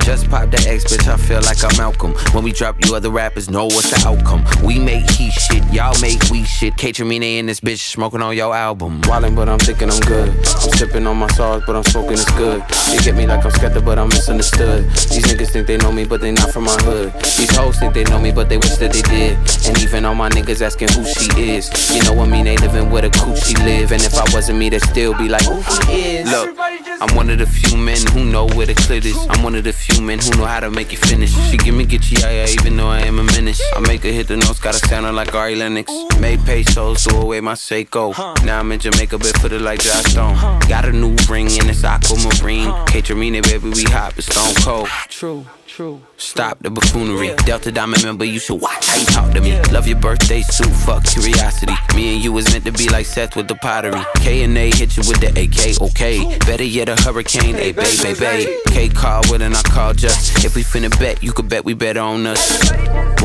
Just 0.00 0.28
pop 0.30 0.50
the 0.50 0.58
X, 0.68 0.84
bitch, 0.84 1.08
I 1.08 1.16
feel 1.16 1.40
like 1.42 1.64
I'm 1.64 1.74
Malcolm. 1.78 2.12
When 2.34 2.44
we 2.44 2.52
drop, 2.52 2.76
you 2.84 2.94
other 2.94 3.10
rappers 3.10 3.48
know 3.48 3.64
what's 3.64 3.90
the 3.90 4.06
outcome. 4.06 4.44
We 4.62 4.78
make 4.78 5.08
he 5.10 5.30
shit, 5.30 5.64
y'all 5.72 5.98
make 6.02 6.22
we 6.30 6.44
shit. 6.44 6.76
K-Tramine 6.76 7.38
in 7.38 7.46
this 7.46 7.60
bitch, 7.60 7.78
smoking 7.78 8.20
on 8.20 8.36
your 8.36 8.54
album. 8.54 9.00
Wildin', 9.02 9.34
but 9.34 9.48
I'm 9.48 9.58
thinking 9.58 9.90
I'm 9.90 10.00
good. 10.00 10.28
I'm 10.28 10.72
sipping 10.76 11.06
on 11.06 11.16
my 11.16 11.28
sauce, 11.28 11.62
but 11.66 11.74
I'm 11.74 11.84
smoking 11.84 12.12
it's 12.12 12.30
good. 12.32 12.62
They 12.90 12.98
get 12.98 13.16
me 13.16 13.26
like 13.26 13.44
I'm 13.44 13.50
skeptic, 13.50 13.84
but 13.84 13.98
I'm 13.98 14.08
misunderstood. 14.08 14.84
These 14.90 15.24
niggas 15.24 15.50
think 15.50 15.66
they 15.66 15.78
know 15.78 15.90
me, 15.90 16.04
but 16.04 16.20
they 16.20 16.32
not 16.32 16.50
from 16.50 16.64
my 16.64 16.76
hood. 16.82 17.14
These 17.14 17.56
hoes 17.56 17.78
think 17.78 17.94
they 17.94 18.04
know 18.04 18.20
me, 18.20 18.30
but 18.30 18.50
they 18.50 18.58
wish 18.58 18.76
that 18.76 18.92
they 18.92 19.02
did. 19.02 19.38
And 19.66 19.82
even 19.82 20.04
all 20.04 20.14
my 20.14 20.28
niggas 20.28 20.60
asking 20.60 20.88
who 20.88 21.04
she 21.04 21.56
is. 21.56 21.77
You 21.94 22.02
know 22.04 22.12
what 22.12 22.28
I 22.28 22.30
mean? 22.30 22.44
They 22.44 22.56
living 22.56 22.90
where 22.90 23.02
the 23.02 23.10
coochie 23.10 23.58
live. 23.64 23.92
And 23.92 24.02
if 24.02 24.14
I 24.14 24.24
wasn't 24.34 24.58
me, 24.58 24.68
they'd 24.68 24.82
still 24.82 25.14
be 25.14 25.28
like, 25.28 25.44
who 25.44 25.60
he 25.86 26.18
is. 26.18 26.30
Look, 26.30 26.56
I'm 27.00 27.14
one 27.14 27.30
of 27.30 27.38
the 27.38 27.46
few 27.46 27.76
men 27.76 27.98
who 28.12 28.24
know 28.24 28.46
where 28.46 28.66
the 28.66 28.74
clit 28.74 29.04
is. 29.04 29.16
I'm 29.30 29.42
one 29.42 29.54
of 29.54 29.64
the 29.64 29.72
few 29.72 30.02
men 30.02 30.18
who 30.18 30.30
know 30.36 30.46
how 30.46 30.60
to 30.60 30.70
make 30.70 30.92
it 30.92 30.98
finish. 30.98 31.32
She 31.50 31.56
give 31.56 31.74
me 31.74 31.84
get 31.84 32.10
yeah, 32.10 32.30
yeah, 32.30 32.46
even 32.48 32.76
though 32.76 32.88
I 32.88 33.00
am 33.00 33.18
a 33.18 33.24
menace. 33.24 33.60
I 33.76 33.80
make 33.80 34.02
her 34.02 34.10
hit 34.10 34.28
the 34.28 34.36
notes, 34.36 34.58
gotta 34.58 34.78
sound 34.78 35.14
like 35.14 35.34
Ari 35.34 35.56
Lennox. 35.56 35.92
Made 36.18 36.40
pesos, 36.44 37.04
threw 37.04 37.20
away 37.20 37.40
my 37.40 37.54
Seiko. 37.54 38.14
Now 38.44 38.58
I'm 38.60 38.72
in 38.72 38.80
Jamaica, 38.80 39.18
but 39.18 39.34
put 39.34 39.52
it 39.52 39.60
like 39.60 39.80
Josh 39.80 40.04
Stone. 40.12 40.34
Got 40.68 40.86
a 40.86 40.92
new 40.92 41.14
ring 41.28 41.48
and 41.58 41.70
it's 41.70 41.84
aquamarine. 41.84 42.72
K-Tramine, 42.86 43.42
baby, 43.42 43.70
we 43.70 43.84
hot, 43.84 44.14
but 44.16 44.24
stone 44.24 44.54
cold. 44.64 44.88
True, 45.08 45.46
true. 45.66 46.02
Stop 46.16 46.58
the 46.60 46.70
buffoonery. 46.70 47.34
Delta 47.44 47.70
Diamond 47.70 48.02
member, 48.02 48.24
you 48.24 48.40
should 48.40 48.60
watch 48.60 48.86
how 48.86 48.96
you 48.96 49.06
talk 49.06 49.32
to 49.34 49.40
me. 49.40 49.60
Love 49.70 49.86
your 49.86 49.98
birthday 49.98 50.42
suit, 50.42 50.72
fuck 50.84 51.04
curiosity. 51.04 51.67
Me 51.94 52.14
and 52.14 52.24
you 52.24 52.32
was 52.32 52.50
meant 52.52 52.64
to 52.64 52.72
be 52.72 52.88
like 52.88 53.06
Seth 53.06 53.36
with 53.36 53.48
the 53.48 53.54
pottery. 53.54 54.00
K 54.16 54.42
and 54.42 54.56
A 54.56 54.70
hit 54.74 54.96
you 54.96 55.02
with 55.06 55.20
the 55.20 55.28
AK, 55.28 55.80
okay. 55.90 56.38
Better 56.46 56.64
yet, 56.64 56.88
a 56.88 56.96
hurricane, 56.96 57.56
a 57.56 57.72
bay, 57.72 57.96
bay, 58.02 58.14
bay. 58.14 58.58
K 58.68 58.88
call 58.88 59.22
with 59.30 59.42
and 59.42 59.54
I 59.54 59.62
call 59.62 59.94
just. 59.94 60.44
If 60.44 60.54
we 60.54 60.62
finna 60.62 60.90
bet, 60.98 61.22
you 61.22 61.32
could 61.32 61.48
bet 61.48 61.64
we 61.64 61.74
better 61.74 62.00
on 62.00 62.26
us. 62.26 62.70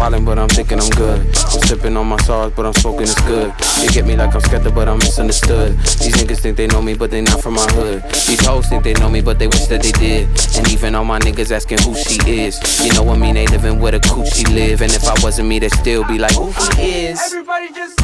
Wildin', 0.03 0.25
but 0.25 0.37
I'm 0.37 0.49
thinking 0.49 0.81
I'm 0.81 0.89
good. 0.89 1.21
I'm 1.21 1.61
sipping 1.63 1.95
on 1.95 2.07
my 2.07 2.17
sauce, 2.17 2.51
but 2.53 2.65
I'm 2.65 2.73
smoking 2.73 3.03
it's 3.03 3.21
good. 3.21 3.53
You 3.81 3.87
get 3.89 4.05
me 4.05 4.17
like 4.17 4.35
I'm 4.35 4.41
skeptic, 4.41 4.75
but 4.75 4.89
I'm 4.89 4.97
misunderstood. 4.97 5.77
These 5.79 6.15
niggas 6.17 6.41
think 6.41 6.57
they 6.57 6.67
know 6.67 6.81
me, 6.81 6.93
but 6.93 7.09
they 7.09 7.21
not 7.21 7.39
from 7.41 7.53
my 7.53 7.65
hood. 7.71 8.03
These 8.27 8.45
hoes 8.45 8.67
think 8.67 8.83
they 8.83 8.91
know 8.95 9.09
me, 9.09 9.21
but 9.21 9.39
they 9.39 9.47
wish 9.47 9.65
that 9.67 9.81
they 9.81 9.93
did. 9.93 10.27
And 10.57 10.69
even 10.73 10.93
all 10.95 11.05
my 11.05 11.19
niggas 11.19 11.51
asking 11.55 11.77
who 11.83 11.95
she 11.95 12.19
is. 12.29 12.59
You 12.85 12.91
know 12.95 13.03
what 13.03 13.15
I 13.17 13.21
mean? 13.21 13.35
They 13.35 13.47
living 13.47 13.79
where 13.79 13.93
the 13.93 13.99
coochie 13.99 14.53
live. 14.53 14.81
And 14.81 14.91
if 14.91 15.07
I 15.07 15.15
wasn't 15.23 15.47
me, 15.47 15.59
they'd 15.59 15.71
still 15.71 16.05
be 16.05 16.19
like, 16.19 16.35
who 16.35 16.51
he 16.75 17.05
is. 17.05 17.21
Everybody 17.21 17.71
just. 17.71 17.97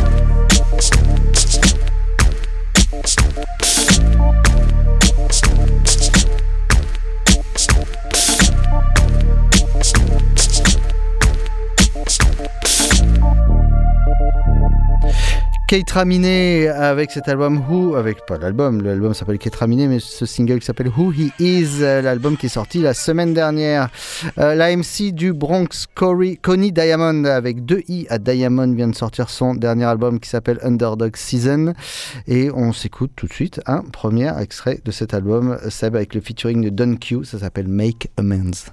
Kate 15.70 15.92
Raminé 15.92 16.68
avec 16.68 17.12
cet 17.12 17.28
album 17.28 17.62
Who, 17.70 17.96
avec 17.96 18.26
pas 18.26 18.40
l'album, 18.40 18.82
l'album 18.82 19.14
s'appelle 19.14 19.38
Kate 19.38 19.56
Raminé, 19.56 19.88
mais 19.88 20.00
ce 20.00 20.26
single 20.26 20.58
qui 20.58 20.66
s'appelle 20.66 20.88
Who 20.88 21.14
He 21.14 21.32
Is, 21.40 21.84
euh, 21.84 22.02
l'album 22.02 22.38
qui 22.38 22.48
est 22.48 22.50
sorti 22.50 22.80
la 22.80 22.96
semaine 22.96 23.36
dernière. 23.36 23.90
Euh, 24.40 24.56
la 24.56 24.76
MC 24.76 25.12
du 25.14 25.32
Bronx, 25.32 25.86
Corey, 25.94 26.40
Connie 26.42 26.72
Diamond, 26.72 27.24
avec 27.26 27.66
deux 27.66 27.84
i 27.88 28.08
à 28.10 28.18
Diamond, 28.18 28.74
vient 28.74 28.88
de 28.88 28.96
sortir 28.96 29.30
son 29.30 29.54
dernier 29.54 29.86
album 29.86 30.20
qui 30.20 30.28
s'appelle 30.28 30.58
Underdog 30.64 31.16
Season. 31.16 31.76
Et 32.28 32.50
on 32.50 32.74
s'écoute 32.74 33.12
tout 33.16 33.28
de 33.28 33.34
suite 33.34 33.62
un 33.68 33.84
premier 33.84 34.32
extrait 34.42 34.80
de 34.84 34.90
cet 34.90 35.14
album, 35.14 35.60
Seb, 35.70 35.96
avec 35.96 36.16
le 36.16 36.22
featuring 36.22 36.64
de 36.64 36.70
Don 36.70 36.96
Q, 36.96 37.26
ça 37.26 37.38
s'appelle 37.38 37.68
Make 37.68 38.10
Amends. 38.18 38.72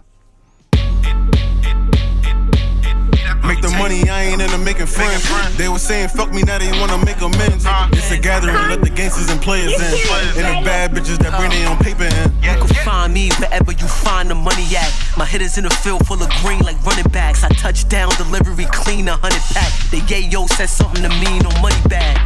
Make 3.47 3.63
the 3.63 3.71
money, 3.79 4.09
I 4.11 4.25
ain't 4.25 4.43
into 4.43 4.59
making 4.59 4.87
friends. 4.87 5.23
They 5.57 5.69
were 5.69 5.79
saying 5.79 6.09
fuck 6.09 6.33
me, 6.33 6.43
now 6.43 6.59
they 6.59 6.71
wanna 6.81 6.99
make 7.05 7.21
amends. 7.21 7.65
It's 7.93 8.11
a 8.11 8.19
gathering, 8.19 8.57
let 8.69 8.83
the 8.83 8.91
gangsters 8.91 9.31
and 9.31 9.41
players 9.41 9.73
in. 9.73 10.43
And 10.43 10.59
the 10.59 10.65
bad 10.67 10.91
bitches 10.93 11.19
that 11.19 11.39
bring 11.39 11.51
their 11.51 11.69
own 11.71 11.79
paper 11.79 12.05
in. 12.05 12.33
You 12.43 12.59
can 12.59 12.75
find 12.85 13.15
me 13.15 13.31
wherever 13.39 13.71
you 13.73 13.87
find 13.87 14.29
the 14.29 14.35
money 14.35 14.67
at. 14.77 14.91
My 15.17 15.25
hitters 15.25 15.59
in 15.59 15.65
the 15.65 15.71
field 15.71 16.07
full 16.07 16.21
of 16.23 16.29
green 16.43 16.61
like 16.61 16.83
running 16.85 17.09
backs. 17.11 17.45
I 17.45 17.49
touch 17.51 17.89
down, 17.89 18.11
delivery 18.17 18.67
clean, 18.73 19.07
a 19.09 19.17
hundred 19.17 19.43
pack. 19.55 19.71
The 19.91 19.99
yayo 19.99 20.49
said 20.49 20.69
something 20.69 21.03
to 21.03 21.09
me, 21.09 21.39
no 21.39 21.51
money 21.63 21.81
bag. 21.89 22.19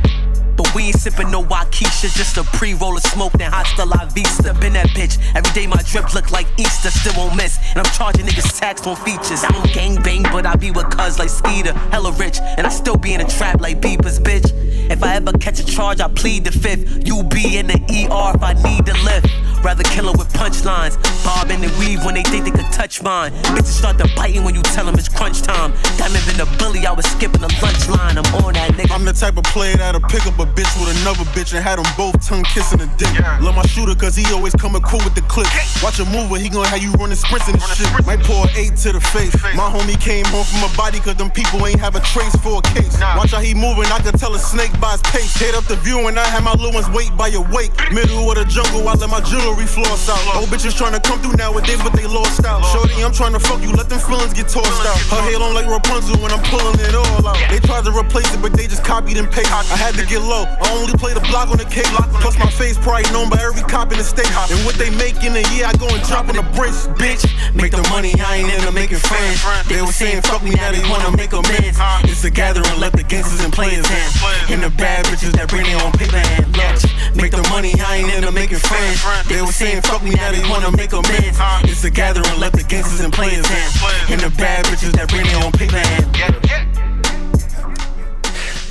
But 0.57 0.70
we 0.75 0.85
ain't 0.85 0.97
sippin' 0.97 1.31
no 1.31 1.43
Waukesha, 1.43 2.15
just 2.17 2.37
a 2.37 2.45
pre-roll 2.57 2.97
of 2.97 3.03
smoke, 3.03 3.33
then 3.33 3.51
hasta 3.51 3.85
la 3.85 4.05
vista. 4.07 4.55
Been 4.55 4.75
that 4.75 4.89
bitch, 4.89 5.19
every 5.35 5.53
day 5.53 5.67
my 5.67 5.81
drip 5.83 6.13
look 6.15 6.31
like 6.31 6.47
Easter, 6.59 6.91
still 6.91 7.15
won't 7.17 7.37
miss. 7.37 7.59
And 7.71 7.79
I'm 7.79 7.93
charging 7.93 8.27
niggas 8.27 8.59
tax 8.59 8.87
on 8.87 8.97
features. 8.97 9.45
I 9.45 9.49
don't 9.49 9.73
gang 9.73 10.03
bang, 10.03 10.23
but 10.25 10.47
I 10.47 10.57
be 10.57 10.71
with 10.71 10.91
cuz 10.91 11.19
like 11.19 11.31
Skeeter, 11.31 11.73
hella 11.93 12.13
rich. 12.13 12.39
And 12.41 12.67
I 12.67 12.71
still 12.71 12.97
be 12.97 13.15
in 13.15 13.21
a 13.21 13.29
trap 13.29 13.61
like 13.61 13.81
Beepers, 13.81 14.19
bitch. 14.21 14.51
If 14.91 15.03
I 15.03 15.15
ever 15.15 15.33
catch 15.33 15.61
a 15.61 15.65
charge, 15.65 16.01
I 16.01 16.09
plead 16.09 16.45
the 16.45 16.53
fifth. 16.53 17.07
You 17.07 17.23
be 17.23 17.59
in 17.59 17.69
the 17.69 17.79
ER 17.79 18.37
if 18.37 18.43
I 18.43 18.55
need 18.55 18.87
to 18.87 18.95
lift. 19.05 19.31
Rather 19.65 19.85
kill 19.85 20.07
her 20.07 20.13
with 20.13 20.33
punchlines. 20.33 20.97
Bob 21.25 21.51
and 21.51 21.63
the 21.63 21.69
weave 21.79 22.05
when 22.05 22.15
they 22.15 22.23
think 22.23 22.45
they 22.45 22.51
could 22.51 22.73
touch 22.73 23.03
mine. 23.03 23.31
Bitches 23.55 23.79
start 23.79 23.99
to 23.99 24.09
biting 24.17 24.43
when 24.43 24.55
you 24.55 24.63
tell 24.63 24.87
them 24.87 24.95
it's 24.95 25.09
crunch 25.09 25.43
time. 25.43 25.73
Diamond 25.97 26.25
been 26.27 26.41
a 26.41 26.49
bully, 26.59 26.87
I 26.87 26.93
was 26.93 27.07
skipping 27.07 27.41
the 27.41 27.53
lunch 27.63 27.89
line. 27.89 28.17
I'm 28.19 28.27
on 28.43 28.55
that 28.55 28.73
nigga. 28.73 28.91
I'm 28.91 29.05
the 29.05 29.13
type 29.13 29.37
of 29.37 29.45
player 29.45 29.77
that'll 29.77 30.01
pick 30.01 30.27
up 30.27 30.39
a 30.39 30.47
bitch 30.47 30.60
with 30.77 30.93
another 31.01 31.25
bitch 31.33 31.55
and 31.55 31.63
had 31.65 31.79
them 31.79 31.89
both 31.97 32.17
tongue 32.21 32.45
kissing 32.45 32.81
a 32.81 32.89
dick. 33.01 33.13
Love 33.41 33.57
my 33.57 33.65
shooter 33.67 33.95
cause 33.95 34.17
he 34.17 34.25
always 34.33 34.53
coming 34.55 34.83
cool 34.83 35.01
with 35.01 35.15
the 35.15 35.25
clip. 35.25 35.49
Watch 35.83 36.01
a 36.01 36.05
mover, 36.05 36.37
he 36.37 36.49
gon' 36.49 36.65
have 36.67 36.83
you 36.83 36.93
running 37.01 37.17
sprints 37.17 37.49
and 37.49 37.57
shit. 37.73 37.89
Might 38.05 38.21
pour 38.25 38.45
eight 38.57 38.77
to 38.85 38.93
the 38.93 39.01
face. 39.01 39.33
My 39.57 39.69
homie 39.71 39.97
came 40.01 40.25
home 40.29 40.45
from 40.45 40.69
a 40.69 40.73
body 40.77 41.01
cause 41.01 41.17
them 41.17 41.31
people 41.31 41.65
ain't 41.67 41.81
have 41.81 41.97
a 41.97 42.01
trace 42.01 42.35
for 42.45 42.59
a 42.59 42.63
case. 42.77 42.93
Watch 43.17 43.33
how 43.33 43.41
he 43.41 43.55
moving, 43.55 43.89
I 43.89 44.01
can 44.01 44.13
tell 44.19 44.35
a 44.35 44.39
snake 44.39 44.73
by 44.81 44.93
his 44.93 45.03
pace. 45.09 45.33
Hit 45.37 45.55
up 45.55 45.65
the 45.65 45.77
view 45.77 46.09
and 46.09 46.19
I 46.19 46.27
had 46.27 46.45
my 46.45 46.53
little 46.53 46.73
ones 46.73 46.89
wait 46.91 47.15
by 47.17 47.29
your 47.29 47.47
wake. 47.49 47.73
Middle 47.93 48.29
of 48.29 48.37
the 48.37 48.45
jungle, 48.45 48.85
I 48.89 48.95
let 48.95 49.09
my 49.09 49.21
jewelry 49.25 49.67
floss 49.67 50.09
out. 50.09 50.21
Old 50.37 50.51
bitches 50.51 50.77
trying 50.77 50.93
to 50.93 51.01
come 51.01 51.21
through 51.23 51.37
nowadays, 51.41 51.81
but 51.83 51.95
they 51.95 52.07
lost 52.07 52.45
out. 52.45 52.61
Shorty, 52.75 53.01
I'm 53.01 53.13
trying 53.13 53.33
to 53.33 53.41
fuck 53.41 53.63
you, 53.63 53.73
let 53.73 53.89
them 53.89 54.01
feelings 54.01 54.35
get 54.35 54.49
tossed 54.49 54.85
out. 54.85 54.99
Her 55.09 55.23
hair 55.25 55.41
on 55.41 55.55
like 55.55 55.71
Rapunzel 55.71 56.19
when 56.19 56.33
I'm 56.33 56.43
pulling 56.51 56.79
it 56.81 56.95
all 56.95 57.27
out. 57.27 57.39
They 57.49 57.61
tried 57.61 57.85
to 57.85 57.93
replace 57.93 58.29
it, 58.35 58.43
but 58.43 58.53
they 58.53 58.67
just 58.67 58.85
copied 58.85 59.17
and 59.17 59.31
pasted. 59.31 59.53
I 59.53 59.77
had 59.79 59.95
to 59.95 60.05
get 60.05 60.21
low. 60.23 60.50
I 60.59 60.67
only 60.75 60.95
play 60.99 61.15
the 61.15 61.25
block 61.31 61.49
on 61.51 61.59
the 61.59 61.69
cake. 61.69 61.91
Plus 62.21 62.39
my 62.39 62.51
face 62.51 62.77
probably 62.79 63.07
known 63.13 63.31
by 63.31 63.39
every 63.39 63.63
cop 63.63 63.93
in 63.93 63.99
the 63.99 64.05
state. 64.05 64.31
And 64.51 64.61
what 64.67 64.75
they 64.75 64.91
make 64.99 65.23
in 65.23 65.37
a 65.37 65.45
year, 65.55 65.67
I 65.67 65.73
go 65.79 65.87
and 65.89 66.03
drop 66.05 66.29
on 66.29 66.37
the 66.37 66.47
brace. 66.57 66.89
Bitch, 66.99 67.25
make 67.55 67.73
the 67.73 67.87
money, 67.89 68.13
I 68.19 68.43
ain't 68.43 68.53
into 68.53 68.73
making 68.73 68.99
friends. 68.99 69.43
They 69.69 69.81
were 69.81 69.95
saying 69.95 70.23
fuck 70.23 70.43
me, 70.43 70.51
now 70.51 70.73
they 70.73 70.83
wanna 70.91 71.15
make 71.17 71.33
amends. 71.33 71.79
It's 72.05 72.25
a 72.25 72.31
gathering, 72.31 72.79
let 72.79 72.93
the 72.93 73.03
gangsters 73.03 73.41
and 73.45 73.53
players 73.53 73.87
in. 73.89 74.09
And 74.53 74.63
the 74.63 74.71
bad 74.71 75.07
bitches 75.07 75.33
that 75.39 75.49
bring 75.49 75.65
their 75.65 75.81
own 75.83 75.93
paper 75.93 76.17
and 76.17 76.57
lunch. 76.57 76.85
Make 77.15 77.33
the 77.33 77.47
money, 77.51 77.75
I 77.81 77.97
ain't 78.03 78.13
into 78.15 78.33
making 78.33 78.59
friends. 78.59 79.03
They 79.29 79.43
were 79.43 79.53
saying 79.53 79.83
fuck 79.83 80.03
me, 80.03 80.11
now 80.11 80.33
they 80.33 80.43
wanna 80.49 80.71
make 80.73 80.93
amends. 80.93 81.39
It's 81.65 81.85
a 81.85 81.91
gathering, 81.91 82.39
let 82.39 82.53
the 82.53 82.63
gangsters 82.63 83.01
and 83.01 83.13
players 83.13 83.47
in. 83.49 83.69
And 84.13 84.21
the 84.21 84.31
bad 84.37 84.65
bitches 84.67 84.93
that 84.93 85.09
bring 85.09 85.25
their 85.25 85.43
own 85.45 85.53
paper 85.53 85.77
and 85.77 86.60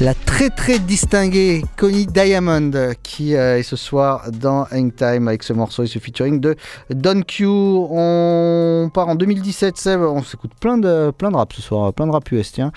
La 0.02 0.14
très 0.14 0.50
très 0.50 0.80
distinguée 0.80 1.62
Connie 1.76 2.06
Diamond 2.06 2.72
qui 3.04 3.36
euh, 3.36 3.58
est 3.58 3.64
ce 3.64 3.76
soir 3.76 4.32
dans 4.32 4.66
Hangtime 4.72 5.28
avec 5.28 5.43
ce 5.43 5.52
morceau 5.52 5.84
et 5.84 5.88
ce 5.88 6.00
featuring 6.00 6.39
de 6.39 6.56
Don 6.89 7.22
Q. 7.22 7.45
On 7.45 8.89
part 8.93 9.10
en 9.10 9.16
2017, 9.16 9.76
Seb. 9.76 10.00
On 10.00 10.24
s'écoute 10.24 10.52
plein 10.62 10.78
de, 10.78 11.12
plein 11.12 11.32
de 11.32 11.36
rap 11.36 11.52
ce 11.52 11.62
soir, 11.62 11.93
plein 11.93 12.08
de 12.08 12.12
rap 12.12 12.32
US, 12.32 12.54
tiens. 12.54 12.72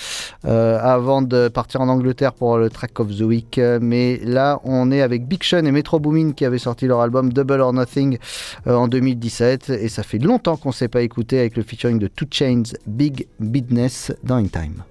Euh, 0.46 0.80
avant 0.82 1.22
de 1.22 1.46
partir 1.46 1.80
en 1.80 1.88
Angleterre 1.88 2.32
pour 2.32 2.58
le 2.58 2.68
track 2.70 2.98
of 2.98 3.16
the 3.16 3.20
week. 3.20 3.60
Mais 3.80 4.18
là, 4.24 4.60
on 4.64 4.90
est 4.90 5.02
avec 5.02 5.28
Big 5.28 5.44
Sean 5.44 5.64
et 5.64 5.70
Metro 5.70 6.00
Boomin 6.00 6.32
qui 6.32 6.44
avaient 6.44 6.58
sorti 6.58 6.88
leur 6.88 7.02
album 7.02 7.32
Double 7.32 7.60
or 7.60 7.72
Nothing 7.72 8.18
euh, 8.66 8.74
en 8.74 8.88
2017. 8.88 9.70
Et 9.70 9.88
ça 9.88 10.02
fait 10.02 10.18
longtemps 10.18 10.56
qu'on 10.56 10.70
ne 10.70 10.74
s'est 10.74 10.88
pas 10.88 11.02
écouté 11.02 11.38
avec 11.38 11.56
le 11.56 11.62
featuring 11.62 12.00
de 12.00 12.08
Two 12.08 12.26
Chains 12.28 12.64
Big 12.88 13.28
Business 13.38 14.12
dans 14.24 14.38
Hangtime. 14.38 14.82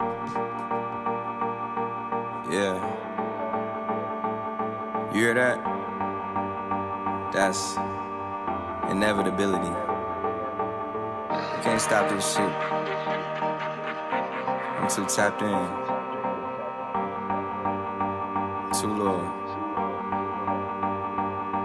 Yeah. 0.00 0.43
You 5.14 5.20
hear 5.20 5.34
that? 5.34 5.62
That's 7.32 7.76
inevitability. 8.90 9.68
You 9.68 11.62
can't 11.62 11.80
stop 11.80 12.10
this 12.10 12.34
shit. 12.34 12.40
I'm 14.80 14.88
too 14.90 15.06
tapped 15.06 15.40
in. 15.40 15.68
Too 18.80 18.92
loyal. 18.92 19.43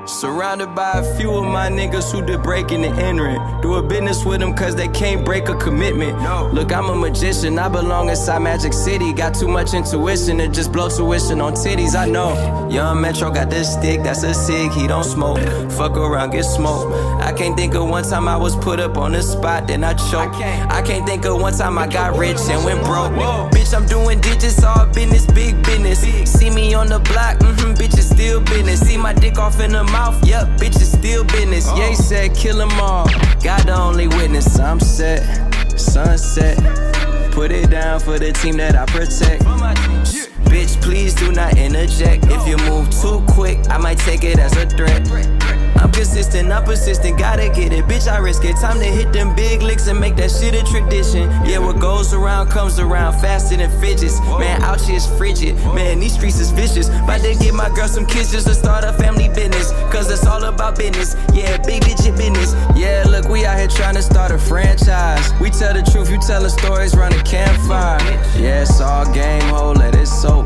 Surrounded 0.10 0.74
by 0.74 0.94
a 0.94 1.18
few 1.18 1.32
of 1.32 1.46
my 1.46 1.70
niggas 1.70 2.12
who 2.12 2.26
did 2.26 2.42
breaking 2.42 2.84
and 2.84 2.98
entering. 3.00 3.40
Do 3.62 3.76
a 3.76 3.84
business 3.84 4.26
with 4.26 4.40
them 4.40 4.56
cause 4.56 4.76
they 4.76 4.88
can't 4.88 5.24
break 5.24 5.50
a 5.50 5.56
commitment. 5.56 6.20
No. 6.24 6.50
Look, 6.52 6.74
I'm 6.74 6.90
a 6.90 6.96
magician, 6.96 7.60
I 7.60 7.70
belong 7.70 8.10
inside 8.10 8.40
Magic 8.40 8.74
City. 8.74 9.14
Got 9.14 9.36
too 9.36 9.48
much 9.48 9.76
intuition 9.76 10.40
to 10.40 10.48
just 10.48 10.74
blow 10.74 10.90
tuition 10.90 11.40
on 11.40 11.54
titties, 11.54 11.96
I 11.96 12.10
know. 12.10 12.68
Young 12.70 13.00
Metro 13.00 13.30
got 13.30 13.52
this 13.52 13.72
stick, 13.72 14.02
that's 14.02 14.24
a 14.24 14.34
cig, 14.34 14.72
he 14.72 14.88
don't 14.88 15.04
smoke. 15.04 15.38
Fuck 15.74 15.96
around, 15.96 16.32
get 16.32 16.44
smoked. 16.44 16.92
I 17.22 17.32
can't 17.32 17.56
think 17.56 17.76
of 17.76 17.88
one 17.88 18.04
time 18.04 18.28
I 18.28 18.36
was 18.36 18.56
put 18.56 18.80
up 18.80 18.98
on 18.98 19.12
the 19.12 19.22
spot, 19.22 19.68
then 19.68 19.84
I 19.84 19.94
choke. 19.94 20.34
I 20.34 20.82
can't 20.82 21.08
think 21.08 21.26
of 21.26 21.40
one 21.40 21.54
time 21.54 21.78
I 21.78 21.86
got 21.86 22.18
rich 22.18 22.40
and 22.50 22.66
went 22.66 22.84
broke. 22.84 23.12
Bitch, 23.54 23.76
I'm 23.76 23.86
doing 23.86 24.20
digits, 24.22 24.64
all 24.64 24.88
business, 24.88 25.28
big 25.28 25.64
business. 25.64 26.00
See 26.32 26.50
me 26.50 26.74
on 26.74 26.88
the 26.88 27.00
block, 27.00 27.38
mm-hmm, 27.38 27.74
bitch, 27.74 27.94
it's 27.94 28.10
still 28.10 28.42
business. 28.42 28.80
See 28.80 28.98
my 28.98 29.14
dick 29.14 29.38
off 29.38 29.60
in 29.60 29.72
the 29.72 29.84
mouth, 29.84 29.99
yep, 30.24 30.48
bitch, 30.58 30.76
it's 30.76 30.92
still 30.92 31.24
business. 31.24 31.70
Ye 31.78 31.96
said, 31.96 32.36
kill 32.36 32.58
them 32.58 32.72
all. 32.80 33.06
God 33.44 33.64
the 33.68 33.76
only 33.76 34.08
witness, 34.08 34.60
I'm 34.60 34.80
set, 34.80 35.22
sunset. 35.80 36.58
Put 37.32 37.52
it 37.52 37.70
down 37.70 38.00
for 38.00 38.20
the 38.20 38.32
team 38.34 38.58
that 38.58 38.76
I 38.76 38.86
protect. 38.86 39.44
Bitch, 40.50 40.82
please 40.82 41.14
do 41.14 41.32
not 41.32 41.58
interject. 41.58 42.26
If 42.28 42.48
you 42.48 42.58
move 42.70 42.90
too 42.90 43.24
quick, 43.34 43.60
I 43.70 43.78
might 43.78 43.98
take 44.00 44.24
it 44.24 44.40
as 44.40 44.56
a 44.58 44.66
threat. 44.66 45.06
I'm 45.80 45.92
consistent, 45.92 46.52
I'm 46.52 46.64
persistent, 46.66 47.18
gotta 47.18 47.50
get 47.50 47.72
it. 47.72 47.86
Bitch, 47.86 48.12
I 48.12 48.18
risk 48.18 48.44
it. 48.44 48.58
Time 48.58 48.80
to 48.80 48.86
hit 48.86 49.14
them 49.14 49.34
big 49.36 49.62
licks 49.62 49.88
and 49.88 50.00
make 50.00 50.16
that 50.18 50.30
shit 50.30 50.54
a 50.54 50.64
tradition. 50.64 51.30
Yeah, 51.46 51.60
what 51.60 51.80
goes 51.80 52.14
around 52.14 52.50
comes 52.50 52.80
around 52.80 53.14
faster 53.20 53.56
than 53.56 53.72
fidgets. 53.80 54.20
Man, 54.40 54.62
out 54.62 54.82
here 54.82 54.98
is 54.98 55.08
frigid. 55.18 55.56
Man, 55.74 56.00
these 56.00 56.14
streets 56.14 56.40
is 56.40 56.52
vicious. 56.52 56.90
About 56.90 57.22
to 57.22 57.34
get 57.36 57.54
my 57.54 57.70
girl 57.74 57.88
some 57.88 58.06
kids 58.06 58.32
just 58.32 58.48
to 58.48 58.54
start 58.54 58.84
a 58.84 58.92
family 58.94 59.30
business. 59.30 59.72
Cause 59.92 60.12
it's 60.12 60.26
all 60.26 60.44
about 60.44 60.78
business. 60.78 61.16
Yeah, 61.34 61.58
big 61.58 61.84
digit 61.86 62.18
business. 62.18 62.54
Yeah, 62.76 63.06
look, 63.08 63.30
we 63.30 63.46
out 63.46 63.58
here 63.58 63.68
trying 63.70 63.96
to 63.96 64.02
start 64.02 64.32
a 64.32 64.38
franchise. 64.38 65.32
We 65.40 65.50
tell 65.50 65.74
the 65.74 65.82
truth, 65.82 66.12
you 66.12 66.20
telling 66.20 66.50
stories, 66.50 66.94
run 66.94 67.14
a 67.14 67.24
campfire. 67.24 68.00
Yeah, 68.38 68.64
it's 68.64 68.82
all 68.82 69.06
game, 69.14 69.42
ho, 69.44 69.72
let 69.72 69.96
it 69.96 70.08
soak. 70.08 70.46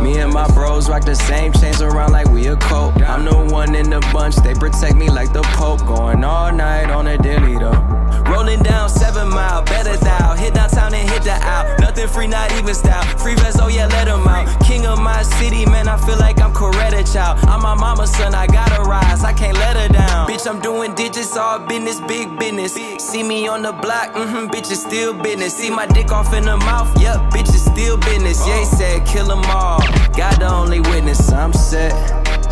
Me 0.00 0.18
and 0.18 0.32
my 0.32 0.46
bros 0.54 0.88
rock 0.88 1.04
the 1.04 1.14
same 1.14 1.52
chains 1.52 1.82
around 1.82 2.12
like 2.12 2.28
we 2.28 2.46
a 2.46 2.56
cult. 2.56 3.00
I'm 3.02 3.24
the 3.24 3.36
one 3.52 3.74
in 3.74 3.90
the 3.90 4.00
bunch, 4.12 4.36
they 4.36 4.54
protect 4.54 4.96
me 4.96 5.08
like 5.10 5.32
the 5.32 5.42
Pope. 5.42 5.80
Going 5.86 6.24
all 6.24 6.52
night 6.52 6.90
on 6.90 7.06
a 7.06 7.18
dilly 7.18 7.58
though. 7.58 8.05
Rolling 8.30 8.62
down 8.62 8.88
seven 8.88 9.28
mile, 9.28 9.62
better 9.62 9.96
thou. 9.96 10.34
Hit 10.34 10.54
downtown 10.54 10.94
and 10.94 11.08
hit 11.08 11.22
the 11.22 11.32
out. 11.32 11.78
Nothing 11.80 12.08
free, 12.08 12.26
not 12.26 12.50
even 12.52 12.74
style. 12.74 13.04
Free 13.18 13.34
vest, 13.36 13.58
oh 13.60 13.68
yeah, 13.68 13.86
let 13.86 14.08
'em 14.08 14.26
out. 14.26 14.46
King 14.66 14.86
of 14.86 14.98
my 14.98 15.22
city, 15.22 15.64
man, 15.66 15.88
I 15.88 15.96
feel 15.96 16.18
like 16.18 16.40
I'm 16.40 16.52
Coretta 16.52 17.02
child. 17.12 17.38
I'm 17.46 17.62
my 17.62 17.74
mama's 17.74 18.10
son, 18.16 18.34
I 18.34 18.46
gotta 18.46 18.82
rise, 18.82 19.24
I 19.24 19.32
can't 19.32 19.56
let 19.56 19.76
her 19.76 19.88
down. 19.88 20.28
Bitch, 20.28 20.46
I'm 20.48 20.60
doing 20.60 20.94
digits, 20.94 21.36
all 21.36 21.58
business, 21.60 22.00
big 22.00 22.38
business. 22.38 22.74
See 22.98 23.22
me 23.22 23.46
on 23.48 23.62
the 23.62 23.72
block, 23.72 24.12
mm-hmm, 24.12 24.46
bitch, 24.52 24.70
it's 24.70 24.80
still 24.82 25.14
business. 25.14 25.56
See 25.56 25.70
my 25.70 25.86
dick 25.86 26.12
off 26.12 26.32
in 26.34 26.44
the 26.44 26.56
mouth, 26.56 26.90
yep, 27.00 27.16
bitch, 27.30 27.48
it's 27.48 27.64
still 27.64 27.96
business. 27.96 28.46
Yeah, 28.46 28.58
he 28.58 28.64
said, 28.64 29.06
kill 29.06 29.30
'em 29.30 29.44
all. 29.50 29.80
God 30.16 30.36
the 30.40 30.48
only 30.48 30.80
witness, 30.80 31.32
I'm 31.32 31.52
set, 31.52 31.92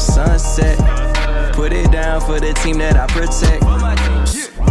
sunset. 0.01 0.79
Put 1.55 1.72
it 1.72 1.91
down 1.93 2.20
for 2.20 2.41
the 2.41 2.53
team 2.55 2.79
that 2.79 2.97
I 2.97 3.07
protect. 3.07 3.62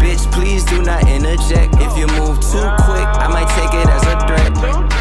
Bitch, 0.04 0.30
please 0.34 0.66
do 0.66 0.82
not 0.82 1.08
interject. 1.08 1.76
If 1.80 1.98
you 1.98 2.08
move 2.08 2.42
too 2.42 2.68
quick, 2.84 3.08
I 3.24 3.30
might 3.32 3.48
take 3.56 3.74
it 3.74 3.88
as 3.88 4.04
a 4.04 4.20
threat. 4.28 4.93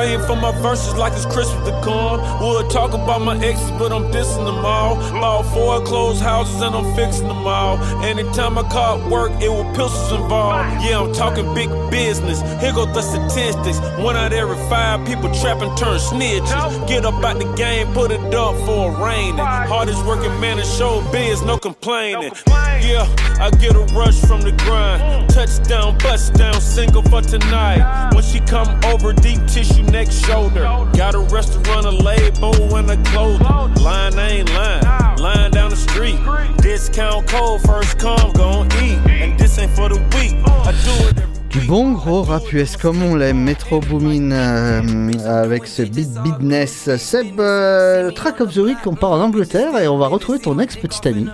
Waiting 0.00 0.24
for 0.24 0.34
my 0.34 0.50
verses 0.62 0.94
like 0.94 1.12
it's 1.12 1.26
Christmas 1.26 1.62
to 1.68 1.78
come. 1.84 2.22
Would 2.40 2.70
talk 2.70 2.94
about 2.94 3.20
my 3.20 3.36
exes, 3.44 3.70
but 3.72 3.92
I'm 3.92 4.04
dissing 4.04 4.46
them 4.46 4.64
all. 4.64 4.96
Bought 4.96 5.42
four 5.52 5.84
closed 5.84 6.22
houses 6.22 6.62
and 6.62 6.74
I'm 6.74 6.96
fixing 6.96 7.28
them 7.28 7.46
all. 7.46 7.76
Anytime 8.02 8.56
I 8.56 8.62
caught 8.62 9.06
work, 9.10 9.30
it 9.42 9.50
was 9.50 9.66
pistols 9.76 10.12
involved. 10.12 10.82
Yeah, 10.82 11.00
I'm 11.00 11.12
talking 11.12 11.54
big 11.54 11.68
business. 11.90 12.40
Here 12.62 12.72
go 12.72 12.86
the 12.86 13.02
statistics. 13.02 13.78
One 14.02 14.16
out 14.16 14.32
every 14.32 14.56
five 14.70 15.06
people 15.06 15.28
trapping 15.34 15.76
turn 15.76 15.98
snitches. 15.98 16.88
Get 16.88 17.04
up 17.04 17.22
out 17.22 17.38
the 17.38 17.52
game, 17.54 17.92
put 17.92 18.10
it 18.10 18.34
up 18.34 18.56
for 18.64 18.94
a 18.94 19.04
raining. 19.04 19.36
Hardest 19.36 20.02
working 20.06 20.32
man 20.40 20.58
in 20.58 20.64
show 20.64 21.06
biz, 21.12 21.42
no 21.42 21.58
complaining. 21.58 22.32
Yeah, 22.46 23.04
I 23.38 23.50
get 23.60 23.76
a 23.76 23.84
rush 23.92 24.18
from 24.22 24.40
the 24.40 24.52
grind. 24.52 25.28
Touchdown, 25.28 25.98
bust 25.98 26.32
down, 26.32 26.58
single 26.58 27.02
for 27.02 27.20
tonight. 27.20 28.14
When 28.14 28.24
she 28.24 28.40
come 28.40 28.82
over, 28.86 29.12
deep 29.12 29.46
tissue 29.46 29.89
next 29.90 30.24
shoulder. 30.24 30.62
Got 30.96 31.14
a 31.14 31.20
restaurant, 31.20 31.86
a 31.86 31.90
label, 31.90 32.76
and 32.76 32.90
a 32.90 32.96
clothing. 33.10 33.82
Line 33.82 34.18
ain't 34.18 34.52
line, 34.54 35.16
line 35.18 35.50
down 35.50 35.70
the 35.70 35.76
street. 35.76 36.18
Discount 36.62 37.26
code, 37.28 37.60
first 37.62 37.98
come, 37.98 38.32
gon' 38.32 38.66
eat. 38.82 38.98
And 39.08 39.38
this 39.38 39.58
ain't 39.58 39.72
for 39.72 39.88
the 39.88 39.98
weak. 40.14 40.34
I 40.46 40.72
do 40.84 41.08
it 41.08 41.30
Du 41.50 41.58
bon 41.62 41.90
gros 41.90 42.22
rap 42.22 42.52
US 42.52 42.76
comme 42.76 43.02
on 43.02 43.16
l'aime, 43.16 43.40
Metro 43.40 43.80
Boomin 43.80 44.30
euh, 44.30 45.12
avec 45.26 45.66
ce 45.66 45.82
beat 45.82 46.08
business. 46.22 46.96
Seb, 46.96 47.40
euh, 47.40 48.04
le 48.04 48.12
track 48.12 48.40
of 48.40 48.54
the 48.54 48.58
week, 48.58 48.78
on 48.86 48.94
part 48.94 49.10
en 49.10 49.20
Angleterre 49.20 49.76
et 49.76 49.88
on 49.88 49.98
va 49.98 50.06
retrouver 50.06 50.38
ton 50.38 50.60
ex 50.60 50.76
petite 50.76 51.04
amie. 51.06 51.26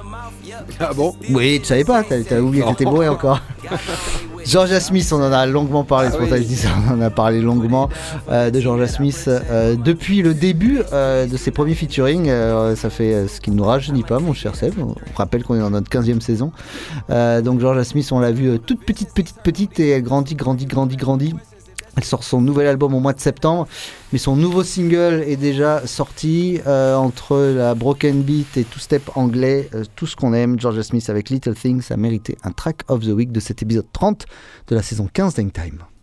Ah 0.80 0.94
bon? 0.94 1.14
Oui, 1.28 1.60
tu 1.60 1.66
savais 1.66 1.84
pas, 1.84 2.02
t'as 2.02 2.22
t'as 2.22 2.40
oublié 2.40 2.64
que 2.64 2.70
t'étais 2.70 2.86
bourré 2.86 3.08
encore. 3.10 3.40
Georgia 4.46 4.78
Smith, 4.78 5.12
on 5.12 5.16
en 5.16 5.32
a 5.32 5.44
longuement 5.44 5.82
parlé, 5.82 6.08
c'est 6.10 6.18
pour 6.18 6.28
ça 6.28 6.36
que 6.36 6.42
je 6.42 6.46
dis 6.46 6.54
ça, 6.56 6.68
on 6.88 6.94
en 6.94 7.00
a 7.00 7.10
parlé 7.10 7.40
longuement 7.40 7.88
euh, 8.30 8.48
de 8.50 8.60
Georgia 8.60 8.86
Smith 8.86 9.24
euh, 9.28 9.74
depuis 9.74 10.22
le 10.22 10.34
début 10.34 10.82
euh, 10.92 11.26
de 11.26 11.36
ses 11.36 11.50
premiers 11.50 11.74
featuring. 11.74 12.28
euh, 12.28 12.76
ça 12.76 12.88
fait 12.88 13.12
euh, 13.12 13.28
ce 13.28 13.40
qu'il 13.40 13.54
ne 13.54 13.58
nous 13.58 13.64
rajeunit 13.64 14.04
pas, 14.04 14.20
mon 14.20 14.32
cher 14.34 14.54
Seb. 14.54 14.74
On 14.78 14.94
rappelle 15.16 15.42
qu'on 15.42 15.56
est 15.56 15.60
dans 15.60 15.70
notre 15.70 15.90
15e 15.90 16.20
saison. 16.20 16.52
Euh, 17.10 17.42
donc 17.42 17.60
Georgia 17.60 17.82
Smith, 17.82 18.08
on 18.12 18.20
l'a 18.20 18.30
vu 18.30 18.60
toute 18.60 18.84
petite, 18.84 19.12
petite, 19.12 19.40
petite 19.42 19.80
et 19.80 19.88
elle 19.90 20.02
grandit, 20.02 20.36
grandit, 20.36 20.66
grandit, 20.66 20.96
grandit. 20.96 21.34
Elle 21.96 22.04
sort 22.04 22.24
son 22.24 22.40
nouvel 22.40 22.66
album 22.66 22.94
au 22.94 23.00
mois 23.00 23.14
de 23.14 23.20
septembre, 23.20 23.66
mais 24.12 24.18
son 24.18 24.36
nouveau 24.36 24.62
single 24.62 25.24
est 25.26 25.36
déjà 25.36 25.86
sorti 25.86 26.60
euh, 26.66 26.94
entre 26.94 27.38
la 27.38 27.74
broken 27.74 28.22
beat 28.22 28.56
et 28.56 28.64
two 28.64 28.78
step 28.78 29.10
anglais, 29.14 29.70
euh, 29.74 29.84
tout 29.96 30.06
ce 30.06 30.14
qu'on 30.14 30.34
aime. 30.34 30.60
Georgia 30.60 30.82
Smith 30.82 31.08
avec 31.08 31.30
Little 31.30 31.54
Things 31.54 31.90
a 31.90 31.96
mérité 31.96 32.36
un 32.44 32.50
track 32.50 32.82
of 32.88 33.00
the 33.00 33.08
week 33.12 33.32
de 33.32 33.40
cet 33.40 33.62
épisode 33.62 33.86
30 33.92 34.26
de 34.68 34.74
la 34.74 34.82
saison 34.82 35.08
15 35.12 35.34
d'Hangtime. 35.34 35.78
I 35.80 35.95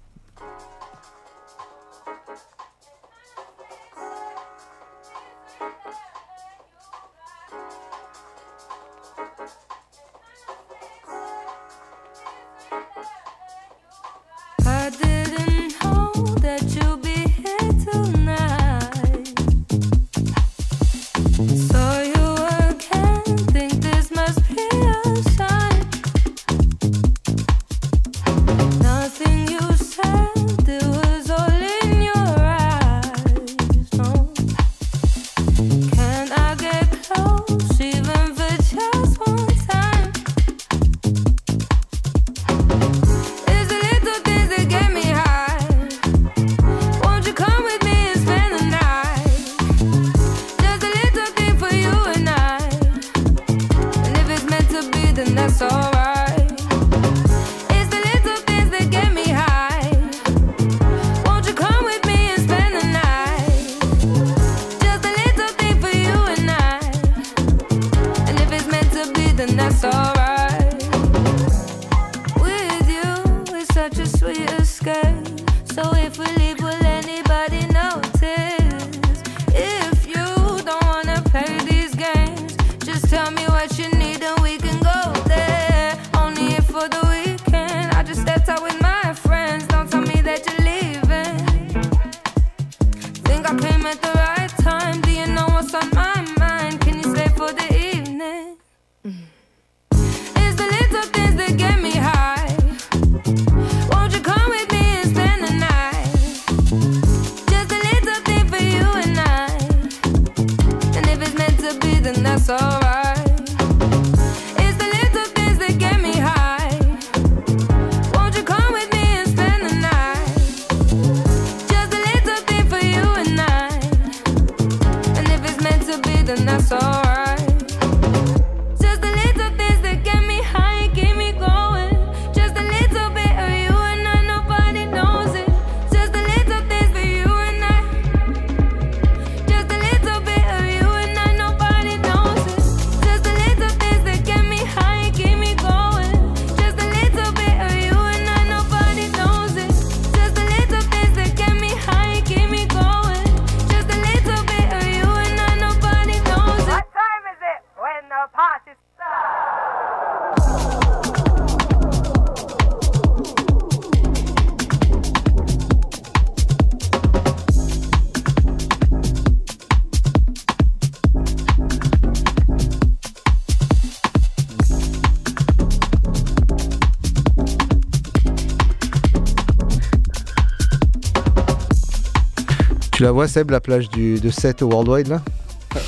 Tu 183.04 183.06
la 183.08 183.12
vois, 183.12 183.28
Seb, 183.28 183.52
la 183.52 183.60
plage 183.60 183.90
du, 183.90 184.18
de 184.18 184.30
7 184.30 184.62
au 184.62 184.70
Worldwide 184.70 185.10
là 185.10 185.22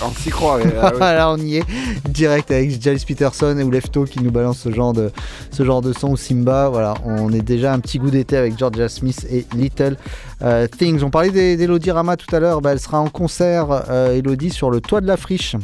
On 0.03 0.09
s'y 0.11 0.29
croit. 0.31 0.57
mais, 0.57 0.65
ouais. 0.83 0.91
Voilà, 0.97 1.31
on 1.31 1.37
y 1.37 1.55
est 1.55 1.63
direct 2.09 2.51
avec 2.51 2.71
Giles 2.71 2.99
Peterson 3.07 3.57
ou 3.65 3.71
Lefto 3.71 4.03
qui 4.03 4.21
nous 4.21 4.31
balance 4.31 4.57
ce 4.59 4.69
genre 4.69 4.91
de, 4.91 5.09
ce 5.49 5.63
genre 5.63 5.81
de 5.81 5.93
son 5.93 6.09
ou 6.09 6.17
Simba. 6.17 6.67
Voilà, 6.67 6.93
on 7.05 7.31
est 7.31 7.41
déjà 7.41 7.71
un 7.71 7.79
petit 7.79 7.99
goût 7.99 8.09
d'été 8.09 8.35
avec 8.35 8.59
Georgia 8.59 8.89
Smith 8.89 9.25
et 9.31 9.45
Little 9.55 9.95
euh, 10.41 10.67
Things. 10.67 11.03
On 11.03 11.09
parlait 11.09 11.29
d'E- 11.29 11.55
d'Elodie 11.57 11.91
Rama 11.91 12.17
tout 12.17 12.35
à 12.35 12.41
l'heure. 12.41 12.59
Bah, 12.59 12.73
elle 12.73 12.81
sera 12.81 12.99
en 12.99 13.07
concert, 13.07 13.83
euh, 13.89 14.17
Elodie, 14.17 14.49
sur 14.49 14.69
le 14.69 14.81
toit 14.81 14.99
de 14.99 15.07
la 15.07 15.15
friche. 15.15 15.55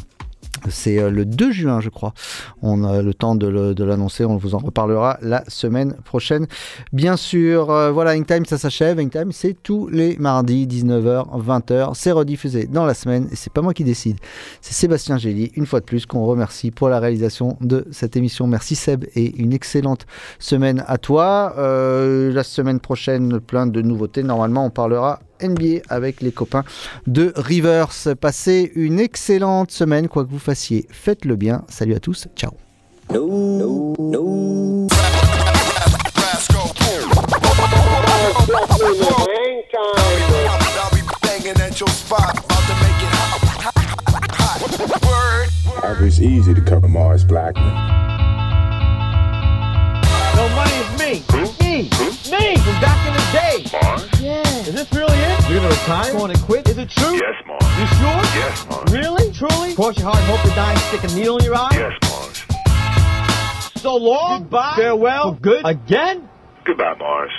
C'est 0.70 1.00
euh, 1.00 1.10
le 1.10 1.26
2 1.26 1.52
juin, 1.52 1.80
je 1.82 1.90
crois. 1.90 2.14
On 2.62 2.84
a 2.84 3.02
le 3.02 3.14
temps 3.14 3.36
de 3.36 3.84
l'annoncer. 3.84 4.26
On 4.26 4.38
vous 4.38 4.56
en 4.56 4.60
reparlera 4.60 5.18
la 5.22 5.44
semaine 5.48 5.96
prochaine. 6.04 6.48
Bien 6.94 7.18
sûr, 7.18 7.72
euh, 7.72 7.92
voilà, 7.92 8.20
Time 8.22 8.46
ça 8.46 8.58
s'achève. 8.58 8.98
Time 9.10 9.32
c'est 9.32 9.56
tous 9.62 9.88
les 9.88 10.18
mardis, 10.18 10.68
19h, 10.68 11.42
20h. 11.42 11.92
C'est 11.96 12.12
rediffusé 12.12 12.68
dans 12.68 12.86
la 12.86 12.94
semaine 12.94 13.28
et 13.32 13.36
c'est 13.36 13.52
pas 13.52 13.62
moi 13.62 13.74
qui 13.74 13.84
décide. 13.84 14.18
C'est 14.62 14.74
Sébastien 14.74 15.18
Gély, 15.18 15.52
une 15.56 15.66
fois 15.66 15.80
de 15.80 15.86
plus, 15.86 16.06
qu'on 16.06 16.26
remercie 16.26 16.72
pour 16.72 16.90
la 16.90 17.00
réalisation 17.00 17.58
de 17.62 17.88
cette 17.92 18.16
émission. 18.16 18.48
Merci 18.48 18.76
Seb 18.76 19.06
et 19.16 19.36
une 19.38 19.54
excellente 19.54 20.06
semaine 20.40 20.84
à 20.88 20.98
toi. 20.98 21.56
Euh, 21.58 22.32
la 22.32 22.44
semaine 22.44 22.80
prochaine, 22.80 23.40
plein 23.40 23.68
de 23.68 23.82
nouveautés. 23.82 24.24
Normalement, 24.24 24.66
on 24.66 24.70
parlera 24.70 25.20
NBA 25.42 25.82
avec 25.90 26.22
les 26.22 26.32
copains 26.32 26.64
de 27.08 27.34
Rivers. 27.36 27.92
Passez 28.20 28.72
une 28.76 29.00
excellente 29.00 29.72
semaine, 29.72 30.08
quoi 30.08 30.26
que 30.26 30.30
vous 30.30 30.40
fassiez. 30.40 30.88
Faites-le 30.90 31.36
bien. 31.36 31.64
Salut 31.68 31.96
à 31.96 32.00
tous. 32.00 32.28
Ciao. 32.36 32.52
It's 46.04 46.20
easy 46.20 46.54
to 46.54 46.62
cover 46.62 46.90
Mars 46.90 47.24
Blackman. 47.24 47.64
No 50.36 50.50
money 50.50 50.72
is 50.74 51.00
me. 51.00 51.24
Me. 51.62 51.84
Me 52.30 52.56
from 52.58 52.82
back 52.82 53.08
in 53.08 53.14
the 53.14 53.24
day. 53.32 53.66
Mars? 53.82 54.22
Yeah. 54.22 54.68
Is 54.68 54.74
this 54.74 54.92
really 54.92 55.18
it? 55.18 55.31
You're 55.52 55.60
gonna 55.60 55.74
retire? 55.74 56.14
Going 56.14 56.34
to 56.34 56.42
quit? 56.44 56.70
Is 56.70 56.78
it 56.78 56.90
true? 56.90 57.14
Yes, 57.14 57.36
Mars. 57.46 57.62
You 57.78 57.86
sure? 57.98 58.22
Yes, 58.40 58.66
Mars. 58.70 58.90
Really? 58.90 59.34
Truly? 59.34 59.76
Cross 59.76 59.98
your 59.98 60.10
heart 60.10 60.24
hope 60.24 60.42
to 60.50 60.56
die 60.56 60.72
and 60.72 60.80
stick 60.80 61.04
a 61.04 61.14
needle 61.14 61.40
in 61.40 61.44
your 61.44 61.56
eye? 61.56 61.68
Yes, 61.74 61.92
Mars. 62.04 63.82
So 63.82 63.98
long. 63.98 64.44
Goodbye. 64.44 64.76
Farewell. 64.78 65.34
For 65.34 65.42
good. 65.42 65.66
Again? 65.66 66.30
Goodbye, 66.64 66.96
Mars. 66.98 67.32